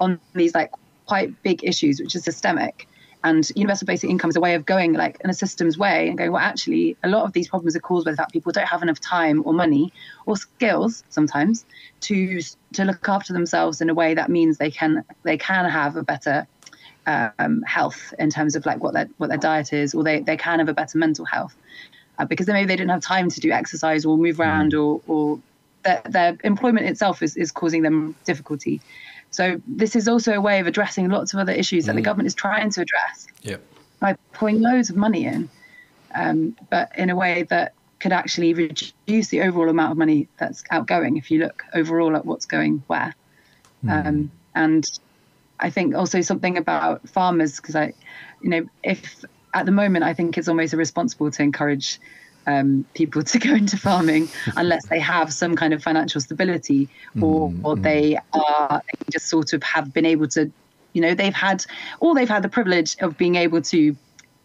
on 0.01 0.21
these 0.35 0.55
like 0.55 0.71
quite 1.07 1.31
big 1.43 1.65
issues, 1.65 2.01
which 2.01 2.15
is 2.15 2.25
systemic. 2.25 2.89
And 3.27 3.51
universal 3.57 3.87
basic 3.87 4.09
income 4.09 4.31
is 4.31 4.37
a 4.37 4.41
way 4.41 4.55
of 4.55 4.65
going 4.65 4.93
like 4.93 5.21
in 5.25 5.29
a 5.29 5.35
systems 5.35 5.77
way 5.77 6.09
and 6.09 6.17
going, 6.17 6.31
well, 6.31 6.41
actually, 6.43 6.97
a 7.03 7.09
lot 7.09 7.25
of 7.25 7.33
these 7.33 7.49
problems 7.49 7.75
are 7.75 7.81
caused 7.81 8.05
by 8.05 8.13
the 8.13 8.17
fact 8.17 8.33
people 8.33 8.53
don't 8.53 8.69
have 8.69 8.85
enough 8.85 9.01
time 9.01 9.43
or 9.45 9.53
money 9.53 9.93
or 10.27 10.37
skills 10.37 11.03
sometimes 11.09 11.67
to 12.03 12.41
to 12.75 12.85
look 12.85 13.09
after 13.09 13.33
themselves 13.33 13.81
in 13.81 13.91
a 13.91 13.95
way 13.95 14.15
that 14.15 14.31
means 14.31 14.59
they 14.59 14.71
can 14.71 15.05
they 15.25 15.37
can 15.37 15.69
have 15.69 15.97
a 15.97 16.05
better 16.05 16.47
um, 17.07 17.63
health 17.63 18.15
in 18.21 18.31
terms 18.31 18.55
of 18.55 18.65
like 18.65 18.81
what 18.81 18.95
their 18.95 19.09
what 19.17 19.29
their 19.29 19.39
diet 19.39 19.73
is, 19.73 19.93
or 19.93 20.05
they, 20.05 20.21
they 20.21 20.37
can 20.37 20.61
have 20.61 20.69
a 20.69 20.75
better 20.75 20.97
mental 20.97 21.25
health 21.25 21.57
uh, 22.21 22.25
because 22.25 22.47
then 22.47 22.55
maybe 22.55 22.69
they 22.69 22.77
didn't 22.77 22.91
have 22.91 23.03
time 23.03 23.29
to 23.29 23.41
do 23.41 23.51
exercise 23.51 24.05
or 24.05 24.17
move 24.17 24.39
around 24.39 24.73
or 24.73 25.01
or 25.09 25.41
their, 25.83 26.03
their 26.09 26.39
employment 26.45 26.87
itself 26.87 27.23
is, 27.23 27.37
is 27.37 27.51
causing 27.51 27.83
them 27.83 28.15
difficulty. 28.25 28.81
So 29.31 29.61
this 29.67 29.97
is 29.97 30.09
also 30.09 30.33
a 30.33 30.41
way 30.41 30.61
of 30.61 30.67
addressing 30.67 31.09
lots 31.09 31.35
of 31.35 31.41
other 31.41 31.53
issues 31.53 31.87
that 31.87 31.97
the 31.97 32.03
government 32.03 32.27
is 32.27 32.35
trying 32.35 32.71
to 32.71 32.81
address 32.81 33.27
Yeah. 33.43 33.57
by 34.01 34.17
pouring 34.33 34.61
loads 34.61 34.91
of 34.91 34.97
money 34.97 35.27
in. 35.27 35.49
um, 36.15 36.57
but 36.71 36.91
in 36.97 37.11
a 37.11 37.17
way 37.17 37.43
that 37.45 37.75
could 38.01 38.13
actually 38.13 38.55
reduce 38.55 39.29
the 39.29 39.43
overall 39.43 39.69
amount 39.69 39.93
of 39.93 39.99
money 39.99 40.29
that's 40.39 40.65
outgoing 40.71 41.17
if 41.19 41.31
you 41.31 41.39
look 41.41 41.63
overall 41.75 42.17
at 42.17 42.25
what's 42.25 42.47
going 42.47 42.83
where. 42.87 43.15
Mm. 43.85 44.07
Um, 44.07 44.31
and 44.55 44.85
I 45.61 45.71
think 45.71 45.95
also 45.95 46.23
something 46.23 46.57
about 46.57 47.07
farmers, 47.09 47.57
because 47.57 47.77
I, 47.77 47.93
you 48.43 48.49
know, 48.51 48.67
if 48.83 49.25
at 49.53 49.67
the 49.67 49.73
moment 49.73 50.05
I 50.05 50.15
think 50.15 50.39
it's 50.39 50.49
almost 50.49 50.73
irresponsible 50.73 51.31
to 51.31 51.43
encourage 51.43 52.01
um, 52.47 52.85
people 52.95 53.23
to 53.33 53.39
go 53.39 53.55
into 53.55 53.77
farming 53.77 54.29
unless 54.57 54.87
they 54.87 54.99
have 55.01 55.33
some 55.33 55.57
kind 55.57 55.75
of 55.75 55.83
financial 55.83 56.21
stability 56.21 56.89
or, 57.21 57.51
mm, 57.51 57.61
or 57.65 57.77
they 57.77 58.19
are 58.33 58.83
they 58.87 59.13
just 59.13 59.27
sort 59.27 59.53
of 59.53 59.63
have 59.63 59.93
been 59.93 60.07
able 60.07 60.29
to, 60.29 60.51
you 60.93 61.01
know, 61.01 61.15
they've 61.15 61.35
had, 61.35 61.65
or 62.01 62.15
they've 62.15 62.29
had 62.29 62.43
the 62.43 62.49
privilege 62.49 62.97
of 63.01 63.17
being 63.19 63.35
able 63.35 63.61
to 63.63 63.97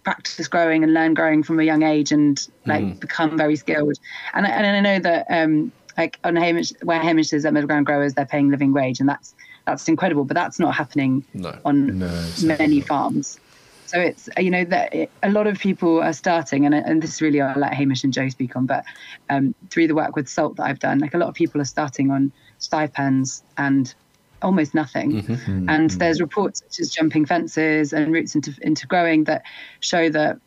practice 0.04 0.48
growing 0.48 0.84
and 0.84 0.94
learn 0.94 1.14
growing 1.14 1.44
from 1.44 1.60
a 1.60 1.64
young 1.64 1.84
age 1.84 2.12
and 2.12 2.48
like 2.66 2.84
mm. 2.84 3.00
become 3.00 3.38
very 3.38 3.56
skilled. 3.56 3.98
And, 4.34 4.46
and 4.46 4.66
I 4.66 4.80
know 4.80 5.00
that 5.00 5.28
um, 5.30 5.72
like 5.98 6.20
on 6.24 6.36
Hamish, 6.36 6.74
where 6.84 7.00
Hamish 7.00 7.34
is 7.34 7.46
at 7.46 7.54
middle 7.54 7.68
ground 7.68 7.86
growers, 7.86 8.16
they're 8.16 8.26
paying 8.26 8.50
living 8.50 8.74
wage 8.74 9.00
and 9.00 9.08
that's, 9.08 9.36
that's 9.66 9.88
incredible, 9.88 10.26
but 10.26 10.34
that's 10.34 10.60
not 10.60 10.74
happening 10.74 11.24
no. 11.34 11.58
on 11.66 12.00
no, 12.00 12.30
many 12.42 12.82
farms. 12.82 13.40
So 13.92 14.00
it's 14.00 14.30
you 14.38 14.50
know 14.50 14.64
that 14.64 14.96
it, 14.96 15.12
a 15.22 15.30
lot 15.30 15.48
of 15.48 15.60
people 15.60 16.02
are 16.02 16.14
starting, 16.14 16.66
and 16.66 16.74
and 16.74 17.02
this 17.02 17.16
is 17.16 17.22
really 17.22 17.42
I'll 17.42 17.60
let 17.60 17.74
Hamish 17.74 18.06
and 18.06 18.14
Jo 18.14 18.30
speak 18.30 18.56
on, 18.56 18.66
but 18.66 18.86
um, 19.30 19.54
through 19.70 19.88
the 19.88 19.96
work 19.96 20.16
with 20.16 20.30
Salt 20.30 20.56
that 20.56 20.64
I've 20.64 20.80
done, 20.80 21.00
like 21.00 21.14
a 21.14 21.18
lot 21.18 21.28
of 21.28 21.36
people 21.36 21.60
are 21.60 21.66
starting 21.66 22.10
on 22.10 22.32
stipends 22.60 23.44
and 23.58 23.94
almost 24.42 24.74
nothing. 24.74 25.12
Mm-hmm. 25.12 25.34
mm-hmm. 25.34 25.70
And 25.70 25.90
mm-hmm. 25.90 25.98
there's 25.98 26.22
reports 26.22 26.62
such 26.62 26.80
as 26.80 26.90
jumping 26.90 27.26
fences 27.26 27.92
and 27.92 28.14
routes 28.14 28.34
into 28.34 28.56
into 28.62 28.88
growing 28.88 29.26
that 29.26 29.44
show 29.82 30.10
that, 30.10 30.40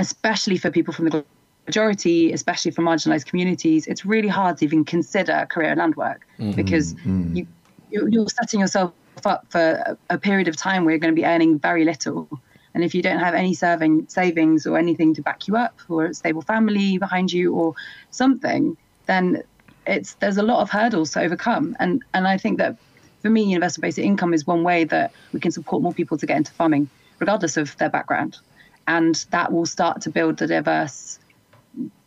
especially 0.00 0.58
for 0.58 0.72
people 0.72 0.92
from 0.92 1.08
the 1.08 1.24
majority, 1.66 2.32
especially 2.32 2.72
for 2.72 2.82
marginalized 2.82 3.26
communities, 3.26 3.86
it's 3.86 4.04
really 4.04 4.26
hard 4.26 4.58
to 4.58 4.64
even 4.64 4.84
consider 4.84 5.34
a 5.34 5.46
career 5.46 5.70
in 5.70 5.78
land 5.78 5.94
work 5.94 6.26
mm-hmm. 6.36 6.50
because 6.56 6.94
mm-hmm. 6.94 7.36
you 7.36 7.46
you're 7.90 8.28
setting 8.28 8.58
yourself 8.58 8.92
up 9.24 9.46
for 9.50 9.96
a 10.10 10.18
period 10.18 10.48
of 10.48 10.56
time 10.56 10.84
where 10.84 10.90
you're 10.90 10.98
going 10.98 11.14
to 11.14 11.20
be 11.20 11.24
earning 11.24 11.60
very 11.60 11.84
little 11.84 12.28
and 12.74 12.82
if 12.84 12.94
you 12.94 13.02
don't 13.02 13.18
have 13.18 13.34
any 13.34 13.54
serving 13.54 14.08
savings 14.08 14.66
or 14.66 14.78
anything 14.78 15.14
to 15.14 15.22
back 15.22 15.46
you 15.46 15.56
up, 15.56 15.78
or 15.88 16.06
a 16.06 16.14
stable 16.14 16.42
family 16.42 16.98
behind 16.98 17.32
you, 17.32 17.54
or 17.54 17.74
something, 18.10 18.76
then 19.06 19.42
it's 19.86 20.14
there's 20.14 20.38
a 20.38 20.42
lot 20.42 20.60
of 20.60 20.70
hurdles 20.70 21.12
to 21.12 21.20
overcome. 21.20 21.76
And 21.78 22.02
and 22.14 22.26
I 22.26 22.38
think 22.38 22.58
that 22.58 22.76
for 23.20 23.30
me, 23.30 23.42
universal 23.42 23.80
basic 23.80 24.04
income 24.04 24.34
is 24.34 24.46
one 24.46 24.62
way 24.62 24.84
that 24.84 25.12
we 25.32 25.40
can 25.40 25.52
support 25.52 25.82
more 25.82 25.92
people 25.92 26.18
to 26.18 26.26
get 26.26 26.36
into 26.36 26.52
farming, 26.52 26.88
regardless 27.18 27.56
of 27.56 27.76
their 27.76 27.90
background, 27.90 28.38
and 28.88 29.24
that 29.30 29.52
will 29.52 29.66
start 29.66 30.02
to 30.02 30.10
build 30.10 30.38
the 30.38 30.46
diverse, 30.46 31.18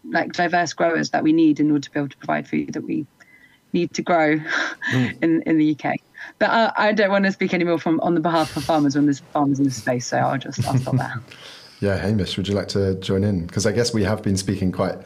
like 0.09 0.33
diverse 0.33 0.73
growers 0.73 1.11
that 1.11 1.23
we 1.23 1.31
need 1.31 1.59
in 1.59 1.71
order 1.71 1.81
to 1.81 1.91
be 1.91 1.99
able 1.99 2.09
to 2.09 2.17
provide 2.17 2.47
food 2.47 2.73
that 2.73 2.83
we 2.83 3.05
need 3.71 3.93
to 3.93 4.01
grow 4.01 4.37
mm. 4.91 5.23
in 5.23 5.41
in 5.43 5.57
the 5.57 5.77
UK. 5.77 5.95
But 6.39 6.49
I, 6.49 6.71
I, 6.75 6.91
don't 6.91 7.09
want 7.09 7.25
to 7.25 7.31
speak 7.31 7.53
anymore 7.53 7.79
from 7.79 7.99
on 8.01 8.13
the 8.15 8.19
behalf 8.19 8.55
of 8.57 8.63
farmers 8.63 8.95
when 8.95 9.05
there's 9.05 9.19
farmers 9.19 9.59
in 9.59 9.65
the 9.65 9.71
space. 9.71 10.07
So 10.07 10.17
I'll 10.17 10.37
just 10.37 10.65
I'll 10.67 10.77
stop 10.77 10.97
there. 10.97 11.21
yeah, 11.79 11.97
Hamish, 11.97 12.37
would 12.37 12.47
you 12.47 12.55
like 12.55 12.67
to 12.69 12.95
join 12.95 13.23
in? 13.23 13.45
Because 13.45 13.65
I 13.65 13.71
guess 13.71 13.93
we 13.93 14.03
have 14.03 14.21
been 14.21 14.37
speaking 14.37 14.71
quite 14.71 14.97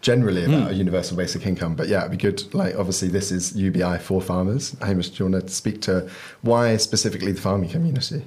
generally 0.00 0.44
about 0.44 0.68
mm. 0.68 0.70
a 0.70 0.74
universal 0.74 1.16
basic 1.16 1.46
income. 1.46 1.74
But 1.74 1.88
yeah, 1.88 2.00
it'd 2.00 2.12
be 2.12 2.16
good. 2.16 2.54
Like, 2.54 2.76
obviously, 2.76 3.08
this 3.08 3.32
is 3.32 3.56
UBI 3.56 3.98
for 3.98 4.20
farmers. 4.20 4.76
Hamish, 4.80 5.10
do 5.10 5.24
you 5.24 5.30
want 5.30 5.46
to 5.46 5.52
speak 5.52 5.82
to 5.82 6.08
why 6.42 6.76
specifically 6.76 7.32
the 7.32 7.40
farming 7.40 7.70
community? 7.70 8.24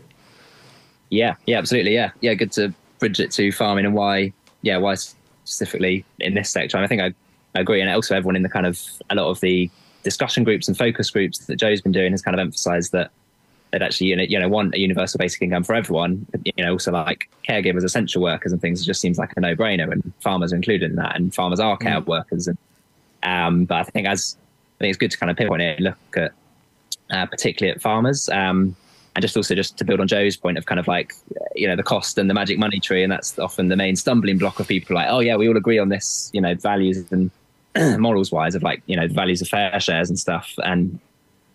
Yeah, 1.10 1.36
yeah, 1.46 1.58
absolutely. 1.58 1.94
Yeah, 1.94 2.12
yeah, 2.22 2.34
good 2.34 2.52
to 2.54 2.74
bridge 3.00 3.20
it 3.20 3.32
to 3.32 3.52
farming 3.52 3.86
and 3.86 3.94
why, 3.94 4.34
yeah, 4.62 4.78
why 4.78 4.96
specifically 5.44 6.06
in 6.20 6.34
this 6.34 6.50
sector. 6.50 6.78
And 6.78 6.86
I 6.86 6.88
think 6.88 7.02
I, 7.02 7.14
I 7.56 7.62
agree. 7.62 7.82
And 7.82 7.90
also, 7.90 8.16
everyone 8.16 8.36
in 8.36 8.44
the 8.44 8.50
kind 8.50 8.66
of 8.66 8.82
a 9.10 9.16
lot 9.16 9.30
of 9.30 9.40
the 9.42 9.70
discussion 10.04 10.44
groups 10.44 10.68
and 10.68 10.78
focus 10.78 11.10
groups 11.10 11.40
that 11.46 11.56
Jo's 11.56 11.82
been 11.82 11.92
doing 11.92 12.12
has 12.12 12.22
kind 12.22 12.36
of 12.36 12.40
emphasised 12.40 12.92
that 12.92 13.12
they'd 13.72 13.82
actually 13.82 14.08
you 14.08 14.16
know, 14.16 14.24
you 14.24 14.40
know 14.40 14.50
want 14.50 14.76
a 14.76 14.80
universal 14.80 15.18
basic 15.18 15.42
income 15.42 15.64
for 15.64 15.76
everyone. 15.76 16.26
You 16.44 16.64
know, 16.64 16.72
also 16.74 16.92
like 16.92 17.30
caregivers, 17.48 17.84
essential 17.84 18.22
workers, 18.22 18.52
and 18.52 18.62
things. 18.62 18.82
It 18.82 18.86
just 18.86 19.02
seems 19.02 19.18
like 19.18 19.34
a 19.36 19.40
no 19.40 19.56
brainer, 19.56 19.92
and 19.92 20.12
farmers 20.20 20.54
are 20.54 20.58
included 20.58 20.92
in 20.92 20.98
that, 20.98 21.16
and 21.16 21.34
farmers 21.34 21.60
are 21.60 21.78
care 21.78 22.02
mm. 22.02 22.06
workers. 22.06 22.48
And 22.48 22.58
um, 23.24 23.66
but 23.66 23.76
I 23.76 23.84
think 23.84 24.08
as 24.08 24.38
I 24.80 24.84
think 24.84 24.90
it's 24.90 24.98
good 24.98 25.12
to 25.12 25.18
kind 25.18 25.30
of 25.30 25.38
pinpoint 25.38 25.62
it, 25.62 25.78
and 25.78 25.86
look 25.86 25.98
at 26.18 26.32
uh, 27.10 27.26
particularly 27.26 27.76
at 27.76 27.82
farmers. 27.82 28.30
Um, 28.30 28.76
and 29.14 29.22
just 29.22 29.36
also 29.36 29.56
just 29.56 29.78
to 29.78 29.84
build 29.84 30.00
on 30.00 30.08
Jo's 30.08 30.38
point 30.38 30.58
of 30.58 30.66
kind 30.66 30.80
of 30.80 30.88
like 30.88 31.14
you 31.54 31.68
know 31.68 31.76
the 31.76 31.84
cost 31.84 32.18
and 32.18 32.30
the 32.30 32.34
magic 32.34 32.58
money 32.58 32.80
tree, 32.80 33.04
and 33.04 33.12
that's 33.12 33.38
often 33.40 33.68
the 33.68 33.76
main 33.76 33.96
stumbling 33.96 34.38
block 34.38 34.60
of 34.60 34.68
people 34.68 34.96
like, 34.96 35.08
oh 35.10 35.20
yeah, 35.20 35.36
we 35.36 35.48
all 35.48 35.58
agree 35.58 35.80
on 35.80 35.90
this, 35.90 36.30
you 36.34 36.42
know, 36.42 36.56
values 36.56 37.12
and 37.12 37.30
morals 37.98 38.32
wise 38.32 38.56
of 38.56 38.64
like 38.64 38.82
you 38.86 38.96
know 38.96 39.08
values 39.08 39.42
of 39.42 39.48
fair 39.48 39.80
shares 39.80 40.10
and 40.10 40.20
stuff 40.20 40.54
and 40.64 41.00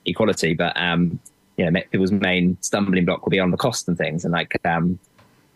equality 0.06 0.54
but 0.54 0.72
um 0.80 1.18
you 1.56 1.68
know 1.68 1.80
people's 1.90 2.12
main 2.12 2.56
stumbling 2.60 3.04
block 3.04 3.24
will 3.24 3.30
be 3.30 3.40
on 3.40 3.50
the 3.50 3.56
cost 3.56 3.88
and 3.88 3.98
things. 3.98 4.24
And 4.24 4.32
like 4.32 4.58
um 4.64 4.98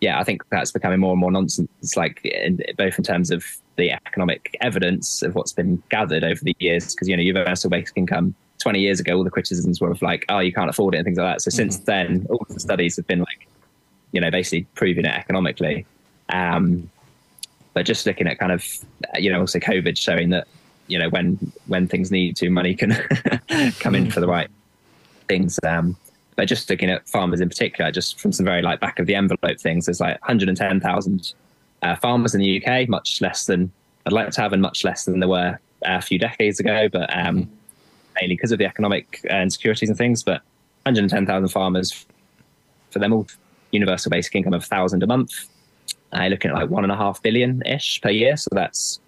yeah 0.01 0.19
i 0.19 0.25
think 0.25 0.43
that's 0.49 0.73
becoming 0.73 0.99
more 0.99 1.13
and 1.13 1.21
more 1.21 1.31
nonsense 1.31 1.95
like 1.95 2.25
in, 2.25 2.59
both 2.79 2.97
in 2.97 3.05
terms 3.05 3.31
of 3.31 3.45
the 3.77 3.93
economic 3.93 4.57
evidence 4.61 5.23
of 5.23 5.35
what's 5.35 5.53
been 5.53 5.83
gathered 5.89 6.25
over 6.25 6.41
the 6.43 6.55
years. 6.59 6.95
Because 6.95 7.09
you 7.09 7.17
know 7.17 7.23
universal 7.23 7.71
basic 7.71 7.97
income 7.97 8.35
20 8.59 8.79
years 8.79 9.01
ago 9.01 9.17
all 9.17 9.25
the 9.25 9.31
criticisms 9.31 9.81
were 9.81 9.91
of 9.91 10.03
like 10.03 10.25
oh 10.29 10.39
you 10.39 10.53
can't 10.53 10.71
afford 10.71 10.95
it 10.95 10.99
and 10.99 11.05
things 11.05 11.19
like 11.19 11.35
that. 11.35 11.43
So 11.43 11.49
mm-hmm. 11.49 11.57
since 11.57 11.79
then 11.79 12.27
all 12.31 12.47
the 12.49 12.61
studies 12.61 12.97
have 12.97 13.07
been 13.07 13.21
like 13.21 13.49
you 14.13 14.21
know 14.21 14.31
basically 14.31 14.67
proving 14.75 15.05
it 15.05 15.15
economically. 15.15 15.87
Um 16.29 16.91
but 17.75 17.87
just 17.87 18.07
looking 18.07 18.27
at 18.27 18.39
kind 18.39 18.53
of 18.53 18.65
you 19.19 19.31
know 19.31 19.41
also 19.41 19.59
COVID 19.59 19.97
showing 19.97 20.31
that 20.31 20.47
you 20.87 20.99
know 20.99 21.09
when 21.09 21.37
when 21.67 21.87
things 21.87 22.11
need 22.11 22.37
to, 22.37 22.51
money 22.51 22.75
can 22.75 22.93
come 23.81 23.95
in 23.95 24.11
for 24.11 24.21
the 24.21 24.27
right 24.27 24.51
things. 25.29 25.59
Um, 25.67 25.97
but 26.37 26.47
just 26.47 26.71
looking 26.71 26.91
at 26.91 27.09
farmers 27.09 27.41
in 27.41 27.49
particular, 27.49 27.91
just 27.91 28.19
from 28.19 28.33
some 28.33 28.47
very 28.47 28.63
like 28.63 28.81
back 28.81 28.99
of 28.99 29.07
the 29.07 29.15
envelope 29.15 29.61
things, 29.61 29.87
there's 29.87 30.01
like 30.01 30.21
110,000 30.23 31.35
uh, 31.83 31.97
farmers 31.97 32.35
in 32.35 32.41
the 32.41 32.65
UK, 32.65 32.89
much 32.89 33.21
less 33.21 33.47
than 33.47 33.71
I'd 34.07 34.13
like 34.13 34.31
to 34.31 34.41
have, 34.41 34.53
and 34.53 34.63
much 34.63 34.85
less 34.85 35.05
than 35.05 35.21
there 35.21 35.29
were 35.29 35.59
a 35.83 36.01
few 36.01 36.19
decades 36.19 36.59
ago. 36.59 36.89
But 36.91 37.15
um, 37.15 37.51
mainly 38.21 38.37
because 38.37 38.53
of 38.53 38.59
the 38.59 38.67
economic 38.67 39.21
uh, 39.31 39.37
insecurities 39.37 39.89
and 39.89 39.99
things. 39.99 40.23
But 40.23 40.43
110,000 40.85 41.49
farmers 41.49 42.07
for 42.91 42.99
them 42.99 43.13
all 43.13 43.27
universal 43.71 44.11
basic 44.11 44.35
income 44.35 44.55
of 44.55 44.65
thousand 44.65 45.03
a 45.03 45.07
month 45.07 45.47
uh, 46.13 46.27
looking 46.27 46.51
at 46.51 46.57
like 46.57 46.71
one 46.71 46.85
and 46.85 46.93
a 46.93 46.97
half 46.97 47.23
billion 47.23 47.63
ish 47.67 48.01
per 48.01 48.11
year. 48.11 48.37
So 48.37 48.49
that's 48.53 49.01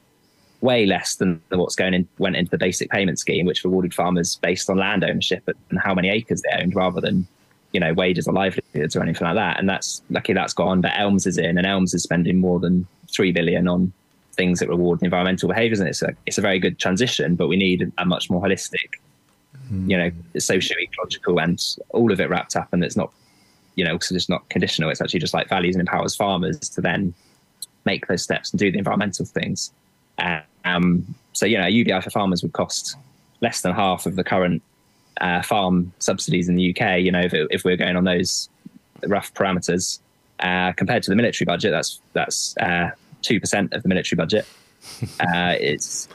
way 0.61 0.87
less 0.87 1.17
than 1.17 1.43
what's 1.51 1.75
going 1.75 1.93
in 1.93 2.09
went 2.19 2.37
into 2.37 2.51
the 2.51 2.59
basic 2.59 2.91
payment 2.91 3.19
scheme, 3.19 3.47
which 3.47 3.65
rewarded 3.65 3.93
farmers 3.93 4.37
based 4.37 4.71
on 4.71 4.79
land 4.79 5.05
ownership 5.05 5.49
and 5.71 5.81
how 5.81 5.95
many 5.95 6.09
acres 6.09 6.43
they 6.43 6.63
owned, 6.63 6.75
rather 6.75 7.01
than 7.01 7.27
you 7.73 7.81
know 7.81 7.93
wages 7.93 8.27
or 8.29 8.33
livelihoods 8.33 8.97
or 8.97 9.03
anything 9.03 9.27
like 9.27 9.37
that. 9.37 9.59
And 9.59 9.69
that's 9.69 10.03
lucky 10.11 10.33
that's 10.33 10.55
gone. 10.55 10.81
But 10.81 10.93
Elms 10.97 11.27
is 11.27 11.39
in, 11.39 11.59
and 11.59 11.67
Elms 11.67 11.95
is 11.95 12.03
spending 12.03 12.39
more 12.39 12.61
than 12.61 12.87
three 13.11 13.33
billion 13.33 13.69
on 13.69 13.93
things 14.35 14.61
that 14.61 14.69
reward 14.69 15.03
environmental 15.03 15.49
behaviours, 15.49 15.81
and 15.81 15.89
it's 15.89 16.03
a 16.03 16.15
it's 16.27 16.39
a 16.39 16.43
very 16.43 16.59
good 16.59 16.79
transition. 16.79 17.35
But 17.35 17.49
we 17.49 17.57
need 17.57 17.93
a 17.99 18.05
much 18.05 18.31
more 18.31 18.41
holistic, 18.41 19.01
mm. 19.73 19.91
you 19.91 19.99
know, 19.99 20.11
socio 20.39 20.77
ecological 20.79 21.41
and 21.41 21.61
all 21.91 22.13
of 22.13 22.21
it 22.21 22.31
wrapped 22.31 22.57
up, 22.57 22.69
and 22.73 22.85
it's 22.85 22.97
not 22.97 23.13
you 23.75 23.85
know, 23.85 23.99
so 23.99 24.15
it's 24.15 24.29
not 24.29 24.49
conditional. 24.49 24.91
It's 24.91 25.01
actually 25.01 25.21
just 25.21 25.35
like 25.35 25.49
values 25.49 25.75
and 25.75 25.81
empowers 25.81 26.15
farmers 26.15 26.59
to 26.61 26.81
then 26.81 27.15
make 27.85 28.07
those 28.07 28.23
steps 28.23 28.51
and 28.51 28.59
do 28.59 28.71
the 28.71 28.79
environmental 28.79 29.25
things. 29.25 29.73
Um, 30.65 31.15
so, 31.33 31.47
you 31.47 31.59
know, 31.59 31.67
UBI 31.67 32.01
for 32.01 32.11
farmers 32.11 32.43
would 32.43 32.53
cost 32.53 32.97
less 33.41 33.63
than 33.63 33.73
half 33.73 34.07
of 34.07 34.17
the 34.17 34.25
current 34.25 34.63
uh, 35.21 35.43
farm 35.43 35.93
subsidies 35.99 36.49
in 36.49 36.57
the 36.57 36.71
UK. 36.71 37.01
You 37.01 37.13
know, 37.13 37.21
if, 37.21 37.33
if 37.35 37.65
we're 37.65 37.77
going 37.77 37.97
on 37.97 38.05
those 38.05 38.49
rough 39.07 39.33
parameters 39.35 39.99
uh, 40.41 40.73
compared 40.73 41.03
to 41.05 41.11
the 41.11 41.17
military 41.17 41.47
budget, 41.47 41.73
that's 41.73 42.01
that's 42.13 42.57
uh, 42.59 42.91
two 43.23 43.37
uh, 43.37 43.41
percent 43.41 43.73
of 43.73 43.83
the 43.83 43.89
military 43.89 44.17
budget. 44.17 44.47
Uh, 45.21 45.55
it's 45.61 46.09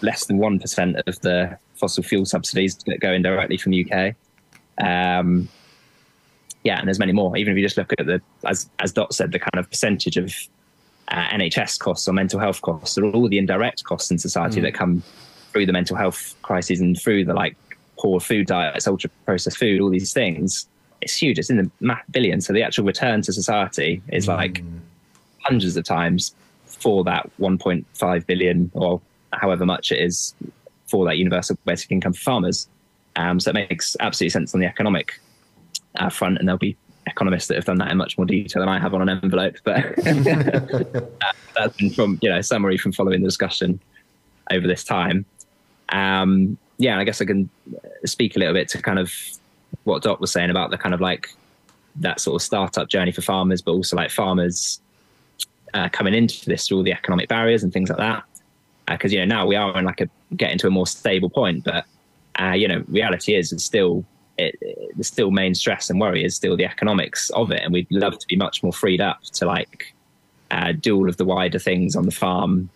less 0.00 0.26
than 0.26 0.38
one 0.38 0.60
percent 0.60 0.96
of 1.08 1.20
the 1.22 1.58
fossil 1.74 2.04
fuel 2.04 2.24
subsidies 2.24 2.76
that 2.86 3.00
go 3.00 3.12
in 3.12 3.20
directly 3.20 3.56
from 3.56 3.72
the 3.72 3.84
UK. 3.84 4.14
Um, 4.78 5.48
yeah, 6.64 6.78
and 6.78 6.86
there's 6.86 6.98
many 6.98 7.12
more. 7.12 7.36
Even 7.36 7.52
if 7.52 7.58
you 7.58 7.64
just 7.64 7.76
look 7.76 7.92
at 7.98 8.06
the, 8.06 8.20
as 8.44 8.68
as 8.78 8.92
Dot 8.92 9.14
said, 9.14 9.32
the 9.32 9.38
kind 9.38 9.56
of 9.56 9.68
percentage 9.68 10.16
of 10.16 10.34
uh, 11.08 11.28
NHS 11.28 11.78
costs 11.78 12.08
or 12.08 12.12
mental 12.12 12.38
health 12.38 12.60
costs, 12.62 12.96
or 12.96 13.04
all 13.06 13.28
the 13.28 13.38
indirect 13.38 13.84
costs 13.84 14.10
in 14.10 14.18
society 14.18 14.60
mm. 14.60 14.64
that 14.64 14.74
come 14.74 15.02
through 15.50 15.66
the 15.66 15.72
mental 15.72 15.96
health 15.96 16.34
crises 16.42 16.80
and 16.80 16.98
through 17.00 17.24
the 17.24 17.34
like 17.34 17.56
poor 17.98 18.20
food 18.20 18.46
diets, 18.46 18.86
ultra 18.86 19.10
processed 19.24 19.58
food, 19.58 19.80
all 19.80 19.90
these 19.90 20.12
things. 20.12 20.66
It's 21.00 21.16
huge. 21.16 21.38
It's 21.38 21.50
in 21.50 21.56
the 21.56 21.98
billions. 22.10 22.46
So 22.46 22.52
the 22.52 22.62
actual 22.62 22.84
return 22.84 23.22
to 23.22 23.32
society 23.32 24.02
is 24.08 24.26
mm. 24.26 24.36
like 24.36 24.62
hundreds 25.40 25.76
of 25.76 25.84
times 25.84 26.34
for 26.64 27.02
that 27.04 27.28
1.5 27.40 28.26
billion 28.26 28.70
or 28.74 29.00
however 29.32 29.66
much 29.66 29.90
it 29.90 30.00
is 30.00 30.34
for 30.86 31.04
that 31.06 31.18
universal 31.18 31.56
basic 31.64 31.90
income 31.90 32.12
for 32.12 32.20
farmers. 32.20 32.68
Um, 33.16 33.40
so 33.40 33.50
it 33.50 33.54
makes 33.54 33.96
absolute 34.00 34.30
sense 34.30 34.54
on 34.54 34.60
the 34.60 34.66
economic 34.66 35.20
uh, 35.96 36.08
front, 36.08 36.38
and 36.38 36.48
there'll 36.48 36.58
be 36.58 36.76
economists 37.06 37.48
that 37.48 37.56
have 37.56 37.64
done 37.64 37.78
that 37.78 37.90
in 37.90 37.96
much 37.96 38.16
more 38.16 38.26
detail 38.26 38.62
than 38.62 38.68
I 38.68 38.78
have 38.78 38.94
on 38.94 39.08
an 39.08 39.20
envelope, 39.22 39.56
but 39.64 39.96
that's 41.54 41.76
been 41.76 41.90
from 41.90 42.18
you 42.22 42.30
know 42.30 42.40
summary 42.40 42.78
from 42.78 42.92
following 42.92 43.20
the 43.20 43.28
discussion 43.28 43.80
over 44.50 44.66
this 44.66 44.84
time. 44.84 45.24
Um, 45.90 46.56
yeah, 46.78 46.98
I 46.98 47.04
guess 47.04 47.20
I 47.20 47.24
can 47.24 47.48
speak 48.04 48.36
a 48.36 48.38
little 48.38 48.54
bit 48.54 48.68
to 48.70 48.82
kind 48.82 48.98
of 48.98 49.12
what 49.84 50.02
Dot 50.02 50.20
was 50.20 50.32
saying 50.32 50.50
about 50.50 50.70
the 50.70 50.78
kind 50.78 50.94
of 50.94 51.00
like 51.00 51.34
that 51.96 52.20
sort 52.20 52.40
of 52.40 52.44
startup 52.44 52.88
journey 52.88 53.12
for 53.12 53.22
farmers, 53.22 53.62
but 53.62 53.72
also 53.72 53.96
like 53.96 54.10
farmers 54.10 54.80
uh, 55.74 55.88
coming 55.90 56.14
into 56.14 56.46
this 56.46 56.66
through 56.66 56.78
all 56.78 56.82
the 56.82 56.92
economic 56.92 57.28
barriers 57.28 57.62
and 57.62 57.72
things 57.72 57.88
like 57.88 57.98
that. 57.98 58.24
Because 58.88 59.12
uh, 59.12 59.14
you 59.14 59.18
know 59.20 59.36
now 59.36 59.46
we 59.46 59.56
are 59.56 59.78
in 59.78 59.84
like 59.84 60.00
a 60.00 60.08
getting 60.36 60.58
to 60.58 60.66
a 60.66 60.70
more 60.70 60.86
stable 60.86 61.30
point, 61.30 61.64
but 61.64 61.84
uh, 62.40 62.52
you 62.52 62.68
know 62.68 62.82
reality 62.88 63.34
is 63.34 63.52
it's 63.52 63.64
still 63.64 64.04
it, 64.42 64.96
the 64.96 65.04
still 65.04 65.30
main 65.30 65.54
stress 65.54 65.90
and 65.90 66.00
worry 66.00 66.24
is 66.24 66.34
still 66.34 66.56
the 66.56 66.64
economics 66.64 67.30
of 67.30 67.50
it, 67.50 67.62
and 67.62 67.72
we'd 67.72 67.86
love 67.90 68.18
to 68.18 68.26
be 68.26 68.36
much 68.36 68.62
more 68.62 68.72
freed 68.72 69.00
up 69.00 69.22
to 69.34 69.46
like 69.46 69.94
uh, 70.50 70.72
do 70.72 70.96
all 70.96 71.08
of 71.08 71.16
the 71.16 71.24
wider 71.24 71.58
things 71.58 71.96
on 71.96 72.04
the 72.04 72.12
farm. 72.12 72.68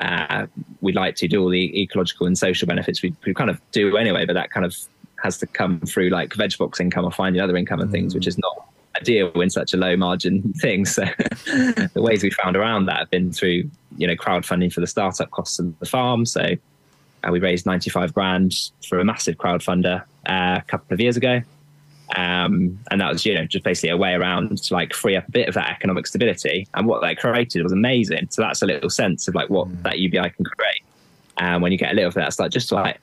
Uh, 0.00 0.46
we'd 0.80 0.96
like 0.96 1.14
to 1.16 1.28
do 1.28 1.42
all 1.42 1.48
the 1.48 1.82
ecological 1.82 2.26
and 2.26 2.36
social 2.36 2.66
benefits 2.66 3.00
we, 3.00 3.14
we 3.24 3.32
kind 3.32 3.50
of 3.50 3.60
do 3.72 3.96
anyway, 3.96 4.26
but 4.26 4.34
that 4.34 4.50
kind 4.50 4.66
of 4.66 4.76
has 5.22 5.38
to 5.38 5.46
come 5.46 5.80
through 5.80 6.10
like 6.10 6.34
veg 6.34 6.56
box 6.58 6.80
income 6.80 7.04
or 7.04 7.10
finding 7.10 7.40
other 7.40 7.56
income 7.56 7.80
and 7.80 7.90
things, 7.90 8.14
which 8.14 8.26
is 8.26 8.36
not 8.38 8.68
ideal 9.00 9.30
in 9.40 9.50
such 9.50 9.72
a 9.72 9.76
low 9.76 9.96
margin 9.96 10.52
thing. 10.60 10.84
So 10.84 11.04
the 11.46 11.90
ways 11.96 12.22
we 12.22 12.30
found 12.30 12.56
around 12.56 12.86
that 12.86 12.98
have 12.98 13.10
been 13.10 13.32
through, 13.32 13.70
you 13.96 14.06
know, 14.06 14.14
crowdfunding 14.16 14.72
for 14.72 14.80
the 14.80 14.86
startup 14.86 15.30
costs 15.30 15.58
of 15.58 15.78
the 15.78 15.86
farm. 15.86 16.26
So 16.26 16.56
uh, 17.26 17.30
we 17.30 17.40
raised 17.40 17.66
95 17.66 18.12
grand 18.14 18.70
for 18.88 18.98
a 18.98 19.04
massive 19.04 19.36
crowdfunder 19.36 20.02
uh, 20.26 20.58
a 20.58 20.64
couple 20.66 20.94
of 20.94 21.00
years 21.00 21.16
ago. 21.16 21.42
Um, 22.16 22.78
and 22.90 23.00
that 23.00 23.12
was, 23.12 23.24
you 23.24 23.34
know, 23.34 23.44
just 23.46 23.64
basically 23.64 23.90
a 23.90 23.96
way 23.96 24.12
around 24.12 24.56
to 24.58 24.74
like 24.74 24.92
free 24.92 25.16
up 25.16 25.26
a 25.26 25.30
bit 25.30 25.48
of 25.48 25.54
that 25.54 25.70
economic 25.70 26.06
stability. 26.06 26.68
And 26.74 26.86
what 26.86 27.00
that 27.00 27.18
created 27.18 27.62
was 27.62 27.72
amazing. 27.72 28.28
So 28.30 28.42
that's 28.42 28.62
a 28.62 28.66
little 28.66 28.90
sense 28.90 29.26
of 29.26 29.34
like 29.34 29.50
what 29.50 29.68
mm. 29.68 29.82
that 29.82 29.98
UBI 29.98 30.30
can 30.30 30.44
create. 30.44 30.82
And 31.38 31.56
um, 31.56 31.62
when 31.62 31.72
you 31.72 31.78
get 31.78 31.92
a 31.92 31.94
little 31.94 32.08
of 32.08 32.14
that, 32.14 32.28
it's 32.28 32.38
like 32.38 32.50
just 32.50 32.68
to 32.68 32.76
like 32.76 33.00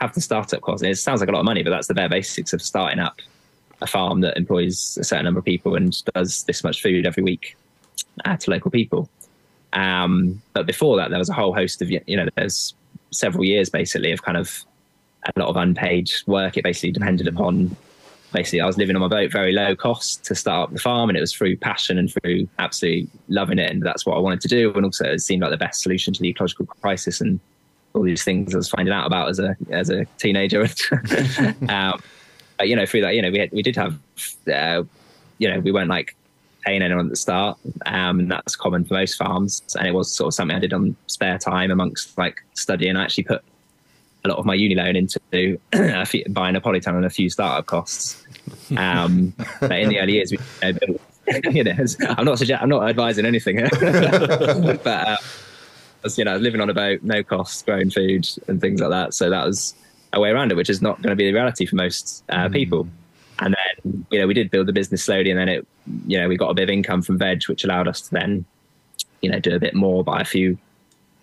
have 0.00 0.14
the 0.14 0.20
startup 0.20 0.60
cost. 0.62 0.82
And 0.82 0.90
it 0.90 0.96
sounds 0.96 1.20
like 1.20 1.28
a 1.28 1.32
lot 1.32 1.40
of 1.40 1.44
money, 1.44 1.62
but 1.62 1.70
that's 1.70 1.88
the 1.88 1.94
bare 1.94 2.08
basics 2.08 2.52
of 2.52 2.62
starting 2.62 2.98
up 2.98 3.20
a 3.82 3.86
farm 3.86 4.20
that 4.20 4.36
employs 4.36 4.96
a 4.98 5.04
certain 5.04 5.24
number 5.24 5.38
of 5.38 5.44
people 5.44 5.74
and 5.74 6.02
does 6.14 6.44
this 6.44 6.64
much 6.64 6.80
food 6.80 7.06
every 7.06 7.22
week 7.22 7.56
uh, 8.24 8.36
to 8.36 8.50
local 8.50 8.70
people. 8.70 9.08
Um, 9.74 10.40
but 10.52 10.66
before 10.66 10.96
that, 10.96 11.10
there 11.10 11.18
was 11.18 11.28
a 11.28 11.34
whole 11.34 11.52
host 11.52 11.82
of, 11.82 11.90
you 11.90 12.16
know, 12.16 12.28
there's 12.36 12.74
several 13.14 13.44
years 13.44 13.70
basically 13.70 14.12
of 14.12 14.22
kind 14.22 14.36
of 14.36 14.64
a 15.34 15.40
lot 15.40 15.48
of 15.48 15.56
unpaid 15.56 16.10
work. 16.26 16.56
It 16.56 16.64
basically 16.64 16.92
depended 16.92 17.26
upon 17.26 17.76
basically 18.32 18.60
I 18.60 18.66
was 18.66 18.76
living 18.76 18.96
on 18.96 19.00
my 19.00 19.08
boat, 19.08 19.30
very 19.30 19.52
low 19.52 19.74
cost 19.74 20.24
to 20.24 20.34
start 20.34 20.68
up 20.68 20.74
the 20.74 20.80
farm, 20.80 21.08
and 21.08 21.16
it 21.16 21.20
was 21.20 21.32
through 21.32 21.56
passion 21.56 21.98
and 21.98 22.12
through 22.12 22.48
absolutely 22.58 23.08
loving 23.28 23.58
it, 23.58 23.70
and 23.70 23.82
that's 23.82 24.04
what 24.04 24.16
I 24.16 24.20
wanted 24.20 24.40
to 24.42 24.48
do. 24.48 24.72
And 24.74 24.84
also, 24.84 25.06
it 25.06 25.20
seemed 25.20 25.42
like 25.42 25.50
the 25.50 25.56
best 25.56 25.82
solution 25.82 26.12
to 26.12 26.20
the 26.20 26.28
ecological 26.28 26.66
crisis 26.66 27.20
and 27.20 27.40
all 27.94 28.02
these 28.02 28.24
things 28.24 28.52
I 28.54 28.58
was 28.58 28.68
finding 28.68 28.92
out 28.92 29.06
about 29.06 29.28
as 29.30 29.38
a 29.38 29.56
as 29.70 29.88
a 29.88 30.04
teenager. 30.18 30.62
um, 31.68 32.02
but, 32.58 32.68
you 32.68 32.76
know, 32.76 32.86
through 32.86 33.02
that, 33.02 33.14
you 33.14 33.22
know, 33.22 33.30
we 33.30 33.38
had, 33.38 33.52
we 33.52 33.62
did 33.62 33.76
have, 33.76 33.98
uh, 34.52 34.82
you 35.38 35.48
know, 35.48 35.60
we 35.60 35.72
weren't 35.72 35.88
like 35.88 36.14
paying 36.64 36.82
anyone 36.82 37.06
at 37.06 37.10
the 37.10 37.16
start, 37.16 37.58
um, 37.86 38.20
and 38.20 38.30
that's 38.30 38.56
common 38.56 38.84
for 38.84 38.94
most 38.94 39.14
farms. 39.14 39.62
And 39.78 39.86
it 39.86 39.92
was 39.92 40.14
sort 40.14 40.28
of 40.28 40.34
something 40.34 40.56
I 40.56 40.60
did 40.60 40.72
on 40.72 40.96
spare 41.06 41.38
time 41.38 41.70
amongst 41.70 42.16
like 42.18 42.42
studying. 42.54 42.96
I 42.96 43.04
actually 43.04 43.24
put 43.24 43.42
a 44.24 44.28
lot 44.28 44.38
of 44.38 44.46
my 44.46 44.54
uni 44.54 44.74
loan 44.74 44.96
into 44.96 45.20
buying 46.30 46.56
a 46.56 46.60
polytunnel 46.60 46.96
and 46.96 47.04
a 47.04 47.10
few 47.10 47.28
startup 47.28 47.66
costs. 47.66 48.24
Um, 48.76 49.34
in 49.62 49.88
the 49.88 49.98
early 50.00 50.14
years, 50.14 50.32
we, 50.32 50.38
you 51.50 51.64
know, 51.64 51.72
I'm 52.16 52.24
not 52.24 52.38
suggest- 52.38 52.62
I'm 52.62 52.68
not 52.68 52.88
advising 52.88 53.26
anything, 53.26 53.56
but 53.56 54.86
uh, 54.86 55.16
was, 56.04 56.18
you 56.18 56.24
know, 56.24 56.36
living 56.36 56.60
on 56.60 56.70
a 56.70 56.74
boat, 56.74 57.02
no 57.02 57.22
costs, 57.24 57.62
growing 57.62 57.90
food 57.90 58.28
and 58.46 58.60
things 58.60 58.80
like 58.80 58.90
that. 58.90 59.14
So 59.14 59.30
that 59.30 59.44
was 59.44 59.74
a 60.12 60.20
way 60.20 60.30
around 60.30 60.52
it, 60.52 60.54
which 60.54 60.70
is 60.70 60.80
not 60.80 61.02
going 61.02 61.10
to 61.10 61.16
be 61.16 61.26
the 61.26 61.32
reality 61.32 61.66
for 61.66 61.76
most 61.76 62.22
uh, 62.28 62.48
mm. 62.48 62.52
people. 62.52 62.88
And 63.44 63.54
then, 63.54 64.06
you 64.10 64.18
know, 64.18 64.26
we 64.26 64.32
did 64.32 64.50
build 64.50 64.66
the 64.66 64.72
business 64.72 65.04
slowly, 65.04 65.30
and 65.30 65.38
then 65.38 65.50
it, 65.50 65.66
you 66.06 66.18
know, 66.18 66.28
we 66.28 66.36
got 66.36 66.48
a 66.48 66.54
bit 66.54 66.62
of 66.62 66.70
income 66.70 67.02
from 67.02 67.18
veg, 67.18 67.42
which 67.46 67.62
allowed 67.62 67.86
us 67.86 68.00
to 68.00 68.10
then, 68.10 68.46
you 69.20 69.30
know, 69.30 69.38
do 69.38 69.54
a 69.54 69.58
bit 69.58 69.74
more, 69.74 70.02
buy 70.02 70.22
a 70.22 70.24
few 70.24 70.56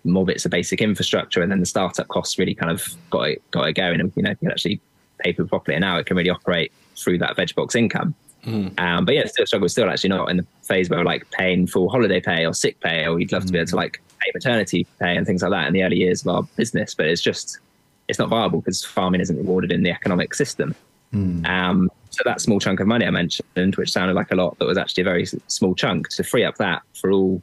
more 0.04 0.24
bits 0.24 0.44
of 0.44 0.52
basic 0.52 0.80
infrastructure, 0.80 1.42
and 1.42 1.50
then 1.50 1.58
the 1.58 1.66
startup 1.66 2.06
costs 2.06 2.38
really 2.38 2.54
kind 2.54 2.70
of 2.70 2.94
got 3.10 3.22
it 3.22 3.42
got 3.50 3.68
it 3.68 3.72
going, 3.72 4.00
and 4.00 4.12
you 4.14 4.22
know, 4.22 4.30
you 4.30 4.36
can 4.36 4.52
actually 4.52 4.80
pay 5.18 5.32
people 5.32 5.48
properly, 5.48 5.74
and 5.74 5.82
now 5.82 5.98
it 5.98 6.06
can 6.06 6.16
really 6.16 6.30
operate 6.30 6.72
through 6.96 7.18
that 7.18 7.34
veg 7.34 7.52
box 7.56 7.74
income. 7.74 8.14
Mm. 8.44 8.78
Um, 8.78 9.04
but 9.04 9.16
yeah, 9.16 9.26
still 9.26 9.46
struggle. 9.46 9.68
Still 9.68 9.90
actually 9.90 10.10
not 10.10 10.30
in 10.30 10.36
the 10.36 10.46
phase 10.62 10.88
where 10.88 11.00
we're 11.00 11.04
like 11.04 11.28
paying 11.32 11.66
full 11.66 11.88
holiday 11.88 12.20
pay 12.20 12.46
or 12.46 12.54
sick 12.54 12.78
pay, 12.78 13.04
or 13.04 13.18
you'd 13.18 13.32
love 13.32 13.42
mm. 13.42 13.46
to 13.46 13.52
be 13.52 13.58
able 13.58 13.66
to 13.66 13.74
mm. 13.74 13.78
like 13.78 14.00
pay 14.20 14.30
maternity 14.32 14.86
pay 15.00 15.16
and 15.16 15.26
things 15.26 15.42
like 15.42 15.50
that 15.50 15.66
in 15.66 15.72
the 15.72 15.82
early 15.82 15.96
years 15.96 16.22
of 16.22 16.28
our 16.28 16.42
business. 16.56 16.94
But 16.94 17.06
it's 17.06 17.20
just 17.20 17.58
it's 18.06 18.20
not 18.20 18.28
viable 18.28 18.60
because 18.60 18.84
farming 18.84 19.20
isn't 19.20 19.36
rewarded 19.36 19.72
in 19.72 19.82
the 19.82 19.90
economic 19.90 20.34
system. 20.34 20.74
Mm. 21.12 21.48
Um, 21.48 21.90
so 22.12 22.22
that 22.24 22.40
small 22.42 22.60
chunk 22.60 22.78
of 22.78 22.86
money 22.86 23.06
I 23.06 23.10
mentioned, 23.10 23.74
which 23.76 23.90
sounded 23.90 24.14
like 24.14 24.30
a 24.30 24.36
lot, 24.36 24.56
but 24.58 24.68
was 24.68 24.76
actually 24.78 25.00
a 25.00 25.04
very 25.04 25.26
small 25.48 25.74
chunk, 25.74 26.10
to 26.10 26.22
free 26.22 26.44
up 26.44 26.56
that 26.58 26.82
for 26.94 27.10
all 27.10 27.42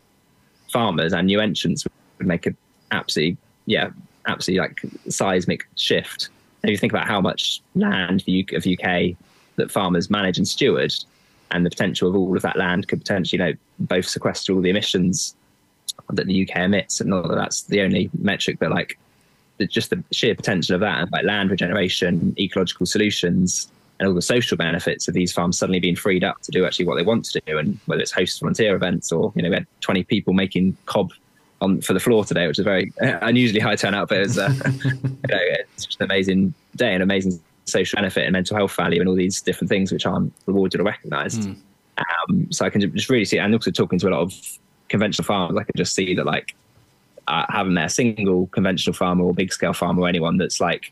farmers 0.72 1.12
and 1.12 1.26
new 1.26 1.40
entrants 1.40 1.86
would 2.20 2.28
make 2.28 2.46
a 2.46 2.54
absolutely, 2.92 3.36
yeah, 3.66 3.90
absolutely 4.28 4.68
like 4.68 4.82
seismic 5.10 5.68
shift. 5.76 6.30
And 6.62 6.70
if 6.70 6.74
you 6.74 6.78
think 6.78 6.94
about 6.94 7.08
how 7.08 7.20
much 7.20 7.62
land 7.74 8.24
of 8.28 8.68
UK 8.68 9.18
that 9.56 9.72
farmers 9.72 10.10
manage 10.10 10.38
and 10.38 10.48
steward, 10.48 10.94
and 11.52 11.66
the 11.66 11.70
potential 11.72 12.08
of 12.08 12.16
all 12.16 12.36
of 12.36 12.44
that 12.44 12.58
land 12.58 12.88
could 12.88 13.00
potentially, 13.00 13.42
you 13.42 13.52
know, 13.52 13.58
both 13.80 14.06
sequester 14.06 14.54
all 14.54 14.62
the 14.62 14.70
emissions 14.70 15.36
that 16.12 16.28
the 16.28 16.48
UK 16.48 16.58
emits, 16.58 17.02
and 17.02 17.10
not 17.10 17.28
that 17.28 17.36
that's 17.36 17.64
the 17.64 17.82
only 17.82 18.12
metric, 18.20 18.58
but 18.60 18.70
like 18.70 19.00
just 19.68 19.90
the 19.90 20.04
sheer 20.12 20.36
potential 20.36 20.76
of 20.76 20.82
that, 20.82 21.00
and 21.00 21.12
like 21.12 21.26
land 21.26 21.50
regeneration, 21.50 22.36
ecological 22.40 22.86
solutions, 22.86 23.72
and 24.00 24.08
all 24.08 24.14
the 24.14 24.22
social 24.22 24.58
benefits 24.58 25.08
of 25.08 25.14
these 25.14 25.32
farms 25.32 25.58
suddenly 25.58 25.80
being 25.80 25.96
freed 25.96 26.24
up 26.24 26.42
to 26.42 26.52
do 26.52 26.66
actually 26.66 26.86
what 26.86 26.96
they 26.96 27.04
want 27.04 27.26
to 27.26 27.42
do, 27.46 27.58
and 27.58 27.78
whether 27.86 28.02
it's 28.02 28.12
host 28.12 28.40
volunteer 28.40 28.76
events 28.76 29.12
or 29.12 29.32
you 29.36 29.42
know 29.42 29.50
we 29.50 29.56
had 29.56 29.68
20 29.82 30.04
people 30.06 30.34
making 30.34 30.76
cob 30.86 31.12
on 31.62 31.82
for 31.82 31.94
the 31.94 32.00
floor 32.00 32.24
today, 32.24 32.48
which 32.48 32.56
is 32.56 32.60
a 32.60 32.64
very 32.64 32.92
unusually 33.00 33.60
high 33.60 33.76
turnout, 33.76 34.10
but 34.10 34.18
it 34.18 34.22
was 34.22 34.38
uh, 34.38 34.54
you 34.84 34.92
know, 34.92 35.40
it's 35.74 35.86
just 35.86 36.00
an 36.00 36.06
amazing 36.06 36.54
day, 36.76 36.94
an 36.94 37.02
amazing 37.02 37.40
social 37.66 37.98
benefit 37.98 38.24
and 38.24 38.34
mental 38.34 38.56
health 38.56 38.76
value, 38.76 39.00
and 39.00 39.10
all 39.10 39.16
these 39.16 39.42
different 39.42 39.70
things 39.70 39.92
which 39.92 40.06
aren't 40.06 40.34
rewarded 40.46 40.80
or 40.80 40.84
recognised. 40.84 41.42
Mm. 41.42 41.58
Um, 42.30 42.52
so 42.52 42.66
I 42.66 42.70
can 42.70 42.82
just 42.96 43.10
really 43.10 43.26
see, 43.26 43.38
and 43.38 43.54
also 43.54 43.72
talking 43.72 44.00
to 44.00 44.08
a 44.08 44.12
lot 44.12 44.22
of 44.22 44.34
conventional 44.88 45.26
farmers, 45.26 45.58
I 45.58 45.64
can 45.64 45.74
just 45.76 45.94
see 45.94 46.16
that 46.16 46.26
like 46.26 46.56
I 47.28 47.46
haven't 47.50 47.74
met 47.74 47.86
a 47.86 47.90
single 47.90 48.48
conventional 48.48 48.94
farmer 48.94 49.24
or 49.24 49.34
big 49.34 49.52
scale 49.54 49.74
farmer 49.74 50.02
or 50.02 50.08
anyone 50.08 50.38
that's 50.38 50.60
like 50.60 50.92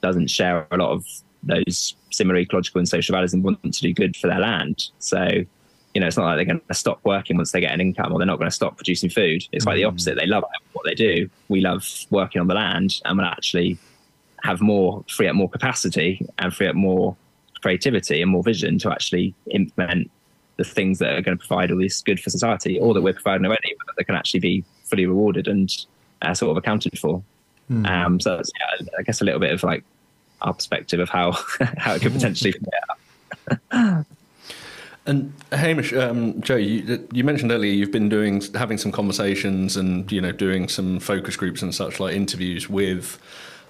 doesn't 0.00 0.28
share 0.28 0.66
a 0.70 0.76
lot 0.76 0.90
of 0.90 1.04
those 1.46 1.94
similar 2.10 2.38
ecological 2.38 2.78
and 2.78 2.88
social 2.88 3.14
values 3.14 3.32
and 3.32 3.42
want 3.42 3.62
to 3.62 3.80
do 3.80 3.92
good 3.92 4.16
for 4.16 4.26
their 4.26 4.40
land. 4.40 4.90
So, 4.98 5.28
you 5.94 6.00
know, 6.00 6.06
it's 6.06 6.16
not 6.16 6.26
like 6.26 6.36
they're 6.36 6.44
going 6.44 6.60
to 6.60 6.74
stop 6.74 7.00
working 7.04 7.36
once 7.36 7.52
they 7.52 7.60
get 7.60 7.72
an 7.72 7.80
income 7.80 8.12
or 8.12 8.18
they're 8.18 8.26
not 8.26 8.38
going 8.38 8.50
to 8.50 8.54
stop 8.54 8.76
producing 8.76 9.10
food. 9.10 9.44
It's 9.52 9.64
mm. 9.64 9.68
like 9.68 9.76
the 9.76 9.82
mm. 9.82 9.88
opposite. 9.88 10.16
They 10.16 10.26
love 10.26 10.44
what 10.72 10.84
they 10.84 10.94
do. 10.94 11.30
We 11.48 11.60
love 11.60 11.88
working 12.10 12.40
on 12.40 12.48
the 12.48 12.54
land 12.54 13.00
and 13.04 13.16
we'll 13.16 13.26
actually 13.26 13.78
have 14.42 14.60
more, 14.60 15.04
free 15.08 15.28
up 15.28 15.34
more 15.34 15.48
capacity 15.48 16.26
and 16.38 16.54
free 16.54 16.68
up 16.68 16.74
more 16.74 17.16
creativity 17.62 18.22
and 18.22 18.30
more 18.30 18.42
vision 18.42 18.78
to 18.78 18.90
actually 18.90 19.34
implement 19.50 20.10
the 20.56 20.64
things 20.64 20.98
that 20.98 21.14
are 21.14 21.20
going 21.20 21.36
to 21.36 21.46
provide 21.46 21.70
all 21.70 21.78
this 21.78 22.00
good 22.02 22.20
for 22.20 22.30
society 22.30 22.78
or 22.78 22.94
that 22.94 23.02
we're 23.02 23.12
providing 23.12 23.46
already, 23.46 23.74
but 23.86 23.96
that 23.96 24.04
can 24.04 24.14
actually 24.14 24.40
be 24.40 24.64
fully 24.84 25.06
rewarded 25.06 25.48
and 25.48 25.86
uh, 26.22 26.32
sort 26.34 26.50
of 26.50 26.56
accounted 26.56 26.98
for. 26.98 27.22
Mm. 27.70 27.88
Um, 27.88 28.20
so 28.20 28.36
that's, 28.36 28.50
yeah, 28.58 28.86
I 28.98 29.02
guess 29.02 29.20
a 29.20 29.24
little 29.24 29.40
bit 29.40 29.52
of 29.52 29.62
like 29.62 29.84
our 30.42 30.54
perspective 30.54 31.00
of 31.00 31.08
how 31.08 31.32
how 31.78 31.94
it 31.94 32.02
could 32.02 32.12
potentially. 32.12 32.52
play 32.52 33.58
out. 33.80 34.06
And 35.06 35.32
Hamish, 35.52 35.92
um, 35.92 36.40
Jo, 36.40 36.56
you, 36.56 37.06
you, 37.12 37.22
mentioned 37.22 37.52
earlier 37.52 37.72
you've 37.72 37.92
been 37.92 38.08
doing 38.08 38.42
having 38.54 38.76
some 38.76 38.90
conversations 38.90 39.76
and 39.76 40.10
you 40.10 40.20
know 40.20 40.32
doing 40.32 40.68
some 40.68 40.98
focus 40.98 41.36
groups 41.36 41.62
and 41.62 41.72
such 41.72 42.00
like 42.00 42.16
interviews 42.16 42.68
with 42.68 43.16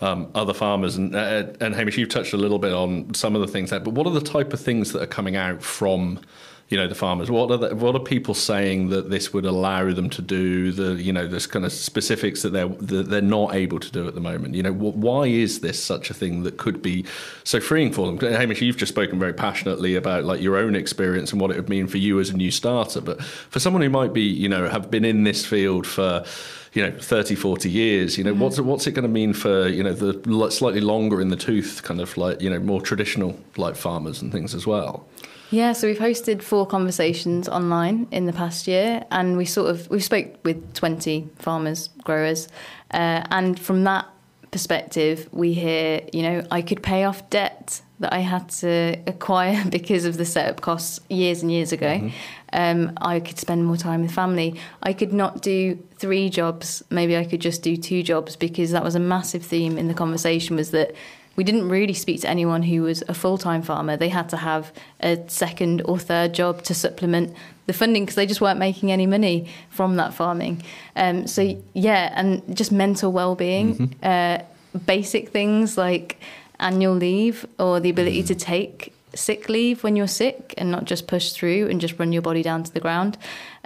um, 0.00 0.30
other 0.34 0.54
farmers. 0.54 0.96
And 0.96 1.14
uh, 1.14 1.48
and 1.60 1.74
Hamish, 1.74 1.98
you've 1.98 2.08
touched 2.08 2.32
a 2.32 2.38
little 2.38 2.58
bit 2.58 2.72
on 2.72 3.12
some 3.12 3.34
of 3.34 3.42
the 3.42 3.48
things 3.48 3.68
there, 3.68 3.80
but 3.80 3.92
what 3.92 4.06
are 4.06 4.14
the 4.14 4.20
type 4.20 4.54
of 4.54 4.60
things 4.60 4.92
that 4.92 5.02
are 5.02 5.06
coming 5.06 5.36
out 5.36 5.62
from 5.62 6.20
you 6.68 6.76
know 6.76 6.88
the 6.88 6.94
farmers. 6.94 7.30
What 7.30 7.50
are 7.50 7.56
the, 7.56 7.76
what 7.76 7.94
are 7.94 8.00
people 8.00 8.34
saying 8.34 8.88
that 8.88 9.08
this 9.08 9.32
would 9.32 9.44
allow 9.44 9.92
them 9.92 10.10
to 10.10 10.22
do 10.22 10.72
the 10.72 11.00
you 11.00 11.12
know 11.12 11.26
this 11.26 11.46
kind 11.46 11.64
of 11.64 11.72
specifics 11.72 12.42
that 12.42 12.50
they're 12.50 12.68
that 12.68 13.08
they're 13.08 13.20
not 13.20 13.54
able 13.54 13.78
to 13.78 13.90
do 13.90 14.08
at 14.08 14.14
the 14.14 14.20
moment? 14.20 14.54
You 14.54 14.64
know 14.64 14.72
why 14.72 15.26
is 15.26 15.60
this 15.60 15.82
such 15.82 16.10
a 16.10 16.14
thing 16.14 16.42
that 16.42 16.56
could 16.56 16.82
be 16.82 17.04
so 17.44 17.60
freeing 17.60 17.92
for 17.92 18.06
them? 18.06 18.18
Hamish 18.18 18.62
you've 18.62 18.76
just 18.76 18.92
spoken 18.92 19.18
very 19.18 19.32
passionately 19.32 19.94
about 19.94 20.24
like 20.24 20.40
your 20.40 20.56
own 20.56 20.74
experience 20.74 21.32
and 21.32 21.40
what 21.40 21.50
it 21.50 21.56
would 21.56 21.68
mean 21.68 21.86
for 21.86 21.98
you 21.98 22.18
as 22.18 22.30
a 22.30 22.36
new 22.36 22.50
starter 22.50 23.00
but 23.00 23.22
for 23.22 23.60
someone 23.60 23.82
who 23.82 23.90
might 23.90 24.12
be 24.12 24.22
you 24.22 24.48
know 24.48 24.68
have 24.68 24.90
been 24.90 25.04
in 25.04 25.24
this 25.24 25.46
field 25.46 25.86
for 25.86 26.24
you 26.72 26.82
know 26.82 26.90
30 26.98 27.34
40 27.34 27.70
years 27.70 28.18
you 28.18 28.24
know 28.24 28.32
mm-hmm. 28.32 28.40
what's 28.40 28.58
it, 28.58 28.64
what's 28.64 28.86
it 28.86 28.92
going 28.92 29.04
to 29.04 29.08
mean 29.08 29.32
for 29.32 29.68
you 29.68 29.82
know 29.82 29.92
the 29.92 30.50
slightly 30.50 30.80
longer 30.80 31.20
in 31.20 31.28
the 31.28 31.36
tooth 31.36 31.82
kind 31.84 32.00
of 32.00 32.16
like 32.16 32.40
you 32.40 32.50
know 32.50 32.58
more 32.58 32.80
traditional 32.80 33.38
like 33.56 33.76
farmers 33.76 34.20
and 34.20 34.32
things 34.32 34.54
as 34.54 34.66
well 34.66 35.06
Yeah, 35.50 35.72
so 35.72 35.86
we've 35.86 35.98
hosted 35.98 36.42
four 36.42 36.66
conversations 36.66 37.48
online 37.48 38.08
in 38.10 38.26
the 38.26 38.32
past 38.32 38.66
year, 38.66 39.04
and 39.10 39.36
we 39.36 39.44
sort 39.44 39.70
of 39.70 39.88
we 39.88 40.00
spoke 40.00 40.38
with 40.44 40.74
twenty 40.74 41.28
farmers, 41.38 41.88
growers, 42.02 42.48
uh, 42.90 43.22
and 43.30 43.58
from 43.58 43.84
that 43.84 44.06
perspective, 44.50 45.28
we 45.32 45.52
hear, 45.52 46.00
you 46.12 46.22
know, 46.22 46.42
I 46.50 46.62
could 46.62 46.82
pay 46.82 47.04
off 47.04 47.28
debt 47.30 47.82
that 48.00 48.12
I 48.12 48.20
had 48.20 48.48
to 48.48 48.96
acquire 49.06 49.62
because 49.70 50.04
of 50.04 50.16
the 50.16 50.24
setup 50.24 50.60
costs 50.62 51.00
years 51.08 51.42
and 51.42 51.50
years 51.52 51.72
ago. 51.72 52.10
Um, 52.52 52.92
I 52.96 53.20
could 53.20 53.38
spend 53.38 53.66
more 53.66 53.76
time 53.76 54.02
with 54.02 54.12
family. 54.12 54.58
I 54.82 54.92
could 54.92 55.12
not 55.12 55.42
do 55.42 55.78
three 55.96 56.30
jobs. 56.30 56.82
Maybe 56.90 57.16
I 57.16 57.24
could 57.24 57.40
just 57.40 57.62
do 57.62 57.76
two 57.76 58.02
jobs 58.02 58.34
because 58.34 58.70
that 58.70 58.82
was 58.82 58.94
a 58.94 59.00
massive 59.00 59.44
theme 59.44 59.76
in 59.78 59.88
the 59.88 59.94
conversation. 59.94 60.56
Was 60.56 60.70
that 60.70 60.94
we 61.36 61.44
didn't 61.44 61.68
really 61.68 61.94
speak 61.94 62.22
to 62.22 62.28
anyone 62.28 62.62
who 62.62 62.82
was 62.82 63.02
a 63.08 63.14
full 63.14 63.38
time 63.38 63.62
farmer. 63.62 63.96
They 63.96 64.08
had 64.08 64.28
to 64.30 64.36
have 64.38 64.72
a 65.00 65.18
second 65.28 65.82
or 65.84 65.98
third 65.98 66.32
job 66.32 66.62
to 66.64 66.74
supplement 66.74 67.34
the 67.66 67.72
funding 67.72 68.04
because 68.04 68.16
they 68.16 68.26
just 68.26 68.40
weren't 68.40 68.58
making 68.58 68.90
any 68.90 69.06
money 69.06 69.48
from 69.70 69.96
that 69.96 70.14
farming. 70.14 70.62
Um, 70.94 71.26
so, 71.26 71.62
yeah, 71.74 72.12
and 72.14 72.56
just 72.56 72.72
mental 72.72 73.12
well 73.12 73.34
being, 73.34 73.94
uh, 74.02 74.38
basic 74.86 75.30
things 75.30 75.76
like 75.76 76.18
annual 76.58 76.94
leave 76.94 77.46
or 77.58 77.80
the 77.80 77.90
ability 77.90 78.22
to 78.24 78.34
take 78.34 78.92
sick 79.14 79.48
leave 79.48 79.82
when 79.82 79.96
you're 79.96 80.06
sick 80.06 80.54
and 80.58 80.70
not 80.70 80.84
just 80.84 81.06
push 81.06 81.32
through 81.32 81.68
and 81.68 81.80
just 81.80 81.98
run 81.98 82.12
your 82.12 82.22
body 82.22 82.42
down 82.42 82.62
to 82.62 82.72
the 82.72 82.80
ground. 82.80 83.16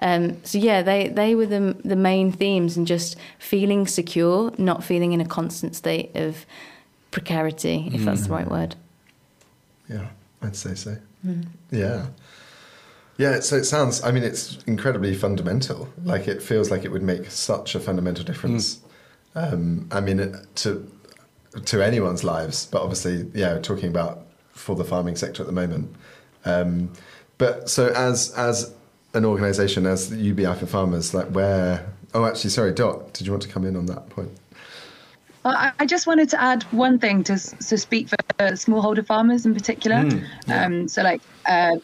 Um, 0.00 0.42
so 0.44 0.58
yeah, 0.58 0.82
they 0.82 1.08
they 1.08 1.34
were 1.34 1.46
the 1.46 1.76
the 1.84 1.96
main 1.96 2.32
themes 2.32 2.76
and 2.76 2.86
just 2.86 3.16
feeling 3.38 3.86
secure, 3.86 4.52
not 4.58 4.82
feeling 4.82 5.12
in 5.12 5.20
a 5.20 5.26
constant 5.26 5.76
state 5.76 6.14
of 6.14 6.46
precarity, 7.10 7.90
if 7.92 8.04
that's 8.04 8.26
the 8.26 8.32
right 8.32 8.48
word. 8.48 8.76
Yeah, 9.88 10.08
I'd 10.42 10.56
say 10.56 10.74
so. 10.74 10.96
Yeah. 11.70 12.06
Yeah, 13.16 13.40
so 13.40 13.56
it 13.56 13.64
sounds, 13.64 14.02
I 14.02 14.12
mean, 14.12 14.22
it's 14.22 14.58
incredibly 14.66 15.14
fundamental. 15.14 15.88
Like, 16.04 16.26
it 16.26 16.42
feels 16.42 16.70
like 16.70 16.84
it 16.84 16.90
would 16.90 17.02
make 17.02 17.30
such 17.30 17.74
a 17.74 17.80
fundamental 17.80 18.24
difference. 18.24 18.80
Um, 19.34 19.88
I 19.90 20.00
mean, 20.00 20.34
to, 20.54 20.90
to 21.66 21.82
anyone's 21.84 22.24
lives, 22.24 22.66
but 22.66 22.80
obviously, 22.80 23.30
yeah, 23.34 23.58
talking 23.58 23.88
about 23.88 24.26
for 24.52 24.74
the 24.74 24.84
farming 24.84 25.16
sector 25.16 25.42
at 25.42 25.46
the 25.46 25.52
moment. 25.52 25.94
Um, 26.44 26.92
but 27.38 27.68
so, 27.68 27.88
as 27.88 28.32
as 28.32 28.74
an 29.14 29.24
organisation, 29.24 29.86
as 29.86 30.10
the 30.10 30.16
UBI 30.16 30.54
for 30.54 30.66
Farmers, 30.66 31.14
like 31.14 31.28
where? 31.28 31.86
Oh, 32.14 32.24
actually, 32.24 32.50
sorry, 32.50 32.72
Dot, 32.72 33.12
did 33.12 33.26
you 33.26 33.32
want 33.32 33.42
to 33.42 33.48
come 33.48 33.64
in 33.64 33.76
on 33.76 33.86
that 33.86 34.08
point? 34.10 34.30
Well, 35.44 35.54
I- 35.56 35.72
I 35.78 35.86
just 35.86 36.06
wanted 36.06 36.28
to 36.30 36.40
add 36.42 36.62
one 36.64 36.98
thing 36.98 37.24
to 37.24 37.38
to 37.38 37.78
speak 37.78 38.08
for 38.08 38.16
smallholder 38.38 39.04
farmers 39.06 39.46
in 39.46 39.54
particular. 39.54 40.08
um, 40.48 40.88
so, 40.88 41.02
like, 41.02 41.22
uh, 41.46 41.76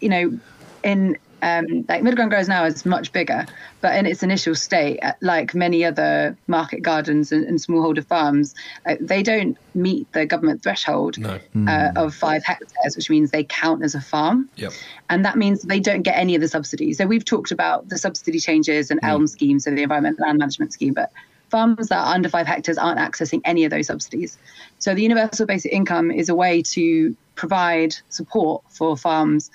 you 0.00 0.08
know, 0.08 0.38
in 0.82 1.16
um, 1.42 1.84
like 1.90 2.02
middle 2.02 2.16
ground 2.16 2.30
growers 2.30 2.48
now 2.48 2.64
is 2.64 2.86
much 2.86 3.12
bigger, 3.12 3.44
but 3.82 3.94
in 3.96 4.06
its 4.06 4.22
initial 4.22 4.54
state, 4.54 4.98
uh, 5.02 5.12
like 5.20 5.54
many 5.54 5.84
other 5.84 6.34
market 6.46 6.80
gardens 6.80 7.32
and, 7.32 7.44
and 7.44 7.58
smallholder 7.58 8.02
farms, 8.02 8.54
uh, 8.88 8.94
they 8.98 9.22
don't 9.22 9.58
meet 9.74 10.10
the 10.12 10.24
government 10.24 10.62
threshold 10.62 11.18
No. 11.18 11.38
uh, 11.68 11.92
of 11.96 12.14
five 12.14 12.42
hectares, 12.44 12.96
which 12.96 13.10
means 13.10 13.30
they 13.30 13.44
count 13.44 13.82
as 13.84 13.94
a 13.94 14.00
farm. 14.00 14.48
Yep. 14.56 14.72
And 15.10 15.22
that 15.26 15.36
means 15.36 15.60
they 15.62 15.80
don't 15.80 16.00
get 16.00 16.16
any 16.16 16.34
of 16.34 16.40
the 16.40 16.48
subsidies. 16.48 16.96
So 16.96 17.06
we've 17.06 17.26
talked 17.26 17.50
about 17.50 17.90
the 17.90 17.98
subsidy 17.98 18.40
changes 18.40 18.90
and 18.90 18.98
ELM 19.02 19.26
scheme, 19.26 19.60
so 19.60 19.70
the 19.70 19.82
Environmental 19.82 20.24
Land 20.26 20.38
Management 20.38 20.72
Scheme, 20.72 20.94
but 20.94 21.12
farms 21.54 21.86
that 21.86 21.98
are 21.98 22.12
under 22.12 22.28
five 22.28 22.48
hectares 22.48 22.76
aren't 22.76 22.98
accessing 22.98 23.40
any 23.44 23.64
of 23.64 23.70
those 23.70 23.86
subsidies. 23.86 24.36
So 24.80 24.92
the 24.92 25.02
universal 25.02 25.46
basic 25.46 25.72
income 25.72 26.10
is 26.10 26.28
a 26.28 26.34
way 26.34 26.62
to 26.62 27.16
provide 27.36 27.94
support 28.08 28.64
for 28.70 28.96
farms 28.96 29.52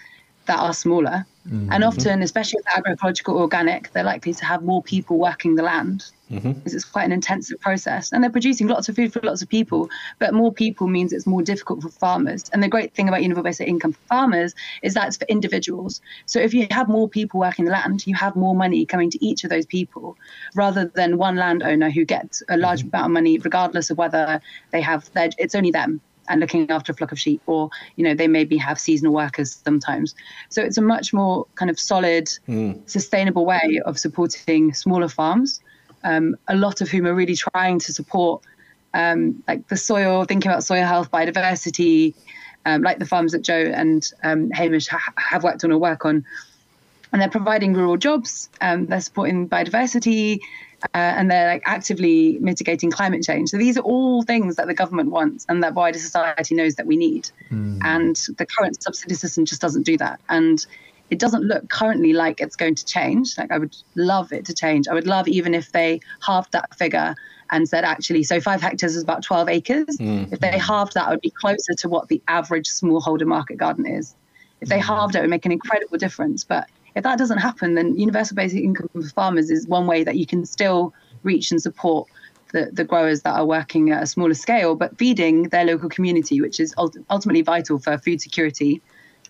that 0.49 0.59
are 0.59 0.73
smaller. 0.73 1.25
And 1.45 1.69
mm-hmm. 1.69 1.83
often, 1.83 2.21
especially 2.21 2.59
with 2.59 2.65
agroecological 2.65 3.35
organic, 3.35 3.91
they're 3.91 4.03
likely 4.03 4.33
to 4.33 4.45
have 4.45 4.63
more 4.63 4.83
people 4.83 5.17
working 5.17 5.55
the 5.55 5.63
land 5.63 6.05
mm-hmm. 6.29 6.53
because 6.53 6.73
it's 6.73 6.85
quite 6.85 7.05
an 7.05 7.11
intensive 7.11 7.59
process. 7.59 8.11
And 8.11 8.23
they're 8.23 8.31
producing 8.31 8.67
lots 8.67 8.89
of 8.89 8.95
food 8.95 9.13
for 9.13 9.19
lots 9.21 9.41
of 9.41 9.49
people, 9.49 9.89
but 10.17 10.33
more 10.33 10.51
people 10.51 10.87
means 10.87 11.13
it's 11.13 11.27
more 11.27 11.41
difficult 11.41 11.81
for 11.81 11.89
farmers. 11.89 12.49
And 12.51 12.61
the 12.61 12.67
great 12.67 12.93
thing 12.93 13.07
about 13.07 13.21
universal 13.21 13.43
basic 13.43 13.67
income 13.67 13.93
for 13.93 14.01
farmers 14.07 14.53
is 14.81 14.95
that 14.95 15.07
it's 15.07 15.17
for 15.17 15.25
individuals. 15.25 16.01
So 16.25 16.39
if 16.39 16.53
you 16.53 16.67
have 16.71 16.87
more 16.87 17.07
people 17.07 17.39
working 17.39 17.65
the 17.65 17.71
land, 17.71 18.05
you 18.05 18.15
have 18.15 18.35
more 18.35 18.55
money 18.55 18.85
coming 18.85 19.09
to 19.11 19.25
each 19.25 19.43
of 19.43 19.49
those 19.49 19.65
people 19.65 20.17
rather 20.55 20.85
than 20.85 21.17
one 21.17 21.35
landowner 21.35 21.89
who 21.89 22.05
gets 22.05 22.41
a 22.49 22.57
large 22.57 22.79
mm-hmm. 22.79 22.95
amount 22.95 23.05
of 23.05 23.11
money, 23.11 23.37
regardless 23.37 23.89
of 23.89 23.97
whether 23.97 24.41
they 24.71 24.81
have, 24.81 25.11
their, 25.13 25.29
it's 25.37 25.55
only 25.55 25.71
them 25.71 26.01
and 26.29 26.39
looking 26.39 26.69
after 26.71 26.91
a 26.91 26.95
flock 26.95 27.11
of 27.11 27.19
sheep 27.19 27.41
or 27.47 27.69
you 27.95 28.03
know 28.03 28.13
they 28.13 28.27
maybe 28.27 28.57
have 28.57 28.79
seasonal 28.79 29.13
workers 29.13 29.59
sometimes. 29.65 30.15
So 30.49 30.61
it's 30.61 30.77
a 30.77 30.81
much 30.81 31.13
more 31.13 31.45
kind 31.55 31.69
of 31.69 31.79
solid 31.79 32.29
sustainable 32.85 33.45
way 33.45 33.81
of 33.85 33.99
supporting 33.99 34.73
smaller 34.73 35.09
farms 35.09 35.59
um, 36.03 36.37
a 36.47 36.55
lot 36.55 36.81
of 36.81 36.89
whom 36.89 37.05
are 37.05 37.13
really 37.13 37.35
trying 37.35 37.79
to 37.79 37.93
support 37.93 38.43
um, 38.93 39.43
like 39.47 39.67
the 39.67 39.77
soil 39.77 40.25
thinking 40.25 40.49
about 40.51 40.63
soil 40.63 40.85
health 40.85 41.11
biodiversity 41.11 42.15
um, 42.65 42.81
like 42.81 42.99
the 42.99 43.05
farms 43.05 43.31
that 43.31 43.41
jo 43.41 43.53
and 43.53 44.11
um, 44.23 44.49
hamish 44.51 44.87
ha- 44.87 45.13
have 45.17 45.43
worked 45.43 45.63
on 45.63 45.71
or 45.71 45.77
work 45.77 46.05
on. 46.05 46.25
And 47.11 47.21
they're 47.21 47.29
providing 47.29 47.73
rural 47.73 47.97
jobs 47.97 48.49
um, 48.61 48.85
they're 48.85 49.01
supporting 49.01 49.49
biodiversity 49.49 50.39
uh, 50.83 50.97
and 50.97 51.29
they're 51.29 51.47
like 51.47 51.63
actively 51.65 52.37
mitigating 52.39 52.91
climate 52.91 53.23
change. 53.23 53.49
So 53.49 53.57
these 53.57 53.77
are 53.77 53.81
all 53.81 54.23
things 54.23 54.55
that 54.55 54.67
the 54.67 54.73
government 54.73 55.11
wants 55.11 55.45
and 55.49 55.63
that 55.63 55.73
wider 55.73 55.99
society 55.99 56.55
knows 56.55 56.75
that 56.75 56.85
we 56.85 56.97
need. 56.97 57.29
Hmm. 57.49 57.79
And 57.83 58.15
the 58.37 58.45
current 58.45 58.81
subsidy 58.81 59.15
system 59.15 59.45
just 59.45 59.61
doesn't 59.61 59.83
do 59.83 59.97
that. 59.97 60.19
And 60.29 60.65
it 61.09 61.19
doesn't 61.19 61.43
look 61.43 61.69
currently 61.69 62.13
like 62.13 62.39
it's 62.39 62.55
going 62.55 62.75
to 62.75 62.85
change. 62.85 63.37
Like 63.37 63.51
I 63.51 63.57
would 63.57 63.75
love 63.95 64.31
it 64.31 64.45
to 64.45 64.53
change. 64.53 64.87
I 64.87 64.93
would 64.93 65.07
love 65.07 65.27
even 65.27 65.53
if 65.53 65.71
they 65.71 66.01
halved 66.25 66.51
that 66.53 66.75
figure 66.75 67.15
and 67.51 67.67
said 67.67 67.83
actually, 67.83 68.23
so 68.23 68.39
five 68.39 68.61
hectares 68.61 68.95
is 68.95 69.03
about 69.03 69.23
12 69.23 69.49
acres. 69.49 69.97
Hmm. 69.97 70.25
If 70.31 70.39
they 70.39 70.57
halved 70.57 70.93
that, 70.93 71.07
it 71.07 71.11
would 71.11 71.21
be 71.21 71.31
closer 71.31 71.73
to 71.77 71.89
what 71.89 72.07
the 72.07 72.21
average 72.27 72.69
smallholder 72.69 73.25
market 73.25 73.57
garden 73.57 73.85
is. 73.85 74.15
If 74.61 74.69
they 74.69 74.79
hmm. 74.79 74.87
halved 74.87 75.15
it, 75.15 75.19
it 75.19 75.21
would 75.21 75.29
make 75.29 75.45
an 75.45 75.51
incredible 75.51 75.97
difference. 75.97 76.43
But 76.43 76.69
if 76.99 77.03
that 77.03 77.17
doesn't 77.17 77.37
happen, 77.37 77.75
then 77.75 77.97
universal 77.97 78.35
basic 78.35 78.61
income 78.61 78.89
for 78.93 79.01
farmers 79.09 79.49
is 79.49 79.65
one 79.67 79.87
way 79.87 80.03
that 80.03 80.17
you 80.17 80.25
can 80.25 80.45
still 80.45 80.93
reach 81.23 81.49
and 81.49 81.61
support 81.61 82.09
the, 82.51 82.69
the 82.73 82.83
growers 82.83 83.21
that 83.21 83.35
are 83.39 83.45
working 83.45 83.91
at 83.91 84.03
a 84.03 84.05
smaller 84.05 84.33
scale, 84.33 84.75
but 84.75 84.97
feeding 84.97 85.43
their 85.43 85.63
local 85.63 85.87
community, 85.87 86.41
which 86.41 86.59
is 86.59 86.75
ultimately 86.77 87.41
vital 87.41 87.79
for 87.79 87.97
food 87.97 88.19
security. 88.19 88.81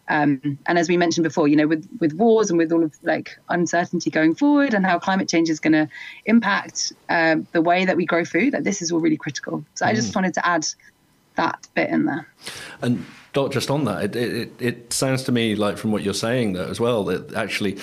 Um, 0.08 0.58
and 0.66 0.80
as 0.80 0.90
we 0.90 0.98
mentioned 0.98 1.24
before, 1.24 1.48
you 1.48 1.56
know, 1.56 1.68
with, 1.68 1.88
with 2.00 2.14
wars 2.14 2.50
and 2.50 2.58
with 2.58 2.72
all 2.72 2.84
of 2.84 2.92
like 3.04 3.38
uncertainty 3.50 4.10
going 4.10 4.34
forward 4.34 4.74
and 4.74 4.84
how 4.84 4.98
climate 4.98 5.30
change 5.30 5.52
is 5.52 5.60
going 5.60 5.74
to 5.74 5.88
impact 6.26 6.92
uh, 7.10 7.36
the 7.52 7.62
way 7.62 7.86
that 7.86 7.96
we 7.96 8.04
grow 8.04 8.26
food, 8.26 8.54
that 8.54 8.64
this 8.64 8.82
is 8.82 8.92
all 8.92 9.00
really 9.00 9.18
critical. 9.18 9.64
So 9.76 9.86
I 9.86 9.94
just 9.94 10.16
wanted 10.16 10.34
to 10.34 10.48
add 10.48 10.66
that 11.36 11.68
bit 11.76 11.92
in 11.92 12.06
there. 12.06 12.28
And 12.82 13.06
Dot, 13.34 13.52
just 13.52 13.70
on 13.70 13.86
that, 13.86 14.04
it, 14.04 14.16
it, 14.16 14.52
it 14.60 14.94
sounds 14.94 15.24
to 15.24 15.32
me 15.32 15.56
like 15.56 15.78
from 15.78 15.92
what 15.92 16.04
you're 16.04 16.14
saying 16.14 16.54
there 16.54 16.68
as 16.68 16.80
well 16.80 17.04
that 17.06 17.34
actually 17.34 17.78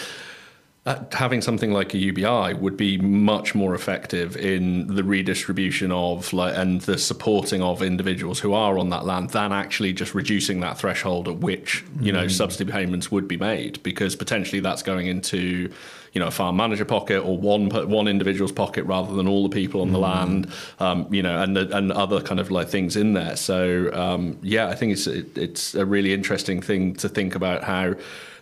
uh, 0.86 1.02
having 1.10 1.42
something 1.42 1.72
like 1.72 1.94
a 1.94 1.98
UBI 1.98 2.54
would 2.54 2.76
be 2.76 2.96
much 2.98 3.56
more 3.56 3.74
effective 3.74 4.36
in 4.36 4.86
the 4.94 5.02
redistribution 5.02 5.90
of 5.90 6.32
like 6.32 6.56
and 6.56 6.80
the 6.82 6.96
supporting 6.96 7.60
of 7.60 7.82
individuals 7.82 8.38
who 8.38 8.54
are 8.54 8.78
on 8.78 8.90
that 8.90 9.04
land 9.04 9.30
than 9.30 9.52
actually 9.52 9.92
just 9.92 10.14
reducing 10.14 10.60
that 10.60 10.78
threshold 10.78 11.26
at 11.26 11.38
which 11.38 11.84
you 12.00 12.12
know 12.12 12.28
subsidy 12.28 12.70
payments 12.70 13.10
would 13.10 13.26
be 13.26 13.36
made 13.36 13.82
because 13.82 14.14
potentially 14.14 14.60
that's 14.60 14.82
going 14.82 15.08
into 15.08 15.68
you 16.16 16.20
know 16.20 16.28
a 16.28 16.30
farm 16.30 16.56
manager 16.56 16.86
pocket 16.86 17.18
or 17.18 17.36
one 17.36 17.68
one 17.68 18.08
individual's 18.08 18.50
pocket 18.50 18.84
rather 18.84 19.14
than 19.14 19.28
all 19.28 19.42
the 19.42 19.50
people 19.50 19.82
on 19.82 19.92
the 19.92 19.98
land 19.98 20.50
um, 20.78 21.06
you 21.12 21.22
know 21.22 21.42
and 21.42 21.58
and 21.58 21.92
other 21.92 22.22
kind 22.22 22.40
of 22.40 22.50
like 22.50 22.70
things 22.70 22.96
in 22.96 23.12
there. 23.12 23.36
So 23.36 23.92
um, 23.92 24.38
yeah 24.40 24.68
I 24.68 24.74
think 24.74 24.94
it's 24.94 25.06
it, 25.06 25.36
it's 25.36 25.74
a 25.74 25.84
really 25.84 26.14
interesting 26.14 26.62
thing 26.62 26.94
to 26.94 27.08
think 27.10 27.34
about 27.34 27.64
how 27.64 27.96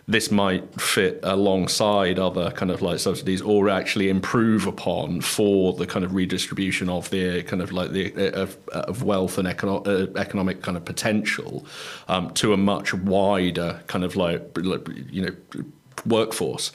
this 0.07 0.31
might 0.31 0.79
fit 0.79 1.19
alongside 1.23 2.17
other 2.17 2.49
kind 2.51 2.71
of 2.71 2.81
like 2.81 2.99
subsidies 2.99 3.41
or 3.41 3.67
actually 3.67 4.07
improve 4.07 4.67
upon 4.67 5.19
for 5.19 5.73
the 5.73 5.85
kind 5.85 6.05
of 6.05 6.15
redistribution 6.15 6.87
of 6.87 7.09
the 7.09 7.43
kind 7.43 7.61
of 7.61 7.73
like 7.73 7.91
the 7.91 8.33
of, 8.41 8.57
of 8.69 9.03
wealth 9.03 9.37
and 9.37 9.49
econo- 9.49 9.85
uh, 9.85 10.17
economic 10.17 10.61
kind 10.61 10.77
of 10.77 10.85
potential 10.85 11.65
um, 12.07 12.33
to 12.35 12.53
a 12.53 12.57
much 12.57 12.93
wider 12.93 13.81
kind 13.87 14.05
of 14.05 14.15
like 14.15 14.57
you 15.11 15.23
know 15.25 15.35
workforce. 16.05 16.71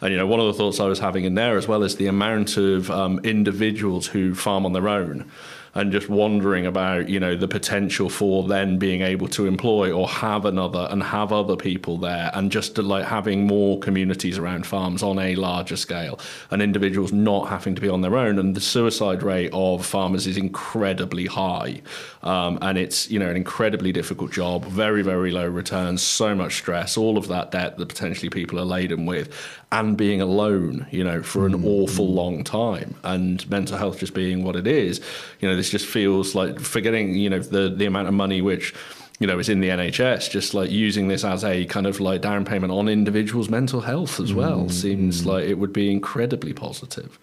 And 0.00 0.12
you 0.12 0.16
know, 0.16 0.26
one 0.26 0.40
of 0.40 0.46
the 0.46 0.54
thoughts 0.54 0.80
I 0.80 0.86
was 0.86 0.98
having 0.98 1.24
in 1.24 1.34
there 1.34 1.56
as 1.56 1.68
well 1.68 1.82
is 1.82 1.96
the 1.96 2.06
amount 2.06 2.56
of 2.56 2.90
um, 2.90 3.20
individuals 3.20 4.06
who 4.06 4.34
farm 4.34 4.66
on 4.66 4.72
their 4.72 4.88
own. 4.88 5.30
and 5.76 5.92
just 5.92 6.08
wondering 6.08 6.64
about 6.64 7.08
you 7.08 7.20
know 7.20 7.36
the 7.36 7.46
potential 7.46 8.08
for 8.08 8.48
then 8.48 8.78
being 8.78 9.02
able 9.02 9.28
to 9.28 9.46
employ 9.46 9.92
or 9.92 10.08
have 10.08 10.46
another 10.46 10.88
and 10.90 11.02
have 11.02 11.32
other 11.32 11.54
people 11.54 11.98
there 11.98 12.30
and 12.32 12.50
just 12.50 12.78
like 12.78 13.04
having 13.04 13.46
more 13.46 13.78
communities 13.80 14.38
around 14.38 14.66
farms 14.66 15.02
on 15.02 15.18
a 15.18 15.34
larger 15.36 15.76
scale 15.76 16.18
and 16.50 16.62
individuals 16.62 17.12
not 17.12 17.48
having 17.48 17.74
to 17.74 17.80
be 17.80 17.90
on 17.90 18.00
their 18.00 18.16
own 18.16 18.38
and 18.38 18.54
the 18.54 18.60
suicide 18.60 19.22
rate 19.22 19.50
of 19.52 19.84
farmers 19.84 20.26
is 20.26 20.38
incredibly 20.38 21.26
high 21.26 21.82
um, 22.26 22.58
and 22.60 22.76
it's 22.76 23.10
you 23.10 23.18
know 23.18 23.28
an 23.28 23.36
incredibly 23.36 23.92
difficult 23.92 24.32
job 24.32 24.64
very 24.66 25.02
very 25.02 25.30
low 25.30 25.46
returns 25.46 26.02
so 26.02 26.34
much 26.34 26.56
stress 26.56 26.96
all 26.96 27.16
of 27.16 27.28
that 27.28 27.50
debt 27.50 27.78
that 27.78 27.88
potentially 27.88 28.28
people 28.28 28.58
are 28.58 28.64
laden 28.64 29.06
with 29.06 29.32
and 29.72 29.96
being 29.96 30.20
alone, 30.20 30.86
you 30.90 31.02
know, 31.02 31.22
for 31.22 31.44
an 31.44 31.52
mm. 31.52 31.64
awful 31.64 32.12
long 32.12 32.44
time, 32.44 32.94
and 33.02 33.48
mental 33.50 33.76
health 33.76 33.98
just 33.98 34.14
being 34.14 34.44
what 34.44 34.54
it 34.54 34.66
is, 34.66 35.00
you 35.40 35.48
know, 35.48 35.56
this 35.56 35.70
just 35.70 35.86
feels 35.86 36.34
like 36.34 36.60
forgetting, 36.60 37.14
you 37.14 37.28
know, 37.28 37.40
the 37.40 37.68
the 37.68 37.86
amount 37.86 38.08
of 38.08 38.14
money 38.14 38.40
which 38.40 38.74
you 39.18 39.26
know, 39.26 39.38
is 39.38 39.48
in 39.48 39.60
the 39.60 39.68
NHS, 39.68 40.28
just 40.28 40.52
like 40.52 40.70
using 40.70 41.08
this 41.08 41.24
as 41.24 41.42
a 41.42 41.64
kind 41.66 41.86
of 41.86 42.00
like 42.00 42.20
down 42.20 42.44
payment 42.44 42.70
on 42.70 42.86
individuals' 42.86 43.48
mental 43.48 43.80
health 43.80 44.20
as 44.20 44.34
well 44.34 44.64
mm, 44.64 44.70
seems 44.70 45.24
like 45.24 45.44
it 45.44 45.54
would 45.54 45.72
be 45.72 45.90
incredibly 45.90 46.52
positive. 46.52 47.18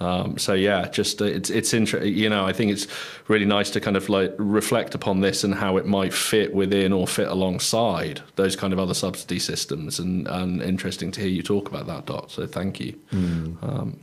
Um, 0.00 0.38
so 0.38 0.54
yeah, 0.54 0.88
just 0.88 1.20
uh, 1.20 1.24
it's 1.24 1.50
it's 1.50 1.74
interesting. 1.74 2.14
You 2.14 2.28
know, 2.28 2.46
I 2.46 2.52
think 2.52 2.70
it's 2.70 2.86
really 3.26 3.44
nice 3.44 3.70
to 3.70 3.80
kind 3.80 3.96
of 3.96 4.08
like 4.08 4.34
reflect 4.38 4.94
upon 4.94 5.20
this 5.20 5.44
and 5.44 5.54
how 5.54 5.76
it 5.76 5.86
might 5.86 6.12
fit 6.12 6.54
within 6.54 6.92
or 6.92 7.06
fit 7.06 7.28
alongside 7.28 8.20
those 8.36 8.54
kind 8.54 8.72
of 8.72 8.78
other 8.78 8.94
subsidy 8.94 9.38
systems. 9.38 9.98
And, 9.98 10.28
and 10.28 10.62
interesting 10.62 11.10
to 11.12 11.20
hear 11.20 11.30
you 11.30 11.42
talk 11.42 11.68
about 11.68 11.86
that, 11.86 12.06
Dot. 12.06 12.30
So 12.30 12.46
thank 12.46 12.80
you. 12.80 12.98
Mm. 13.12 13.62
Um, 13.62 14.00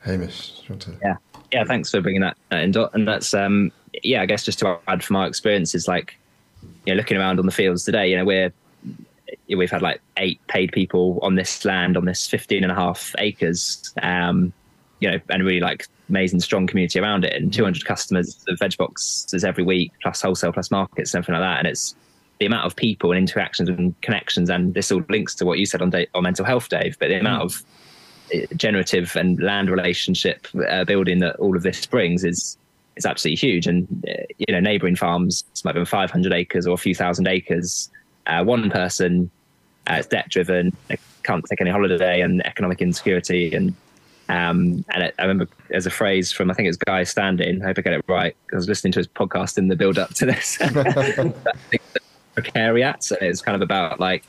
Hamish, 0.00 0.62
to... 0.66 0.98
yeah, 1.02 1.16
yeah. 1.52 1.64
Thanks 1.64 1.90
for 1.90 2.00
bringing 2.00 2.22
that 2.22 2.36
in, 2.50 2.70
Dot. 2.70 2.90
And 2.94 3.06
that's 3.06 3.34
um, 3.34 3.72
yeah. 4.02 4.22
I 4.22 4.26
guess 4.26 4.44
just 4.44 4.60
to 4.60 4.78
add 4.86 5.02
from 5.02 5.16
our 5.16 5.26
experiences, 5.26 5.88
like 5.88 6.16
you 6.86 6.92
know, 6.92 6.96
looking 6.96 7.16
around 7.16 7.40
on 7.40 7.46
the 7.46 7.52
fields 7.52 7.84
today, 7.84 8.08
you 8.08 8.16
know, 8.16 8.24
we're 8.24 8.52
we've 9.48 9.70
had 9.70 9.82
like 9.82 10.00
eight 10.18 10.40
paid 10.46 10.72
people 10.72 11.18
on 11.22 11.34
this 11.34 11.64
land 11.64 11.96
on 11.96 12.04
this 12.04 12.26
15 12.26 12.62
and 12.62 12.72
a 12.72 12.74
half 12.74 13.14
acres 13.18 13.92
um, 14.02 14.52
you 15.02 15.10
know, 15.10 15.20
and 15.30 15.44
really 15.44 15.60
like 15.60 15.88
amazing 16.08 16.40
strong 16.40 16.66
community 16.66 17.00
around 17.00 17.24
it, 17.24 17.32
and 17.34 17.50
mm. 17.50 17.54
200 17.54 17.84
customers 17.84 18.42
of 18.48 18.58
veg 18.58 18.76
boxes 18.76 19.44
every 19.44 19.64
week, 19.64 19.90
plus 20.00 20.22
wholesale, 20.22 20.52
plus 20.52 20.70
markets, 20.70 21.12
and 21.12 21.22
everything 21.22 21.40
like 21.40 21.50
that. 21.50 21.58
And 21.58 21.66
it's 21.66 21.96
the 22.38 22.46
amount 22.46 22.66
of 22.66 22.76
people 22.76 23.10
and 23.10 23.18
interactions 23.18 23.68
and 23.68 24.00
connections, 24.00 24.48
and 24.48 24.74
this 24.74 24.92
all 24.92 25.02
links 25.08 25.34
to 25.36 25.44
what 25.44 25.58
you 25.58 25.66
said 25.66 25.82
on, 25.82 25.90
day, 25.90 26.06
on 26.14 26.22
mental 26.22 26.44
health, 26.44 26.68
Dave. 26.68 26.96
But 27.00 27.08
the 27.08 27.18
amount 27.18 27.42
mm. 27.42 27.46
of 27.46 27.64
eh, 28.32 28.46
generative 28.56 29.16
and 29.16 29.42
land 29.42 29.70
relationship 29.70 30.46
uh, 30.68 30.84
building 30.84 31.18
that 31.18 31.36
all 31.36 31.56
of 31.56 31.64
this 31.64 31.84
brings 31.84 32.22
is 32.22 32.56
is 32.94 33.04
absolutely 33.04 33.36
huge. 33.36 33.66
And 33.66 33.88
uh, 34.08 34.22
you 34.38 34.52
know, 34.52 34.60
neighbouring 34.60 34.96
farms 34.96 35.44
might 35.64 35.74
be 35.74 35.84
500 35.84 36.32
acres 36.32 36.66
or 36.66 36.74
a 36.74 36.78
few 36.78 36.94
thousand 36.94 37.26
acres. 37.26 37.90
Uh, 38.28 38.44
one 38.44 38.70
person, 38.70 39.30
uh, 39.90 39.94
it's 39.94 40.06
debt 40.06 40.28
driven, 40.28 40.76
can't 41.24 41.44
take 41.44 41.60
any 41.60 41.70
holiday, 41.70 42.20
and 42.20 42.44
economic 42.46 42.80
insecurity, 42.80 43.52
and 43.52 43.74
um, 44.32 44.82
and 44.88 45.02
it, 45.04 45.14
I 45.18 45.22
remember 45.22 45.46
there's 45.68 45.84
a 45.84 45.90
phrase 45.90 46.32
from 46.32 46.50
I 46.50 46.54
think 46.54 46.66
it's 46.66 46.78
Guy 46.78 47.04
Standing. 47.04 47.62
I 47.62 47.66
hope 47.66 47.78
I 47.78 47.82
get 47.82 47.92
it 47.92 48.04
right. 48.08 48.34
I 48.50 48.56
was 48.56 48.66
listening 48.66 48.92
to 48.94 49.00
his 49.00 49.06
podcast 49.06 49.58
in 49.58 49.68
the 49.68 49.76
build 49.76 49.98
up 49.98 50.14
to 50.14 50.24
this. 50.24 50.56
precariat, 52.36 53.10
and 53.10 53.28
it's 53.28 53.42
kind 53.42 53.54
of 53.54 53.60
about 53.60 54.00
like 54.00 54.24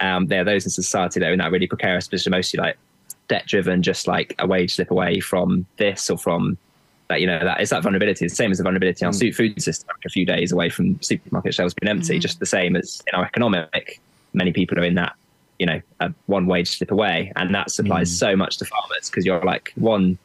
um, 0.00 0.26
there 0.26 0.42
are 0.42 0.44
those 0.44 0.66
in 0.66 0.70
society 0.70 1.18
that 1.18 1.30
are 1.30 1.32
in 1.32 1.38
that 1.38 1.50
really 1.50 1.66
precarious 1.66 2.08
position, 2.08 2.32
mostly 2.32 2.60
like 2.60 2.76
debt 3.28 3.46
driven, 3.46 3.82
just 3.82 4.06
like 4.06 4.34
a 4.38 4.46
wage 4.46 4.74
slip 4.74 4.90
away 4.90 5.18
from 5.18 5.64
this 5.78 6.10
or 6.10 6.18
from 6.18 6.58
that. 7.08 7.22
You 7.22 7.26
know, 7.26 7.42
that 7.42 7.58
it's 7.58 7.70
that 7.70 7.82
vulnerability. 7.82 8.26
The 8.26 8.34
same 8.34 8.50
as 8.50 8.58
the 8.58 8.64
vulnerability 8.64 9.02
in 9.02 9.06
our 9.06 9.14
mm. 9.14 9.34
food 9.34 9.62
system, 9.62 9.88
like 9.88 10.04
a 10.04 10.10
few 10.10 10.26
days 10.26 10.52
away 10.52 10.68
from 10.68 11.00
supermarket 11.00 11.54
shelves 11.54 11.72
being 11.72 11.90
empty. 11.90 12.18
Mm. 12.18 12.20
Just 12.20 12.38
the 12.38 12.44
same 12.44 12.76
as 12.76 13.02
in 13.06 13.18
our 13.18 13.24
economic, 13.24 13.98
many 14.34 14.52
people 14.52 14.78
are 14.78 14.84
in 14.84 14.96
that 14.96 15.14
you 15.60 15.66
know 15.66 15.80
a 16.00 16.12
one 16.26 16.46
wage 16.46 16.78
slip 16.78 16.90
away, 16.90 17.32
and 17.36 17.54
that 17.54 17.70
supplies 17.70 18.10
mm. 18.10 18.18
so 18.18 18.34
much 18.34 18.56
to 18.56 18.64
farmers 18.64 19.08
because 19.08 19.24
you're 19.24 19.44
like 19.44 19.72
one 19.76 20.18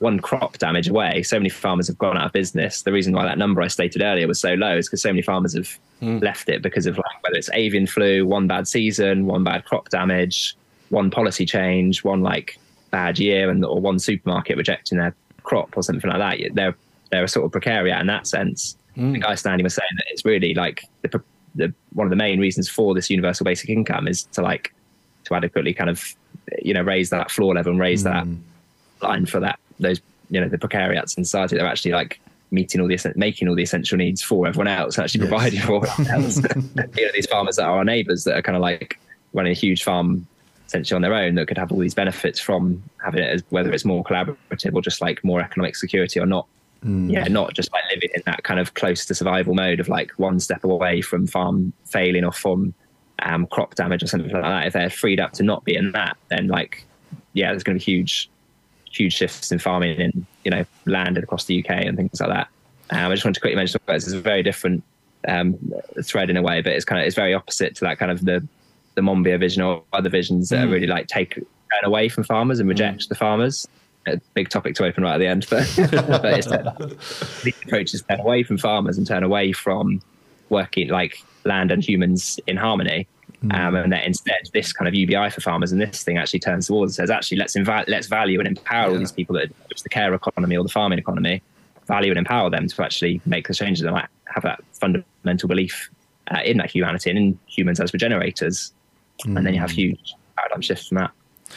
one 0.00 0.18
crop 0.18 0.58
damage 0.58 0.88
away. 0.88 1.22
So 1.22 1.38
many 1.38 1.48
farmers 1.48 1.86
have 1.86 1.96
gone 1.96 2.18
out 2.18 2.26
of 2.26 2.32
business. 2.32 2.82
The 2.82 2.90
reason 2.90 3.14
why 3.14 3.24
that 3.24 3.38
number 3.38 3.62
I 3.62 3.68
stated 3.68 4.02
earlier 4.02 4.26
was 4.26 4.40
so 4.40 4.54
low 4.54 4.76
is 4.76 4.88
because 4.88 5.00
so 5.00 5.10
many 5.10 5.22
farmers 5.22 5.54
have 5.54 5.78
mm. 6.02 6.20
left 6.20 6.48
it 6.48 6.60
because 6.60 6.86
of 6.86 6.98
like 6.98 7.22
whether 7.22 7.36
it's 7.36 7.48
avian 7.52 7.86
flu, 7.86 8.26
one 8.26 8.48
bad 8.48 8.66
season, 8.66 9.26
one 9.26 9.44
bad 9.44 9.64
crop 9.64 9.88
damage, 9.90 10.56
one 10.88 11.10
policy 11.10 11.46
change, 11.46 12.02
one 12.02 12.20
like 12.20 12.58
bad 12.90 13.20
year, 13.20 13.48
and 13.48 13.64
or 13.64 13.80
one 13.80 14.00
supermarket 14.00 14.56
rejecting 14.56 14.98
their 14.98 15.14
crop 15.44 15.76
or 15.76 15.84
something 15.84 16.10
like 16.10 16.18
that. 16.18 16.54
They're 16.54 16.74
they're 17.12 17.24
a 17.24 17.28
sort 17.28 17.46
of 17.46 17.52
precariat 17.52 18.00
in 18.00 18.08
that 18.08 18.26
sense. 18.26 18.76
Mm. 18.96 19.12
The 19.12 19.18
guy 19.20 19.36
standing 19.36 19.62
was 19.62 19.74
saying 19.74 19.88
that 19.96 20.06
it's 20.10 20.24
really 20.24 20.52
like 20.54 20.84
the 21.02 21.22
the 21.54 21.72
one 21.92 22.06
of 22.06 22.10
the 22.10 22.16
main 22.16 22.40
reasons 22.40 22.68
for 22.68 22.94
this 22.94 23.10
universal 23.10 23.44
basic 23.44 23.68
income 23.68 24.08
is 24.08 24.24
to 24.24 24.42
like 24.42 24.74
to 25.24 25.34
adequately 25.34 25.74
kind 25.74 25.90
of 25.90 26.14
you 26.62 26.74
know 26.74 26.82
raise 26.82 27.10
that 27.10 27.30
floor 27.30 27.54
level 27.54 27.72
and 27.72 27.80
raise 27.80 28.04
mm. 28.04 28.38
that 29.00 29.06
line 29.06 29.26
for 29.26 29.40
that 29.40 29.58
those 29.80 30.00
you 30.30 30.40
know 30.40 30.48
the 30.48 30.58
precariats 30.58 31.16
in 31.16 31.24
society 31.24 31.56
they're 31.56 31.66
actually 31.66 31.92
like 31.92 32.20
meeting 32.50 32.80
all 32.80 32.88
the 32.88 33.12
making 33.16 33.48
all 33.48 33.54
the 33.54 33.62
essential 33.62 33.96
needs 33.96 34.22
for 34.22 34.46
everyone 34.46 34.68
else 34.68 34.98
actually 34.98 35.20
yes. 35.20 35.28
providing 35.28 35.60
for 35.60 35.86
everyone 35.86 36.12
else 36.22 36.36
you 36.96 37.06
know 37.06 37.12
these 37.14 37.26
farmers 37.26 37.56
that 37.56 37.64
are 37.64 37.78
our 37.78 37.84
neighbors 37.84 38.24
that 38.24 38.36
are 38.36 38.42
kind 38.42 38.56
of 38.56 38.62
like 38.62 38.98
running 39.32 39.52
a 39.52 39.54
huge 39.54 39.82
farm 39.82 40.26
essentially 40.66 40.96
on 40.96 41.02
their 41.02 41.14
own 41.14 41.34
that 41.34 41.46
could 41.46 41.58
have 41.58 41.72
all 41.72 41.78
these 41.78 41.94
benefits 41.94 42.40
from 42.40 42.82
having 43.02 43.22
it 43.22 43.28
as 43.28 43.44
whether 43.50 43.72
it's 43.72 43.84
more 43.84 44.02
collaborative 44.04 44.74
or 44.74 44.80
just 44.80 45.00
like 45.00 45.22
more 45.24 45.40
economic 45.40 45.76
security 45.76 46.18
or 46.20 46.26
not 46.26 46.46
Mm. 46.84 47.12
Yeah, 47.12 47.24
not 47.28 47.54
just 47.54 47.72
like 47.72 47.84
living 47.94 48.10
in 48.14 48.22
that 48.26 48.42
kind 48.42 48.58
of 48.58 48.74
close 48.74 49.06
to 49.06 49.14
survival 49.14 49.54
mode 49.54 49.78
of 49.78 49.88
like 49.88 50.10
one 50.16 50.40
step 50.40 50.64
away 50.64 51.00
from 51.00 51.26
farm 51.26 51.72
failing 51.84 52.24
or 52.24 52.32
from 52.32 52.74
um, 53.20 53.46
crop 53.46 53.74
damage 53.76 54.02
or 54.02 54.08
something 54.08 54.32
like 54.32 54.42
that. 54.42 54.66
If 54.66 54.72
they're 54.72 54.90
freed 54.90 55.20
up 55.20 55.32
to 55.34 55.44
not 55.44 55.64
be 55.64 55.76
in 55.76 55.92
that, 55.92 56.16
then 56.28 56.48
like, 56.48 56.84
yeah, 57.34 57.50
there's 57.50 57.62
going 57.62 57.78
to 57.78 57.84
be 57.84 57.92
huge, 57.92 58.28
huge 58.90 59.12
shifts 59.12 59.52
in 59.52 59.58
farming 59.58 60.00
in 60.00 60.26
you 60.44 60.50
know 60.50 60.64
land 60.86 61.18
across 61.18 61.44
the 61.44 61.64
UK 61.64 61.84
and 61.84 61.96
things 61.96 62.20
like 62.20 62.30
that. 62.30 62.48
Um, 62.90 63.10
I 63.10 63.14
just 63.14 63.24
wanted 63.24 63.34
to 63.34 63.40
quickly 63.40 63.56
mention 63.56 63.80
that 63.86 63.94
it's 63.94 64.12
a 64.12 64.20
very 64.20 64.42
different 64.42 64.82
um, 65.28 65.56
thread 66.02 66.30
in 66.30 66.36
a 66.36 66.42
way, 66.42 66.62
but 66.62 66.72
it's 66.72 66.84
kind 66.84 67.00
of 67.00 67.06
it's 67.06 67.16
very 67.16 67.32
opposite 67.32 67.76
to 67.76 67.84
that 67.84 67.98
kind 67.98 68.10
of 68.10 68.24
the 68.24 68.46
the 68.94 69.02
Monbiot 69.02 69.38
vision 69.38 69.62
or 69.62 69.82
other 69.92 70.10
visions 70.10 70.48
that 70.48 70.56
mm. 70.56 70.64
are 70.64 70.72
really 70.72 70.88
like 70.88 71.06
take 71.06 71.34
turn 71.34 71.84
away 71.84 72.08
from 72.08 72.24
farmers 72.24 72.58
and 72.58 72.68
reject 72.68 73.02
mm. 73.02 73.08
the 73.08 73.14
farmers 73.14 73.68
a 74.06 74.20
big 74.34 74.48
topic 74.48 74.74
to 74.76 74.84
open 74.84 75.04
right 75.04 75.14
at 75.14 75.18
the 75.18 75.26
end, 75.26 75.46
but, 75.48 75.72
but 75.76 76.24
it's, 76.24 76.46
the 77.42 77.54
approach 77.64 77.94
is 77.94 78.02
turn 78.02 78.20
away 78.20 78.42
from 78.42 78.58
farmers 78.58 78.98
and 78.98 79.06
turn 79.06 79.22
away 79.22 79.52
from 79.52 80.00
working 80.48 80.88
like 80.88 81.22
land 81.44 81.70
and 81.70 81.86
humans 81.86 82.38
in 82.46 82.56
harmony. 82.56 83.06
Mm. 83.44 83.54
Um, 83.54 83.74
and 83.74 83.92
that 83.92 84.04
instead, 84.04 84.40
this 84.52 84.72
kind 84.72 84.86
of 84.86 84.94
UBI 84.94 85.30
for 85.30 85.40
farmers 85.40 85.72
and 85.72 85.80
this 85.80 86.04
thing 86.04 86.16
actually 86.16 86.38
turns 86.38 86.68
towards 86.68 86.90
and 86.90 86.94
says 86.94 87.10
actually 87.10 87.38
let's 87.38 87.56
inv- 87.56 87.88
let's 87.88 88.06
value 88.06 88.38
and 88.38 88.46
empower 88.46 88.86
yeah. 88.86 88.92
all 88.92 88.98
these 88.98 89.10
people 89.10 89.34
that 89.34 89.50
just 89.68 89.82
the 89.82 89.88
care 89.88 90.14
economy 90.14 90.56
or 90.56 90.62
the 90.62 90.68
farming 90.68 91.00
economy, 91.00 91.42
value 91.86 92.10
and 92.10 92.18
empower 92.18 92.50
them 92.50 92.68
to 92.68 92.84
actually 92.84 93.20
make 93.26 93.48
the 93.48 93.54
changes 93.54 93.82
and 93.82 93.94
like, 93.94 94.08
have 94.26 94.44
that 94.44 94.62
fundamental 94.72 95.48
belief 95.48 95.90
uh, 96.30 96.40
in 96.44 96.56
that 96.58 96.70
humanity 96.70 97.10
and 97.10 97.18
in 97.18 97.38
humans 97.46 97.80
as 97.80 97.92
regenerators, 97.92 98.72
mm. 99.24 99.36
and 99.36 99.44
then 99.44 99.54
you 99.54 99.60
have 99.60 99.70
mm. 99.70 99.74
huge 99.74 100.14
paradigm 100.36 100.60
shifts 100.60 100.86
from 100.86 100.98
that. 100.98 101.10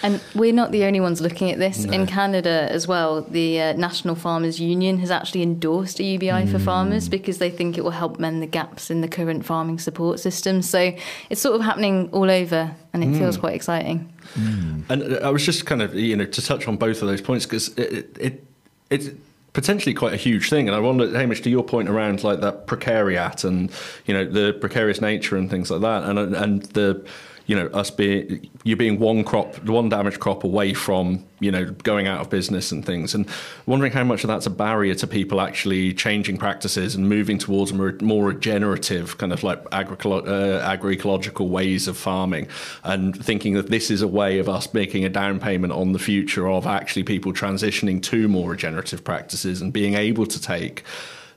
And 0.04 0.22
we're 0.34 0.54
not 0.54 0.72
the 0.72 0.84
only 0.84 1.00
ones 1.00 1.22
looking 1.22 1.52
at 1.52 1.60
this. 1.60 1.86
No. 1.86 1.94
In 1.94 2.06
Canada 2.06 2.68
as 2.70 2.88
well, 2.88 3.22
the 3.22 3.62
uh, 3.62 3.74
National 3.74 4.16
Farmers 4.16 4.60
Union 4.60 5.00
has 5.00 5.10
actually 5.10 5.42
endorsed 5.42 6.00
a 6.00 6.04
UBI 6.04 6.28
mm. 6.28 6.52
for 6.52 6.60
farmers 6.60 7.10
because 7.10 7.38
they 7.38 7.50
think 7.50 7.78
it 7.78 7.84
will 7.84 7.92
help 7.92 8.20
mend 8.20 8.42
the 8.42 8.48
gaps 8.48 8.92
in 8.92 9.02
the 9.02 9.08
current 9.08 9.46
farming 9.46 9.80
support 9.80 10.20
system. 10.20 10.62
So 10.62 10.94
it's 11.30 11.42
sort 11.42 11.56
of 11.56 11.62
happening 11.62 12.10
all 12.12 12.30
over 12.30 12.76
and 12.94 13.04
it 13.04 13.08
mm. 13.08 13.18
feels 13.18 13.38
quite 13.38 13.56
exciting. 13.56 14.12
Mm. 14.34 14.84
And 14.90 15.18
I 15.20 15.30
was 15.30 15.46
just 15.46 15.66
kind 15.66 15.82
of, 15.82 15.96
you 15.96 16.16
know, 16.16 16.26
to 16.26 16.42
touch 16.42 16.68
on 16.68 16.78
both 16.78 17.02
of 17.02 17.08
those 17.08 17.22
points 17.22 17.46
because 17.46 17.70
it, 17.78 18.18
it, 18.20 18.48
it's 18.90 19.10
potentially 19.54 19.94
quite 19.94 20.14
a 20.14 20.18
huge 20.18 20.50
thing. 20.50 20.68
And 20.68 20.76
I 20.76 20.80
wonder, 20.80 21.10
Hamish, 21.18 21.42
to 21.44 21.50
your 21.50 21.64
point 21.64 21.90
around 21.90 22.24
like 22.24 22.42
that 22.42 22.68
precariat 22.68 23.46
and, 23.46 23.72
you 24.06 24.14
know, 24.14 24.26
the 24.26 24.54
precarious 24.54 25.02
nature 25.02 25.38
and 25.38 25.50
things 25.50 25.72
like 25.72 25.82
that 25.82 26.04
and, 26.04 26.36
and 26.36 26.62
the, 26.64 27.08
you 27.48 27.56
know, 27.56 27.68
us 27.68 27.92
being 27.92 28.50
you 28.64 28.76
being 28.76 29.00
one 29.00 29.24
crop, 29.24 29.64
one 29.66 29.90
damaged 29.90 30.20
crop 30.20 30.44
away 30.44 30.74
from 30.74 31.24
you 31.40 31.52
know 31.52 31.66
going 31.66 32.08
out 32.08 32.22
of 32.22 32.30
business 32.30 32.72
and 32.72 32.84
things, 32.84 33.14
and 33.14 33.30
wondering 33.66 33.92
how 33.92 34.04
much 34.04 34.24
of 34.24 34.28
that's 34.28 34.48
a 34.48 34.50
barrier 34.50 34.96
to 34.96 35.08
people 35.08 35.40
actually 35.40 35.94
changing 35.94 36.38
practices 36.38 36.96
and 36.96 37.08
moving 37.08 37.38
towards 37.38 37.72
more, 37.72 37.94
more 38.02 38.26
regenerative 38.26 39.18
kind 39.18 39.32
of 39.32 39.44
like 39.44 39.64
agricolo- 39.66 40.28
uh, 40.28 40.78
agroecological 40.78 41.48
ways 41.50 41.88
of 41.88 41.98
farming, 41.98 42.48
and 42.84 43.24
thinking 43.24 43.54
that 43.54 43.70
this 43.70 43.92
is 43.92 44.02
a 44.02 44.08
way 44.08 44.40
of 44.40 44.50
us 44.50 44.74
making 44.74 45.06
a 45.06 45.10
down 45.10 45.40
payment 45.40 45.72
on 45.72 45.92
the 45.92 46.00
future 46.00 46.48
of 46.48 46.66
actually 46.66 47.04
people 47.04 47.32
transitioning 47.32 48.02
to 48.02 48.28
more 48.28 48.52
regenerative 48.52 49.04
practices 49.04 49.62
and 49.62 49.72
being 49.72 49.94
able 49.94 50.26
to 50.26 50.42
take 50.42 50.84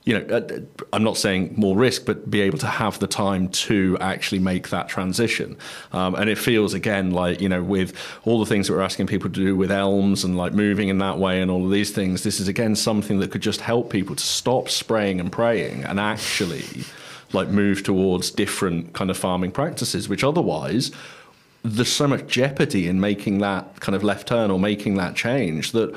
you 0.09 0.19
know, 0.19 0.37
uh, 0.37 0.59
I'm 0.91 1.03
not 1.03 1.17
saying 1.17 1.53
more 1.55 1.77
risk, 1.77 2.03
but 2.03 2.31
be 2.31 2.41
able 2.41 2.57
to 2.57 2.67
have 2.67 2.97
the 2.97 3.05
time 3.05 3.47
to 3.49 3.95
actually 4.01 4.39
make 4.39 4.69
that 4.69 4.89
transition. 4.89 5.55
Um, 5.91 6.15
and 6.15 6.31
it 6.31 6.39
feels 6.39 6.73
again 6.73 7.11
like 7.11 7.41
you 7.41 7.47
know, 7.47 7.61
with 7.61 7.95
all 8.25 8.39
the 8.39 8.47
things 8.47 8.67
that 8.67 8.73
we're 8.73 8.81
asking 8.81 9.05
people 9.05 9.29
to 9.29 9.35
do 9.35 9.55
with 9.55 9.69
elms 9.69 10.23
and 10.23 10.35
like 10.35 10.53
moving 10.53 10.87
in 10.87 10.97
that 10.97 11.19
way 11.19 11.39
and 11.43 11.51
all 11.51 11.63
of 11.63 11.69
these 11.69 11.91
things, 11.91 12.23
this 12.23 12.39
is 12.39 12.47
again 12.47 12.75
something 12.75 13.19
that 13.19 13.29
could 13.29 13.41
just 13.41 13.61
help 13.61 13.91
people 13.91 14.15
to 14.15 14.23
stop 14.23 14.67
spraying 14.67 15.19
and 15.19 15.31
praying 15.31 15.83
and 15.83 15.99
actually 15.99 16.65
like 17.31 17.49
move 17.49 17.83
towards 17.83 18.31
different 18.31 18.93
kind 18.93 19.11
of 19.11 19.17
farming 19.17 19.51
practices, 19.51 20.09
which 20.09 20.23
otherwise 20.23 20.89
there's 21.61 21.91
so 21.91 22.07
much 22.07 22.25
jeopardy 22.25 22.87
in 22.87 22.99
making 22.99 23.37
that 23.39 23.79
kind 23.79 23.95
of 23.95 24.03
left 24.03 24.27
turn 24.27 24.49
or 24.49 24.57
making 24.57 24.95
that 24.95 25.15
change 25.15 25.71
that 25.73 25.95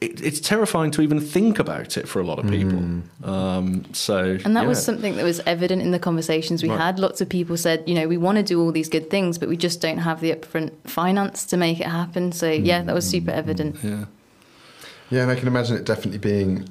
it, 0.00 0.22
it's 0.22 0.40
terrifying 0.40 0.90
to 0.92 1.02
even 1.02 1.20
think 1.20 1.58
about 1.58 1.96
it 1.96 2.08
for 2.08 2.20
a 2.20 2.24
lot 2.24 2.38
of 2.38 2.48
people. 2.48 2.78
Mm. 2.78 3.26
Um, 3.26 3.84
so, 3.92 4.38
and 4.44 4.56
that 4.56 4.62
yeah. 4.62 4.68
was 4.68 4.82
something 4.82 5.16
that 5.16 5.24
was 5.24 5.40
evident 5.40 5.82
in 5.82 5.90
the 5.90 5.98
conversations 5.98 6.62
we 6.62 6.68
right. 6.68 6.78
had. 6.78 6.98
Lots 6.98 7.20
of 7.20 7.28
people 7.28 7.56
said, 7.56 7.82
you 7.86 7.94
know, 7.94 8.06
we 8.06 8.16
want 8.16 8.36
to 8.36 8.44
do 8.44 8.60
all 8.60 8.70
these 8.70 8.88
good 8.88 9.10
things, 9.10 9.38
but 9.38 9.48
we 9.48 9.56
just 9.56 9.80
don't 9.80 9.98
have 9.98 10.20
the 10.20 10.32
upfront 10.32 10.72
finance 10.84 11.44
to 11.46 11.56
make 11.56 11.80
it 11.80 11.86
happen. 11.86 12.30
So, 12.32 12.48
mm. 12.48 12.64
yeah, 12.64 12.82
that 12.82 12.94
was 12.94 13.08
super 13.08 13.32
evident. 13.32 13.76
Yeah, 13.82 14.04
yeah, 15.10 15.22
and 15.22 15.30
I 15.30 15.34
can 15.34 15.48
imagine 15.48 15.76
it 15.76 15.84
definitely 15.84 16.18
being 16.18 16.68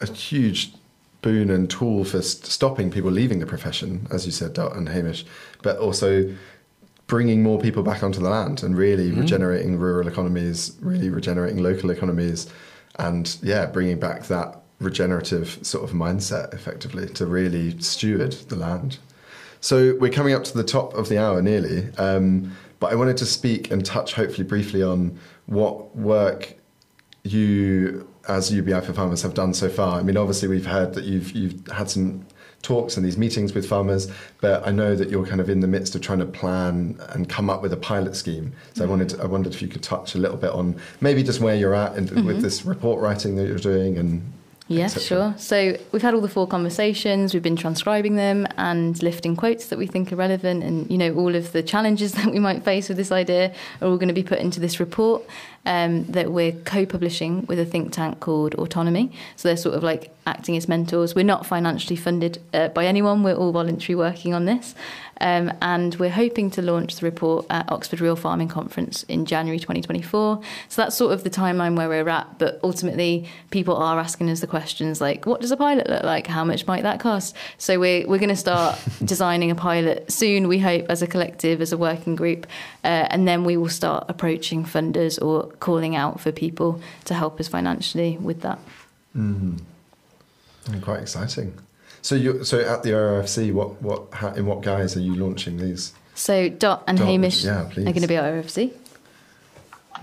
a 0.00 0.06
huge 0.10 0.72
boon 1.20 1.50
and 1.50 1.70
tool 1.70 2.04
for 2.04 2.20
st- 2.20 2.46
stopping 2.46 2.90
people 2.90 3.10
leaving 3.10 3.38
the 3.40 3.46
profession, 3.46 4.06
as 4.10 4.26
you 4.26 4.32
said, 4.32 4.54
Dot 4.54 4.74
and 4.74 4.88
Hamish, 4.88 5.24
but 5.62 5.78
also 5.78 6.34
bringing 7.12 7.42
more 7.42 7.60
people 7.60 7.82
back 7.82 8.02
onto 8.02 8.20
the 8.20 8.30
land 8.30 8.62
and 8.62 8.74
really 8.74 9.10
mm. 9.10 9.20
regenerating 9.20 9.78
rural 9.78 10.08
economies, 10.08 10.78
really 10.80 11.10
regenerating 11.10 11.62
local 11.62 11.90
economies, 11.90 12.48
and 12.98 13.36
yeah, 13.42 13.66
bringing 13.66 14.00
back 14.00 14.22
that 14.28 14.62
regenerative 14.80 15.58
sort 15.60 15.84
of 15.84 15.94
mindset 15.94 16.54
effectively 16.54 17.06
to 17.06 17.26
really 17.26 17.78
steward 17.80 18.32
the 18.48 18.56
land. 18.56 18.96
So 19.60 19.94
we're 20.00 20.10
coming 20.10 20.32
up 20.32 20.42
to 20.44 20.56
the 20.56 20.64
top 20.64 20.94
of 20.94 21.10
the 21.10 21.18
hour 21.18 21.42
nearly, 21.42 21.90
um, 21.98 22.56
but 22.80 22.92
I 22.92 22.94
wanted 22.94 23.18
to 23.18 23.26
speak 23.26 23.70
and 23.70 23.84
touch 23.84 24.14
hopefully 24.14 24.44
briefly 24.44 24.82
on 24.82 25.18
what 25.44 25.94
work 25.94 26.54
you 27.24 28.08
as 28.26 28.50
UBI 28.50 28.80
for 28.80 28.94
Farmers 28.94 29.20
have 29.20 29.34
done 29.34 29.52
so 29.52 29.68
far. 29.68 30.00
I 30.00 30.02
mean, 30.02 30.16
obviously 30.16 30.48
we've 30.48 30.64
heard 30.64 30.94
that 30.94 31.04
you've 31.04 31.32
you've 31.32 31.66
had 31.66 31.90
some 31.90 32.24
talks 32.62 32.96
and 32.96 33.04
these 33.04 33.18
meetings 33.18 33.52
with 33.52 33.68
farmers, 33.68 34.10
but 34.40 34.66
I 34.66 34.70
know 34.70 34.94
that 34.94 35.10
you're 35.10 35.26
kind 35.26 35.40
of 35.40 35.50
in 35.50 35.60
the 35.60 35.66
midst 35.66 35.94
of 35.94 36.00
trying 36.00 36.20
to 36.20 36.26
plan 36.26 36.98
and 37.10 37.28
come 37.28 37.50
up 37.50 37.60
with 37.60 37.72
a 37.72 37.76
pilot 37.76 38.16
scheme. 38.16 38.52
So 38.74 38.82
mm-hmm. 38.82 38.82
I 38.82 38.86
wanted 38.86 39.08
to, 39.10 39.22
I 39.22 39.26
wondered 39.26 39.54
if 39.54 39.62
you 39.62 39.68
could 39.68 39.82
touch 39.82 40.14
a 40.14 40.18
little 40.18 40.36
bit 40.36 40.50
on 40.50 40.80
maybe 41.00 41.22
just 41.22 41.40
where 41.40 41.54
you're 41.54 41.74
at 41.74 41.96
in, 41.96 42.06
mm-hmm. 42.06 42.26
with 42.26 42.40
this 42.40 42.64
report 42.64 43.00
writing 43.00 43.36
that 43.36 43.46
you're 43.46 43.58
doing 43.58 43.98
and 43.98 44.32
yeah, 44.72 44.88
sure. 44.88 45.34
So 45.38 45.76
we've 45.92 46.02
had 46.02 46.14
all 46.14 46.20
the 46.20 46.28
four 46.28 46.46
conversations, 46.46 47.34
we've 47.34 47.42
been 47.42 47.56
transcribing 47.56 48.16
them 48.16 48.46
and 48.56 49.00
lifting 49.02 49.36
quotes 49.36 49.66
that 49.66 49.78
we 49.78 49.86
think 49.86 50.12
are 50.12 50.16
relevant, 50.16 50.62
and 50.62 50.90
you 50.90 50.98
know 50.98 51.14
all 51.14 51.34
of 51.34 51.52
the 51.52 51.62
challenges 51.62 52.12
that 52.18 52.26
we 52.26 52.38
might 52.38 52.64
face 52.64 52.88
with 52.88 52.96
this 52.96 53.12
idea 53.12 53.54
are 53.80 53.88
all 53.88 53.96
going 53.96 54.08
to 54.08 54.14
be 54.14 54.22
put 54.22 54.38
into 54.38 54.60
this 54.60 54.80
report 54.80 55.22
um, 55.66 56.04
that 56.04 56.32
we're 56.32 56.52
co-publishing 56.52 57.46
with 57.46 57.58
a 57.58 57.64
think 57.64 57.92
tank 57.92 58.20
called 58.20 58.54
Autonomy. 58.54 59.12
So 59.36 59.48
they're 59.48 59.56
sort 59.56 59.74
of 59.74 59.82
like 59.82 60.14
acting 60.26 60.56
as 60.56 60.68
mentors. 60.68 61.14
We're 61.14 61.24
not 61.24 61.46
financially 61.46 61.96
funded 61.96 62.40
uh, 62.52 62.68
by 62.68 62.86
anyone. 62.86 63.22
We're 63.22 63.34
all 63.34 63.52
voluntary 63.52 63.96
working 63.96 64.34
on 64.34 64.44
this, 64.44 64.74
um, 65.22 65.52
and 65.62 65.94
we're 65.94 66.10
hoping 66.10 66.50
to 66.50 66.62
launch 66.62 66.96
the 66.96 67.06
report 67.06 67.46
at 67.48 67.70
Oxford 67.70 68.00
Real 68.00 68.16
Farming 68.16 68.48
Conference 68.48 69.04
in 69.04 69.24
January 69.24 69.58
2024. 69.58 70.42
So 70.68 70.82
that's 70.82 70.96
sort 70.96 71.12
of 71.12 71.22
the 71.22 71.30
timeline 71.30 71.76
where 71.76 71.88
we're 71.88 72.08
at. 72.08 72.38
But 72.38 72.58
ultimately, 72.64 73.28
people 73.50 73.76
are 73.76 74.00
asking 74.00 74.28
us 74.30 74.40
the 74.40 74.48
questions 74.48 75.00
like, 75.00 75.24
what 75.24 75.40
does 75.40 75.52
a 75.52 75.56
pilot 75.56 75.88
look 75.88 76.02
like? 76.02 76.26
How 76.26 76.44
much 76.44 76.66
might 76.66 76.82
that 76.82 76.98
cost? 76.98 77.36
So 77.56 77.78
we're, 77.78 78.06
we're 78.06 78.18
going 78.18 78.30
to 78.30 78.36
start 78.36 78.78
designing 79.04 79.52
a 79.52 79.54
pilot 79.54 80.10
soon, 80.10 80.48
we 80.48 80.58
hope, 80.58 80.86
as 80.88 81.02
a 81.02 81.06
collective, 81.06 81.60
as 81.60 81.72
a 81.72 81.78
working 81.78 82.16
group. 82.16 82.46
Uh, 82.82 83.06
and 83.10 83.28
then 83.28 83.44
we 83.44 83.56
will 83.56 83.68
start 83.68 84.06
approaching 84.08 84.64
funders 84.64 85.22
or 85.22 85.52
calling 85.60 85.94
out 85.94 86.20
for 86.20 86.32
people 86.32 86.80
to 87.04 87.14
help 87.14 87.38
us 87.38 87.46
financially 87.46 88.18
with 88.18 88.40
that. 88.40 88.58
Mm-hmm. 89.16 90.80
Quite 90.80 91.02
exciting. 91.02 91.54
So 92.02 92.16
you 92.16 92.44
so 92.44 92.58
at 92.58 92.82
the 92.82 92.90
RFC, 92.90 93.52
what 93.52 93.80
what 93.80 94.12
how, 94.12 94.32
in 94.32 94.44
what 94.44 94.62
guise 94.62 94.96
are 94.96 95.00
you 95.00 95.14
launching 95.14 95.56
these? 95.56 95.92
So 96.14 96.48
Dot 96.48 96.82
and 96.88 96.98
Dot, 96.98 97.06
Hamish 97.06 97.44
yeah, 97.44 97.62
are 97.62 97.72
going 97.74 98.02
to 98.02 98.08
be 98.08 98.16
at 98.16 98.24
RFC. 98.24 98.72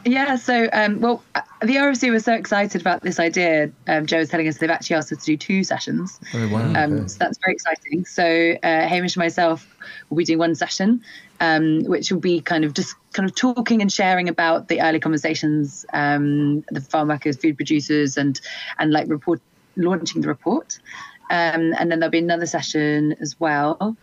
Yeah, 0.05 0.37
so 0.37 0.69
um, 0.71 1.01
well, 1.01 1.21
uh, 1.35 1.41
the 1.61 1.75
RFC 1.75 2.09
was 2.09 2.23
so 2.23 2.33
excited 2.33 2.79
about 2.79 3.01
this 3.01 3.19
idea. 3.19 3.69
Um, 3.85 4.05
Jo 4.05 4.19
was 4.19 4.29
telling 4.29 4.47
us 4.47 4.57
they've 4.57 4.69
actually 4.69 4.95
asked 4.95 5.11
us 5.11 5.19
to 5.19 5.25
do 5.25 5.37
two 5.37 5.63
sessions. 5.65 6.17
Oh 6.33 6.47
wow! 6.47 6.73
Um, 6.73 6.93
okay. 6.93 7.07
So 7.09 7.17
that's 7.19 7.37
very 7.43 7.53
exciting. 7.53 8.05
So 8.05 8.55
uh, 8.63 8.87
Hamish 8.87 9.17
and 9.17 9.23
myself 9.23 9.67
will 10.09 10.15
be 10.15 10.23
doing 10.23 10.39
one 10.39 10.55
session, 10.55 11.03
um, 11.41 11.83
which 11.83 12.13
will 12.13 12.21
be 12.21 12.39
kind 12.39 12.63
of 12.63 12.73
just 12.73 12.95
kind 13.11 13.27
of 13.29 13.35
talking 13.35 13.81
and 13.81 13.91
sharing 13.91 14.29
about 14.29 14.69
the 14.69 14.81
early 14.81 15.01
conversations, 15.01 15.85
um, 15.91 16.63
the 16.69 16.79
farm 16.79 17.09
workers, 17.09 17.35
food 17.35 17.57
producers, 17.57 18.15
and 18.15 18.39
and 18.77 18.93
like 18.93 19.09
report 19.09 19.41
launching 19.75 20.21
the 20.21 20.29
report. 20.29 20.79
Um, 21.29 21.73
and 21.77 21.91
then 21.91 21.99
there'll 21.99 22.11
be 22.11 22.19
another 22.19 22.45
session 22.45 23.15
as 23.21 23.39
well. 23.39 23.95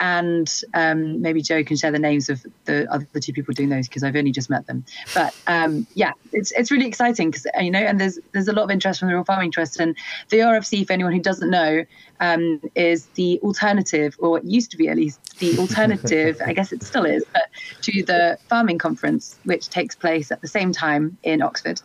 And 0.00 0.52
um, 0.74 1.22
maybe 1.22 1.42
Jo 1.42 1.62
can 1.62 1.76
share 1.76 1.92
the 1.92 1.98
names 1.98 2.28
of 2.28 2.44
the 2.64 2.92
other 2.92 3.06
two 3.20 3.32
people 3.32 3.54
doing 3.54 3.68
those 3.68 3.86
because 3.86 4.02
I've 4.02 4.16
only 4.16 4.32
just 4.32 4.50
met 4.50 4.66
them. 4.66 4.84
But 5.14 5.32
um, 5.46 5.86
yeah, 5.94 6.10
it's 6.32 6.50
it's 6.52 6.72
really 6.72 6.86
exciting 6.86 7.30
because 7.30 7.46
you 7.60 7.70
know, 7.70 7.78
and 7.78 8.00
there's 8.00 8.18
there's 8.32 8.48
a 8.48 8.52
lot 8.52 8.64
of 8.64 8.70
interest 8.72 8.98
from 8.98 9.08
the 9.08 9.14
Real 9.14 9.22
Farming 9.22 9.52
Trust 9.52 9.78
and 9.78 9.96
the 10.30 10.38
RFC. 10.38 10.84
For 10.84 10.92
anyone 10.92 11.12
who 11.12 11.20
doesn't 11.20 11.48
know, 11.48 11.84
um, 12.18 12.60
is 12.74 13.06
the 13.14 13.38
alternative, 13.44 14.16
or 14.18 14.38
it 14.38 14.44
used 14.44 14.72
to 14.72 14.76
be 14.76 14.88
at 14.88 14.96
least 14.96 15.38
the 15.38 15.56
alternative. 15.60 16.42
I 16.44 16.52
guess 16.52 16.72
it 16.72 16.82
still 16.82 17.04
is, 17.04 17.22
but 17.32 17.44
to 17.82 18.02
the 18.02 18.38
farming 18.48 18.78
conference, 18.78 19.38
which 19.44 19.68
takes 19.68 19.94
place 19.94 20.32
at 20.32 20.40
the 20.40 20.48
same 20.48 20.72
time 20.72 21.16
in 21.22 21.42
Oxford, 21.42 21.80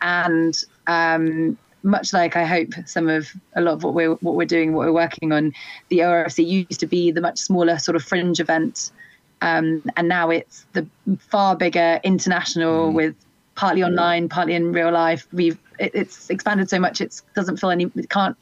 and 0.00 0.60
um, 0.88 1.56
much 1.82 2.12
like 2.12 2.36
I 2.36 2.44
hope 2.44 2.72
some 2.86 3.08
of 3.08 3.30
a 3.54 3.60
lot 3.60 3.74
of 3.74 3.84
what 3.84 3.94
we're 3.94 4.14
what 4.16 4.34
we're 4.34 4.46
doing, 4.46 4.72
what 4.72 4.86
we're 4.86 4.92
working 4.92 5.32
on, 5.32 5.52
the 5.88 5.98
ORFC 5.98 6.46
used 6.46 6.80
to 6.80 6.86
be 6.86 7.10
the 7.10 7.20
much 7.20 7.38
smaller 7.38 7.78
sort 7.78 7.96
of 7.96 8.02
fringe 8.02 8.40
event, 8.40 8.92
um, 9.42 9.82
and 9.96 10.08
now 10.08 10.30
it's 10.30 10.66
the 10.72 10.86
far 11.18 11.56
bigger 11.56 12.00
international 12.04 12.90
mm. 12.90 12.94
with 12.94 13.14
partly 13.54 13.82
online, 13.82 14.28
partly 14.28 14.54
in 14.54 14.72
real 14.72 14.90
life. 14.90 15.26
We've 15.32 15.58
it, 15.78 15.92
it's 15.94 16.30
expanded 16.30 16.68
so 16.68 16.78
much 16.78 17.00
it 17.00 17.20
doesn't 17.34 17.58
feel 17.58 17.70
any 17.70 17.90
it 17.96 18.10
can't 18.10 18.36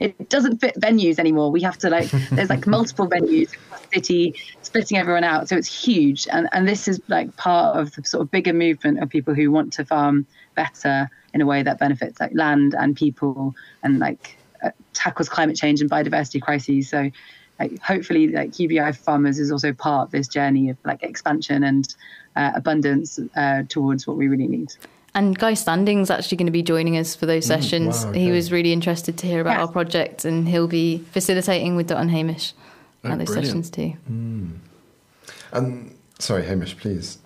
it 0.00 0.28
doesn't 0.28 0.58
fit 0.58 0.74
venues 0.76 1.18
anymore. 1.18 1.50
We 1.50 1.60
have 1.62 1.78
to 1.78 1.90
like 1.90 2.10
there's 2.30 2.50
like 2.50 2.66
multiple 2.66 3.08
venues 3.08 3.52
across 3.54 3.80
the 3.82 3.96
city, 3.96 4.34
splitting 4.62 4.98
everyone 4.98 5.24
out. 5.24 5.48
So 5.48 5.56
it's 5.56 5.84
huge, 5.84 6.26
and 6.32 6.48
and 6.52 6.66
this 6.66 6.88
is 6.88 7.00
like 7.08 7.36
part 7.36 7.76
of 7.76 7.94
the 7.94 8.04
sort 8.04 8.22
of 8.22 8.30
bigger 8.30 8.52
movement 8.52 9.02
of 9.02 9.08
people 9.08 9.34
who 9.34 9.50
want 9.50 9.72
to 9.74 9.84
farm 9.84 10.26
better 10.54 11.10
in 11.34 11.40
a 11.40 11.46
way 11.46 11.62
that 11.62 11.78
benefits 11.78 12.20
like 12.20 12.32
land 12.34 12.74
and 12.74 12.96
people 12.96 13.54
and 13.82 13.98
like 13.98 14.36
uh, 14.62 14.70
tackles 14.92 15.28
climate 15.28 15.56
change 15.56 15.80
and 15.80 15.90
biodiversity 15.90 16.40
crises. 16.40 16.88
So 16.88 17.10
like, 17.58 17.80
hopefully 17.80 18.28
like 18.28 18.58
UBI 18.58 18.92
farmers 18.92 19.38
is 19.38 19.50
also 19.50 19.72
part 19.72 20.08
of 20.08 20.10
this 20.10 20.28
journey 20.28 20.70
of 20.70 20.76
like 20.84 21.02
expansion 21.02 21.64
and 21.64 21.94
uh, 22.36 22.52
abundance 22.54 23.18
uh, 23.36 23.64
towards 23.68 24.06
what 24.06 24.16
we 24.16 24.28
really 24.28 24.46
need. 24.46 24.72
And 25.14 25.36
Guy 25.36 25.54
Standing's 25.54 26.10
actually 26.10 26.36
going 26.36 26.46
to 26.46 26.52
be 26.52 26.62
joining 26.62 26.96
us 26.96 27.16
for 27.16 27.26
those 27.26 27.44
mm, 27.44 27.48
sessions. 27.48 28.04
wow, 28.04 28.10
okay. 28.10 28.20
He 28.20 28.30
was 28.30 28.52
really 28.52 28.72
interested 28.72 29.18
to 29.18 29.26
hear 29.26 29.40
about 29.40 29.58
yes. 29.58 29.60
our 29.60 29.72
project, 29.72 30.24
and 30.24 30.46
he'll 30.46 30.68
be 30.68 30.98
facilitating 31.10 31.76
with 31.76 31.88
Dot 31.88 32.00
and 32.00 32.10
Hamish 32.10 32.52
oh, 33.04 33.10
at 33.10 33.18
those 33.18 33.26
brilliant. 33.26 33.46
sessions 33.46 33.70
too. 33.70 33.94
Mm. 34.10 34.58
And 35.52 35.96
sorry, 36.18 36.44
Hamish, 36.44 36.76
please. 36.76 37.18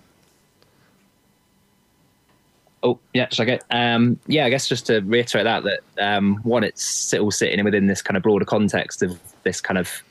Oh, 2.85 2.99
yeah, 3.13 3.29
should 3.31 3.49
I 3.49 3.55
go? 3.55 3.59
Um, 3.71 4.19
yeah, 4.27 4.45
I 4.45 4.49
guess 4.49 4.67
just 4.67 4.85
to 4.87 4.99
reiterate 4.99 5.45
that, 5.45 5.63
that 5.63 5.79
um, 6.05 6.35
one, 6.43 6.65
it's 6.65 7.13
all 7.13 7.31
sitting 7.31 7.63
within 7.63 7.87
this 7.87 8.01
kind 8.01 8.17
of 8.17 8.23
broader 8.23 8.43
context 8.43 9.01
of 9.01 9.17
this 9.43 9.61
kind 9.61 9.77
of, 9.77 10.03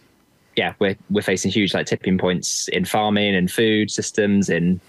yeah, 0.56 0.72
we're, 0.78 0.96
we're 1.10 1.20
facing 1.20 1.50
huge 1.50 1.74
like 1.74 1.86
tipping 1.86 2.16
points 2.16 2.68
in 2.68 2.86
farming 2.86 3.34
and 3.34 3.50
food 3.50 3.90
systems, 3.90 4.48
in, 4.48 4.80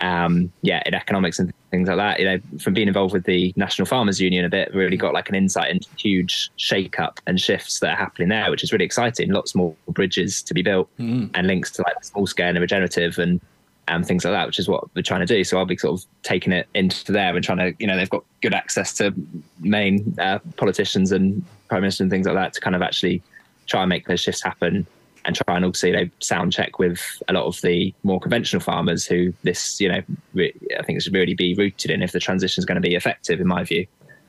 um, 0.00 0.50
yeah, 0.62 0.82
in 0.86 0.94
economics 0.94 1.38
and 1.38 1.52
things 1.70 1.88
like 1.88 1.98
that. 1.98 2.20
You 2.20 2.24
know, 2.24 2.38
from 2.58 2.72
being 2.72 2.88
involved 2.88 3.12
with 3.12 3.24
the 3.24 3.52
National 3.54 3.84
Farmers 3.84 4.18
Union 4.18 4.46
a 4.46 4.48
bit, 4.48 4.74
really 4.74 4.96
got 4.96 5.12
like 5.12 5.28
an 5.28 5.34
insight 5.34 5.70
into 5.70 5.88
huge 5.98 6.50
shake 6.56 6.98
up 6.98 7.20
and 7.26 7.38
shifts 7.38 7.80
that 7.80 7.90
are 7.90 7.96
happening 7.96 8.30
there, 8.30 8.50
which 8.50 8.64
is 8.64 8.72
really 8.72 8.86
exciting. 8.86 9.30
Lots 9.30 9.54
more 9.54 9.76
bridges 9.88 10.42
to 10.42 10.54
be 10.54 10.62
built 10.62 10.88
mm. 10.98 11.30
and 11.34 11.46
links 11.46 11.70
to 11.72 11.82
like 11.82 12.02
small 12.02 12.26
scale 12.26 12.48
and 12.48 12.60
regenerative 12.60 13.18
and 13.18 13.42
and 13.88 14.06
things 14.06 14.24
like 14.24 14.34
that, 14.34 14.46
which 14.46 14.58
is 14.58 14.68
what 14.68 14.84
we're 14.94 15.02
trying 15.02 15.20
to 15.20 15.26
do. 15.26 15.44
So 15.44 15.58
I'll 15.58 15.64
be 15.64 15.76
sort 15.76 16.00
of 16.00 16.06
taking 16.22 16.52
it 16.52 16.68
into 16.74 17.12
there 17.12 17.34
and 17.34 17.44
trying 17.44 17.58
to, 17.58 17.74
you 17.78 17.86
know, 17.86 17.96
they've 17.96 18.10
got 18.10 18.24
good 18.42 18.54
access 18.54 18.92
to 18.94 19.14
main 19.60 20.14
uh, 20.18 20.40
politicians 20.56 21.12
and 21.12 21.44
prime 21.68 21.82
minister 21.82 22.02
and 22.02 22.10
things 22.10 22.26
like 22.26 22.34
that 22.34 22.52
to 22.54 22.60
kind 22.60 22.74
of 22.74 22.82
actually 22.82 23.22
try 23.66 23.82
and 23.82 23.88
make 23.88 24.06
those 24.06 24.20
shifts 24.20 24.42
happen 24.42 24.86
and 25.24 25.36
try 25.36 25.56
and 25.56 25.64
also, 25.64 25.86
you 25.86 25.92
know, 25.92 26.08
sound 26.20 26.52
check 26.52 26.78
with 26.78 27.00
a 27.28 27.32
lot 27.32 27.44
of 27.44 27.60
the 27.62 27.92
more 28.02 28.20
conventional 28.20 28.60
farmers 28.60 29.06
who 29.06 29.32
this, 29.42 29.80
you 29.80 29.88
know, 29.88 30.00
re- 30.34 30.54
I 30.78 30.82
think 30.82 31.02
should 31.02 31.14
really 31.14 31.34
be 31.34 31.54
rooted 31.54 31.90
in 31.90 32.02
if 32.02 32.12
the 32.12 32.20
transition 32.20 32.60
is 32.60 32.64
going 32.64 32.80
to 32.80 32.88
be 32.88 32.94
effective, 32.94 33.40
in 33.40 33.46
my 33.46 33.64
view. 33.64 33.86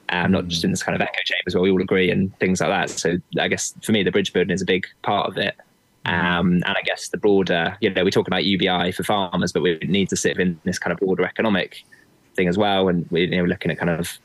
um, 0.10 0.32
not 0.32 0.48
just 0.48 0.64
in 0.64 0.72
this 0.72 0.84
kind 0.84 0.96
of 0.96 1.02
echo 1.02 1.20
chambers 1.26 1.54
where 1.54 1.62
we 1.62 1.72
all 1.72 1.82
agree 1.82 2.10
and 2.10 2.38
things 2.40 2.62
like 2.62 2.70
that. 2.70 2.90
So 2.90 3.18
I 3.40 3.48
guess 3.48 3.74
for 3.84 3.92
me, 3.92 4.04
the 4.04 4.12
bridge 4.12 4.34
building 4.34 4.54
is 4.54 4.62
a 4.62 4.66
big 4.66 4.88
part 5.02 5.28
of 5.28 5.38
it. 5.38 5.56
Um, 6.08 6.54
and 6.54 6.76
I 6.78 6.82
guess 6.86 7.10
the 7.10 7.18
broader, 7.18 7.78
you 7.82 7.90
know, 7.90 8.04
we 8.04 8.12
talk 8.12 8.28
about 8.28 8.46
UBI 8.46 8.92
for 8.92 9.04
farmers, 9.04 9.52
but 9.52 9.62
we 9.62 9.78
need 9.80 10.10
to 10.10 10.16
sit 10.16 10.40
in 10.40 10.60
this 10.64 10.80
kind 10.80 10.94
of 10.94 11.00
broader 11.00 11.26
economic 11.26 11.84
thing 12.36 12.48
as 12.48 12.58
well. 12.58 12.88
And 12.88 13.06
we're 13.12 13.28
you 13.28 13.38
know, 13.38 13.44
looking 13.44 13.72
at 13.72 13.78
kind 13.78 13.90
of, 13.90 14.18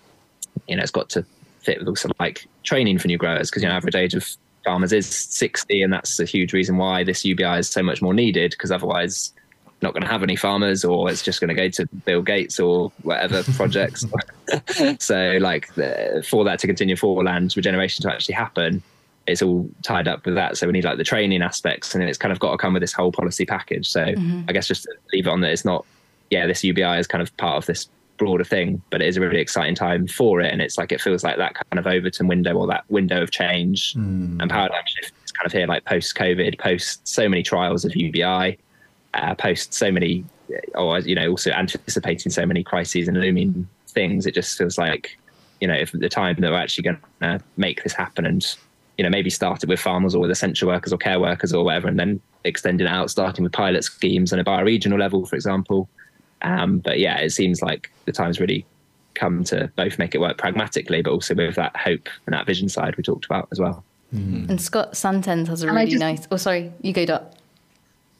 you 0.69 0.77
know, 0.77 0.83
it's 0.83 0.93
got 0.93 1.11
to 1.11 1.25
fit 1.61 1.79
with 1.79 1.89
also 1.89 2.11
like 2.21 2.47
training 2.63 2.99
for 2.99 3.09
new 3.09 3.19
growers 3.19 3.51
because, 3.51 3.63
you 3.63 3.69
know, 3.69 3.75
average 3.75 3.97
age 3.97 4.15
of 4.15 4.29
farmers 4.65 4.93
is 4.93 5.07
60. 5.07 5.83
And 5.83 5.93
that's 5.93 6.21
a 6.21 6.25
huge 6.25 6.53
reason 6.53 6.77
why 6.77 7.03
this 7.03 7.25
UBI 7.25 7.59
is 7.59 7.69
so 7.69 7.83
much 7.83 8.01
more 8.01 8.15
needed 8.15 8.53
because 8.53 8.71
otherwise, 8.71 9.33
not 9.81 9.93
going 9.93 10.03
to 10.03 10.09
have 10.09 10.23
any 10.23 10.37
farmers 10.37 10.85
or 10.85 11.11
it's 11.11 11.23
just 11.23 11.41
going 11.41 11.49
to 11.49 11.55
go 11.55 11.69
to 11.69 11.87
Bill 12.05 12.23
Gates 12.23 12.61
or 12.61 12.93
whatever 13.03 13.43
projects. 13.57 14.07
so, 15.01 15.39
like, 15.41 15.75
the, 15.75 16.25
for 16.29 16.45
that 16.45 16.61
to 16.61 16.69
continue 16.69 16.95
for 16.95 17.25
land 17.25 17.57
regeneration 17.57 18.03
to 18.03 18.13
actually 18.13 18.37
happen, 18.37 18.83
it's 19.27 19.43
all 19.43 19.69
tied 19.83 20.09
up 20.09 20.25
with 20.27 20.35
that. 20.35 20.57
So, 20.57 20.67
we 20.67 20.73
need 20.73 20.85
like 20.85 20.99
the 20.99 21.05
training 21.05 21.43
aspects 21.43 21.95
and 21.95 22.03
it's 22.05 22.19
kind 22.19 22.33
of 22.33 22.39
got 22.39 22.53
to 22.53 22.59
come 22.59 22.73
with 22.73 22.83
this 22.83 22.93
whole 22.93 23.13
policy 23.13 23.47
package. 23.47 23.89
So, 23.89 24.05
mm-hmm. 24.05 24.43
I 24.49 24.53
guess 24.53 24.69
just 24.69 24.87
leave 25.13 25.27
it 25.27 25.31
on 25.31 25.41
that 25.41 25.53
it's 25.53 25.65
not, 25.65 25.85
yeah, 26.31 26.47
this 26.47 26.65
UBI 26.65 26.99
is 26.99 27.07
kind 27.07 27.23
of 27.23 27.37
part 27.37 27.57
of 27.57 27.67
this 27.67 27.89
broader 28.19 28.45
thing, 28.45 28.81
but 28.91 29.03
it 29.03 29.09
is 29.09 29.17
a 29.17 29.21
really 29.21 29.41
exciting 29.41 29.75
time 29.75 30.07
for 30.07 30.41
it. 30.41 30.53
And 30.53 30.63
it's 30.63 30.79
like, 30.79 30.93
it 30.93 31.01
feels 31.01 31.25
like 31.25 31.37
that 31.39 31.55
kind 31.55 31.79
of 31.79 31.87
Overton 31.87 32.29
window 32.29 32.55
or 32.55 32.67
that 32.69 32.85
window 32.89 33.23
of 33.23 33.31
change 33.31 33.95
mm. 33.95 34.41
and 34.41 34.51
paradigm 34.51 34.83
shift 34.87 35.13
is 35.25 35.33
kind 35.33 35.47
of 35.47 35.53
here, 35.53 35.67
like 35.67 35.85
post 35.85 36.15
COVID, 36.17 36.59
post 36.59 37.07
so 37.07 37.29
many 37.29 37.43
trials 37.43 37.85
of 37.85 37.97
UBI 37.97 38.59
uh, 39.15 39.35
post 39.35 39.75
so 39.75 39.91
many, 39.91 40.25
or 40.75 40.99
you 41.01 41.15
know, 41.15 41.31
also 41.31 41.51
anticipating 41.51 42.31
so 42.31 42.47
many 42.47 42.63
crises 42.63 43.09
and 43.09 43.21
looming 43.21 43.69
things, 43.89 44.27
it 44.27 44.35
just 44.35 44.57
feels 44.57 44.79
like, 44.79 45.19
you 45.61 45.69
know, 45.69 45.75
if 45.75 45.93
the 45.93 46.09
time 46.09 46.37
that 46.41 46.51
we're 46.51 46.57
actually 46.57 46.85
going 46.85 46.99
to 47.21 47.41
make 47.57 47.83
this 47.83 47.93
happen 47.93 48.27
and, 48.27 48.57
you 49.03 49.09
know, 49.09 49.11
maybe 49.11 49.31
start 49.31 49.65
it 49.65 49.69
with 49.69 49.81
farmers 49.81 50.15
or 50.15 50.21
with 50.21 50.31
essential 50.31 50.69
workers 50.69 50.93
or 50.93 50.97
care 50.97 51.19
workers 51.19 51.53
or 51.53 51.65
whatever, 51.65 51.89
and 51.89 51.99
then 51.99 52.21
extending 52.45 52.87
out, 52.87 53.11
starting 53.11 53.43
with 53.43 53.53
pilot 53.53 53.83
schemes 53.83 54.33
on 54.33 54.39
a 54.39 54.45
bioregional 54.45 54.97
level, 54.97 55.27
for 55.27 55.35
example. 55.35 55.89
Um, 56.43 56.79
but 56.79 57.01
yeah, 57.01 57.19
it 57.19 57.31
seems 57.31 57.63
like 57.63 57.91
the 58.05 58.13
time's 58.13 58.39
really 58.39 58.65
come 59.15 59.43
to 59.43 59.73
both 59.75 59.99
make 59.99 60.15
it 60.15 60.21
work 60.21 60.39
pragmatically, 60.39 61.03
but 61.03 61.11
also 61.11 61.35
with 61.35 61.57
that 61.57 61.77
hope 61.77 62.09
and 62.27 62.33
that 62.33 62.47
vision 62.47 62.69
side 62.69 62.95
we 62.97 63.03
talked 63.03 63.25
about 63.25 63.49
as 63.51 63.59
well. 63.59 63.83
Mm. 64.15 64.49
And 64.49 64.63
Scott 64.63 64.97
Santens 64.97 65.49
has 65.49 65.65
a 65.65 65.73
really 65.73 65.87
just, 65.87 65.99
nice. 65.99 66.29
Oh, 66.31 66.37
sorry, 66.37 66.73
you 66.81 66.93
go, 66.93 67.05
Dot. 67.05 67.37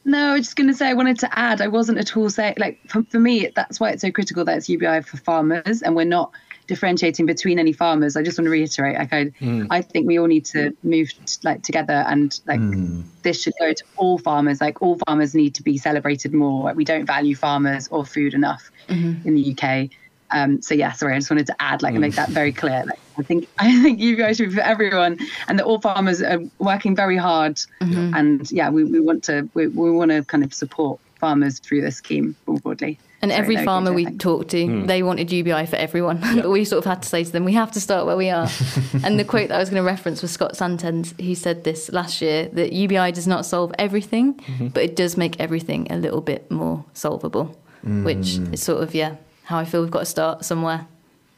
No, 0.03 0.31
I 0.31 0.33
was 0.33 0.47
just 0.47 0.57
going 0.57 0.67
to 0.67 0.73
say, 0.73 0.89
I 0.89 0.93
wanted 0.93 1.17
to 1.19 1.39
add, 1.39 1.61
I 1.61 1.69
wasn't 1.69 1.97
at 1.97 2.17
all 2.17 2.29
saying, 2.29 2.55
like, 2.57 2.81
for, 2.89 3.03
for 3.03 3.19
me, 3.19 3.47
that's 3.55 3.79
why 3.79 3.91
it's 3.91 4.01
so 4.01 4.11
critical 4.11 4.43
that 4.43 4.57
it's 4.57 4.67
UBI 4.67 4.99
for 5.03 5.15
farmers 5.15 5.81
and 5.81 5.95
we're 5.95 6.03
not 6.03 6.33
differentiating 6.67 7.25
between 7.25 7.59
any 7.59 7.73
farmers. 7.73 8.15
I 8.15 8.23
just 8.23 8.37
want 8.37 8.45
to 8.45 8.51
reiterate, 8.51 8.97
like, 8.97 9.13
I, 9.13 9.25
mm. 9.41 9.67
I 9.69 9.81
think 9.81 10.07
we 10.07 10.19
all 10.19 10.27
need 10.27 10.45
to 10.45 10.75
move, 10.83 11.11
like, 11.43 11.63
together 11.63 12.03
and, 12.07 12.39
like, 12.47 12.59
mm. 12.59 13.03
this 13.21 13.41
should 13.41 13.53
go 13.59 13.73
to 13.73 13.83
all 13.97 14.17
farmers. 14.17 14.61
Like, 14.61 14.81
all 14.81 14.97
farmers 15.07 15.35
need 15.35 15.55
to 15.55 15.63
be 15.63 15.77
celebrated 15.77 16.33
more. 16.33 16.63
Like, 16.63 16.75
we 16.75 16.85
don't 16.85 17.05
value 17.05 17.35
farmers 17.35 17.87
or 17.89 18.05
food 18.05 18.33
enough 18.33 18.71
mm-hmm. 18.87 19.27
in 19.27 19.35
the 19.35 19.55
UK. 19.57 19.89
Um, 20.31 20.61
so 20.61 20.73
yeah, 20.73 20.91
sorry, 20.93 21.13
I 21.13 21.19
just 21.19 21.29
wanted 21.29 21.45
to 21.47 21.55
add, 21.61 21.83
like, 21.83 21.93
mm. 21.93 21.99
make 21.99 22.15
that 22.15 22.29
very 22.29 22.51
clear. 22.51 22.83
Like, 22.85 22.99
I 23.17 23.21
think 23.21 23.47
I 23.59 23.81
think 23.83 23.99
you 23.99 24.15
guys 24.15 24.37
should 24.37 24.49
be 24.49 24.55
for 24.55 24.61
everyone, 24.61 25.19
and 25.47 25.59
that 25.59 25.65
all 25.65 25.79
farmers 25.79 26.21
are 26.21 26.39
working 26.57 26.95
very 26.95 27.17
hard. 27.17 27.57
Mm-hmm. 27.81 28.15
And 28.15 28.51
yeah, 28.51 28.69
we, 28.69 28.83
we 28.83 28.99
want 28.99 29.23
to 29.25 29.47
we, 29.53 29.67
we 29.67 29.91
want 29.91 30.11
to 30.11 30.23
kind 30.23 30.43
of 30.43 30.53
support 30.53 30.99
farmers 31.19 31.59
through 31.59 31.81
this 31.81 31.97
scheme 31.97 32.35
more 32.47 32.59
broadly. 32.59 32.99
And 33.23 33.31
sorry, 33.31 33.41
every 33.41 33.55
no, 33.55 33.63
farmer 33.63 33.93
we 33.93 34.05
talked 34.17 34.51
to, 34.51 34.57
mm. 34.57 34.85
they 34.85 35.01
wanted 35.01 35.31
UBI 35.31 35.65
for 35.65 35.77
everyone. 35.77 36.21
Yeah. 36.33 36.41
but 36.41 36.51
we 36.51 36.65
sort 36.65 36.79
of 36.79 36.85
had 36.85 37.03
to 37.03 37.09
say 37.09 37.23
to 37.23 37.31
them, 37.31 37.45
we 37.45 37.53
have 37.53 37.71
to 37.71 37.79
start 37.79 38.05
where 38.05 38.17
we 38.17 38.29
are. 38.29 38.49
and 39.03 39.19
the 39.19 39.23
quote 39.23 39.47
that 39.47 39.55
I 39.55 39.59
was 39.59 39.69
going 39.69 39.81
to 39.81 39.85
reference 39.85 40.21
was 40.21 40.31
Scott 40.31 40.57
Santens. 40.57 41.13
who 41.19 41.33
said 41.35 41.63
this 41.63 41.89
last 41.91 42.21
year 42.21 42.49
that 42.53 42.73
UBI 42.73 43.11
does 43.11 43.27
not 43.27 43.45
solve 43.45 43.71
everything, 43.79 44.33
mm-hmm. 44.35 44.67
but 44.67 44.83
it 44.83 44.95
does 44.95 45.15
make 45.15 45.39
everything 45.39 45.89
a 45.89 45.95
little 45.95 46.21
bit 46.21 46.51
more 46.51 46.83
solvable. 46.93 47.57
Mm. 47.85 48.03
Which 48.03 48.37
is 48.53 48.63
sort 48.63 48.81
of 48.81 48.95
yeah 48.95 49.17
how 49.43 49.57
I 49.57 49.65
feel 49.65 49.81
we've 49.81 49.91
got 49.91 49.99
to 49.99 50.05
start 50.05 50.45
somewhere. 50.45 50.87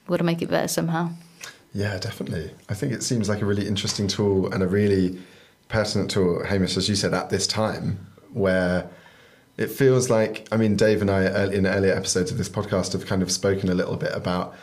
We've 0.03 0.09
got 0.09 0.17
to 0.17 0.23
make 0.23 0.41
it 0.41 0.49
better 0.49 0.67
somehow. 0.67 1.09
Yeah, 1.73 1.97
definitely. 1.97 2.51
I 2.69 2.73
think 2.73 2.93
it 2.93 3.03
seems 3.03 3.27
like 3.27 3.41
a 3.41 3.45
really 3.45 3.67
interesting 3.67 4.07
tool 4.07 4.51
and 4.53 4.63
a 4.63 4.67
really 4.67 5.19
pertinent 5.67 6.11
tool, 6.11 6.43
Hamish, 6.45 6.77
as 6.77 6.87
you 6.87 6.95
said, 6.95 7.13
at 7.13 7.29
this 7.29 7.47
time 7.47 8.05
where 8.31 8.89
it 9.57 9.67
feels 9.67 10.09
like, 10.09 10.47
I 10.51 10.57
mean, 10.57 10.75
Dave 10.75 11.01
and 11.01 11.09
I 11.09 11.45
in 11.45 11.65
earlier 11.65 11.93
episodes 11.93 12.31
of 12.31 12.37
this 12.37 12.49
podcast 12.49 12.93
have 12.93 13.05
kind 13.05 13.21
of 13.21 13.31
spoken 13.31 13.69
a 13.69 13.73
little 13.73 13.95
bit 13.95 14.11
about 14.13 14.55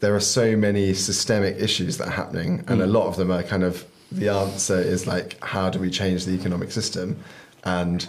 there 0.00 0.14
are 0.14 0.20
so 0.20 0.56
many 0.56 0.94
systemic 0.94 1.56
issues 1.58 1.98
that 1.98 2.08
are 2.08 2.12
happening, 2.12 2.64
and 2.66 2.80
mm. 2.80 2.84
a 2.84 2.86
lot 2.86 3.06
of 3.06 3.16
them 3.16 3.30
are 3.30 3.42
kind 3.42 3.62
of 3.62 3.86
the 4.10 4.28
answer 4.28 4.78
is 4.78 5.06
like, 5.06 5.42
how 5.42 5.70
do 5.70 5.78
we 5.78 5.90
change 5.90 6.24
the 6.24 6.32
economic 6.32 6.70
system? 6.70 7.22
And 7.64 8.08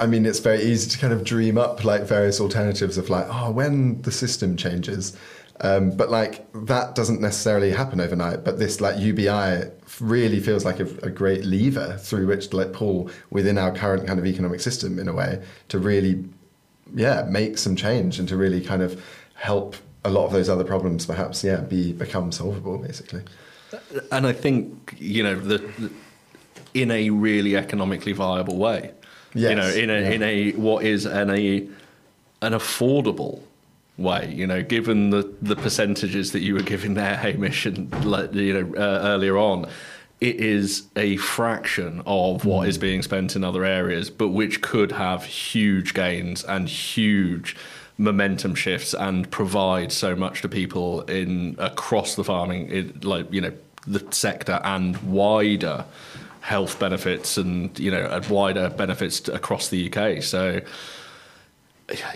I 0.00 0.06
mean, 0.06 0.26
it's 0.26 0.40
very 0.40 0.62
easy 0.62 0.90
to 0.90 0.98
kind 0.98 1.12
of 1.12 1.24
dream 1.24 1.56
up 1.56 1.84
like 1.84 2.02
various 2.02 2.40
alternatives 2.40 2.98
of 2.98 3.08
like, 3.08 3.26
oh, 3.28 3.50
when 3.50 4.02
the 4.02 4.10
system 4.10 4.56
changes, 4.56 5.16
um, 5.62 5.90
but 5.90 6.10
like 6.10 6.46
that 6.66 6.94
doesn't 6.94 7.20
necessarily 7.20 7.70
happen 7.70 8.00
overnight. 8.00 8.44
But 8.44 8.58
this 8.58 8.80
like 8.80 8.98
UBI 8.98 9.70
really 10.00 10.40
feels 10.40 10.64
like 10.64 10.80
a, 10.80 10.86
a, 11.04 11.10
great 11.10 11.44
lever 11.44 11.96
through 11.98 12.26
which 12.26 12.48
to 12.48 12.56
like 12.56 12.72
pull 12.72 13.10
within 13.30 13.58
our 13.58 13.72
current 13.72 14.06
kind 14.06 14.18
of 14.18 14.26
economic 14.26 14.60
system 14.60 14.98
in 14.98 15.06
a 15.06 15.12
way 15.12 15.40
to 15.68 15.78
really, 15.78 16.24
yeah, 16.94 17.24
make 17.28 17.58
some 17.58 17.76
change 17.76 18.18
and 18.18 18.28
to 18.28 18.36
really 18.36 18.60
kind 18.60 18.82
of 18.82 19.00
help 19.34 19.76
a 20.04 20.10
lot 20.10 20.26
of 20.26 20.32
those 20.32 20.48
other 20.48 20.64
problems 20.64 21.06
perhaps 21.06 21.44
yeah 21.44 21.60
be 21.60 21.92
become 21.92 22.32
solvable 22.32 22.76
basically. 22.78 23.22
And 24.10 24.26
I 24.26 24.32
think 24.32 24.96
you 24.98 25.22
know 25.22 25.36
the, 25.36 25.58
the 25.58 25.90
in 26.74 26.90
a 26.90 27.10
really 27.10 27.56
economically 27.56 28.12
viable 28.12 28.56
way. 28.56 28.92
Yes, 29.34 29.50
you 29.50 29.56
know, 29.56 29.68
in 29.68 29.90
a 29.90 30.00
yeah. 30.00 30.10
in 30.10 30.22
a 30.22 30.52
what 30.52 30.84
is 30.84 31.06
an 31.06 31.30
a 31.30 31.68
an 32.42 32.52
affordable 32.52 33.42
way. 33.98 34.32
You 34.32 34.46
know, 34.46 34.62
given 34.62 35.10
the 35.10 35.32
the 35.40 35.56
percentages 35.56 36.32
that 36.32 36.40
you 36.40 36.54
were 36.54 36.62
giving 36.62 36.94
there, 36.94 37.16
Hamish, 37.16 37.66
and 37.66 37.92
you 38.34 38.52
know 38.52 38.74
uh, 38.76 39.00
earlier 39.02 39.38
on, 39.38 39.68
it 40.20 40.36
is 40.36 40.84
a 40.96 41.16
fraction 41.16 42.02
of 42.06 42.44
what 42.44 42.68
is 42.68 42.78
being 42.78 43.02
spent 43.02 43.36
in 43.36 43.44
other 43.44 43.64
areas, 43.64 44.10
but 44.10 44.28
which 44.28 44.62
could 44.62 44.92
have 44.92 45.24
huge 45.24 45.94
gains 45.94 46.44
and 46.44 46.68
huge 46.68 47.56
momentum 47.98 48.54
shifts 48.54 48.94
and 48.94 49.30
provide 49.30 49.92
so 49.92 50.16
much 50.16 50.42
to 50.42 50.48
people 50.48 51.02
in 51.02 51.56
across 51.58 52.14
the 52.14 52.24
farming, 52.24 53.00
like 53.02 53.32
you 53.32 53.40
know, 53.40 53.52
the 53.86 54.04
sector 54.10 54.60
and 54.64 54.96
wider 54.98 55.84
health 56.40 56.78
benefits 56.80 57.36
and 57.36 57.78
you 57.78 57.90
know 57.90 58.20
wider 58.28 58.68
benefits 58.70 59.28
across 59.28 59.68
the 59.68 59.92
UK. 59.92 60.22
So 60.22 60.60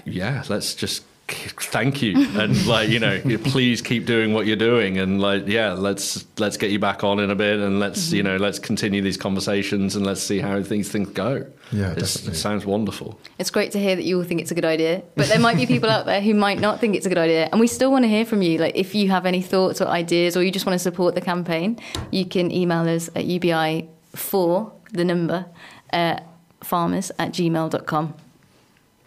yeah, 0.04 0.44
let's 0.48 0.74
just 0.74 1.04
thank 1.28 2.02
you 2.02 2.14
and 2.38 2.66
like 2.66 2.88
you 2.88 3.00
know 3.00 3.20
please 3.44 3.82
keep 3.82 4.06
doing 4.06 4.32
what 4.32 4.46
you're 4.46 4.54
doing 4.54 4.98
and 4.98 5.20
like 5.20 5.46
yeah 5.48 5.72
let's 5.72 6.24
let's 6.38 6.56
get 6.56 6.70
you 6.70 6.78
back 6.78 7.02
on 7.02 7.18
in 7.18 7.30
a 7.30 7.34
bit 7.34 7.58
and 7.58 7.80
let's 7.80 8.06
mm-hmm. 8.06 8.16
you 8.16 8.22
know 8.22 8.36
let's 8.36 8.60
continue 8.60 9.02
these 9.02 9.16
conversations 9.16 9.96
and 9.96 10.06
let's 10.06 10.22
see 10.22 10.38
how 10.38 10.60
these 10.60 10.88
things 10.88 11.08
go 11.10 11.44
yeah 11.72 11.92
it 11.92 12.06
sounds 12.06 12.64
wonderful 12.64 13.18
it's 13.38 13.50
great 13.50 13.72
to 13.72 13.80
hear 13.80 13.96
that 13.96 14.04
you 14.04 14.16
all 14.16 14.24
think 14.24 14.40
it's 14.40 14.52
a 14.52 14.54
good 14.54 14.64
idea 14.64 15.02
but 15.16 15.26
there 15.26 15.40
might 15.40 15.56
be 15.56 15.66
people 15.66 15.90
out 15.90 16.06
there 16.06 16.20
who 16.20 16.32
might 16.32 16.60
not 16.60 16.78
think 16.78 16.94
it's 16.94 17.06
a 17.06 17.08
good 17.08 17.18
idea 17.18 17.48
and 17.50 17.58
we 17.58 17.66
still 17.66 17.90
want 17.90 18.04
to 18.04 18.08
hear 18.08 18.24
from 18.24 18.40
you 18.40 18.58
like 18.58 18.76
if 18.76 18.94
you 18.94 19.08
have 19.10 19.26
any 19.26 19.42
thoughts 19.42 19.80
or 19.80 19.88
ideas 19.88 20.36
or 20.36 20.44
you 20.44 20.52
just 20.52 20.64
want 20.64 20.74
to 20.74 20.82
support 20.82 21.16
the 21.16 21.20
campaign 21.20 21.76
you 22.12 22.24
can 22.24 22.52
email 22.52 22.88
us 22.88 23.10
at 23.16 23.24
ubi 23.24 23.88
for 24.14 24.72
the 24.92 25.04
number 25.04 25.46
uh, 25.92 26.20
farmers 26.62 27.10
at 27.18 27.32
gmail.com. 27.32 28.14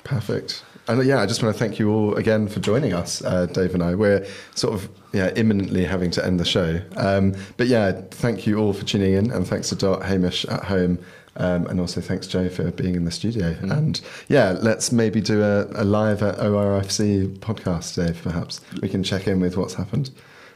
Perfect. 0.03 0.63
And 0.89 1.05
yeah, 1.05 1.21
I 1.21 1.27
just 1.27 1.43
want 1.43 1.55
to 1.55 1.59
thank 1.59 1.77
you 1.77 1.91
all 1.91 2.15
again 2.15 2.47
for 2.47 2.59
joining 2.59 2.93
us, 2.93 3.23
uh, 3.23 3.45
Dave 3.45 3.75
and 3.75 3.83
I. 3.83 3.93
We're 3.93 4.25
sort 4.55 4.73
of 4.73 4.89
yeah 5.13 5.31
imminently 5.35 5.85
having 5.85 6.09
to 6.11 6.25
end 6.25 6.39
the 6.39 6.45
show, 6.45 6.81
um, 6.95 7.35
but 7.57 7.67
yeah, 7.67 7.91
thank 8.09 8.47
you 8.47 8.57
all 8.57 8.73
for 8.73 8.83
tuning 8.83 9.13
in, 9.13 9.29
and 9.29 9.47
thanks 9.47 9.69
to 9.69 9.75
Dot 9.75 10.03
Hamish 10.03 10.45
at 10.45 10.63
home, 10.63 10.97
um, 11.35 11.67
and 11.67 11.79
also 11.79 12.01
thanks 12.01 12.25
Jo 12.25 12.49
for 12.49 12.71
being 12.71 12.95
in 12.95 13.05
the 13.05 13.11
studio. 13.11 13.53
Mm. 13.53 13.77
And 13.77 14.01
yeah, 14.29 14.57
let's 14.59 14.91
maybe 14.91 15.21
do 15.21 15.43
a, 15.43 15.67
a 15.79 15.85
live 15.85 16.23
at 16.23 16.37
ORFC 16.39 17.37
podcast, 17.37 17.95
Dave. 17.95 18.19
Perhaps 18.23 18.59
we 18.81 18.89
can 18.89 19.03
check 19.03 19.27
in 19.27 19.39
with 19.39 19.57
what's 19.57 19.75
happened. 19.75 20.09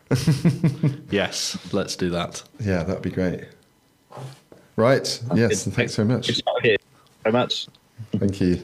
yes, 1.11 1.59
let's 1.71 1.95
do 1.95 2.09
that. 2.09 2.41
Yeah, 2.59 2.81
that'd 2.81 3.03
be 3.03 3.11
great. 3.11 3.41
Right. 4.77 5.21
Yes. 5.35 5.67
Thanks 5.67 5.95
very 5.95 6.07
much. 6.07 6.41
Very 7.23 7.31
much. 7.31 7.67
Thank 8.17 8.41
you. 8.41 8.63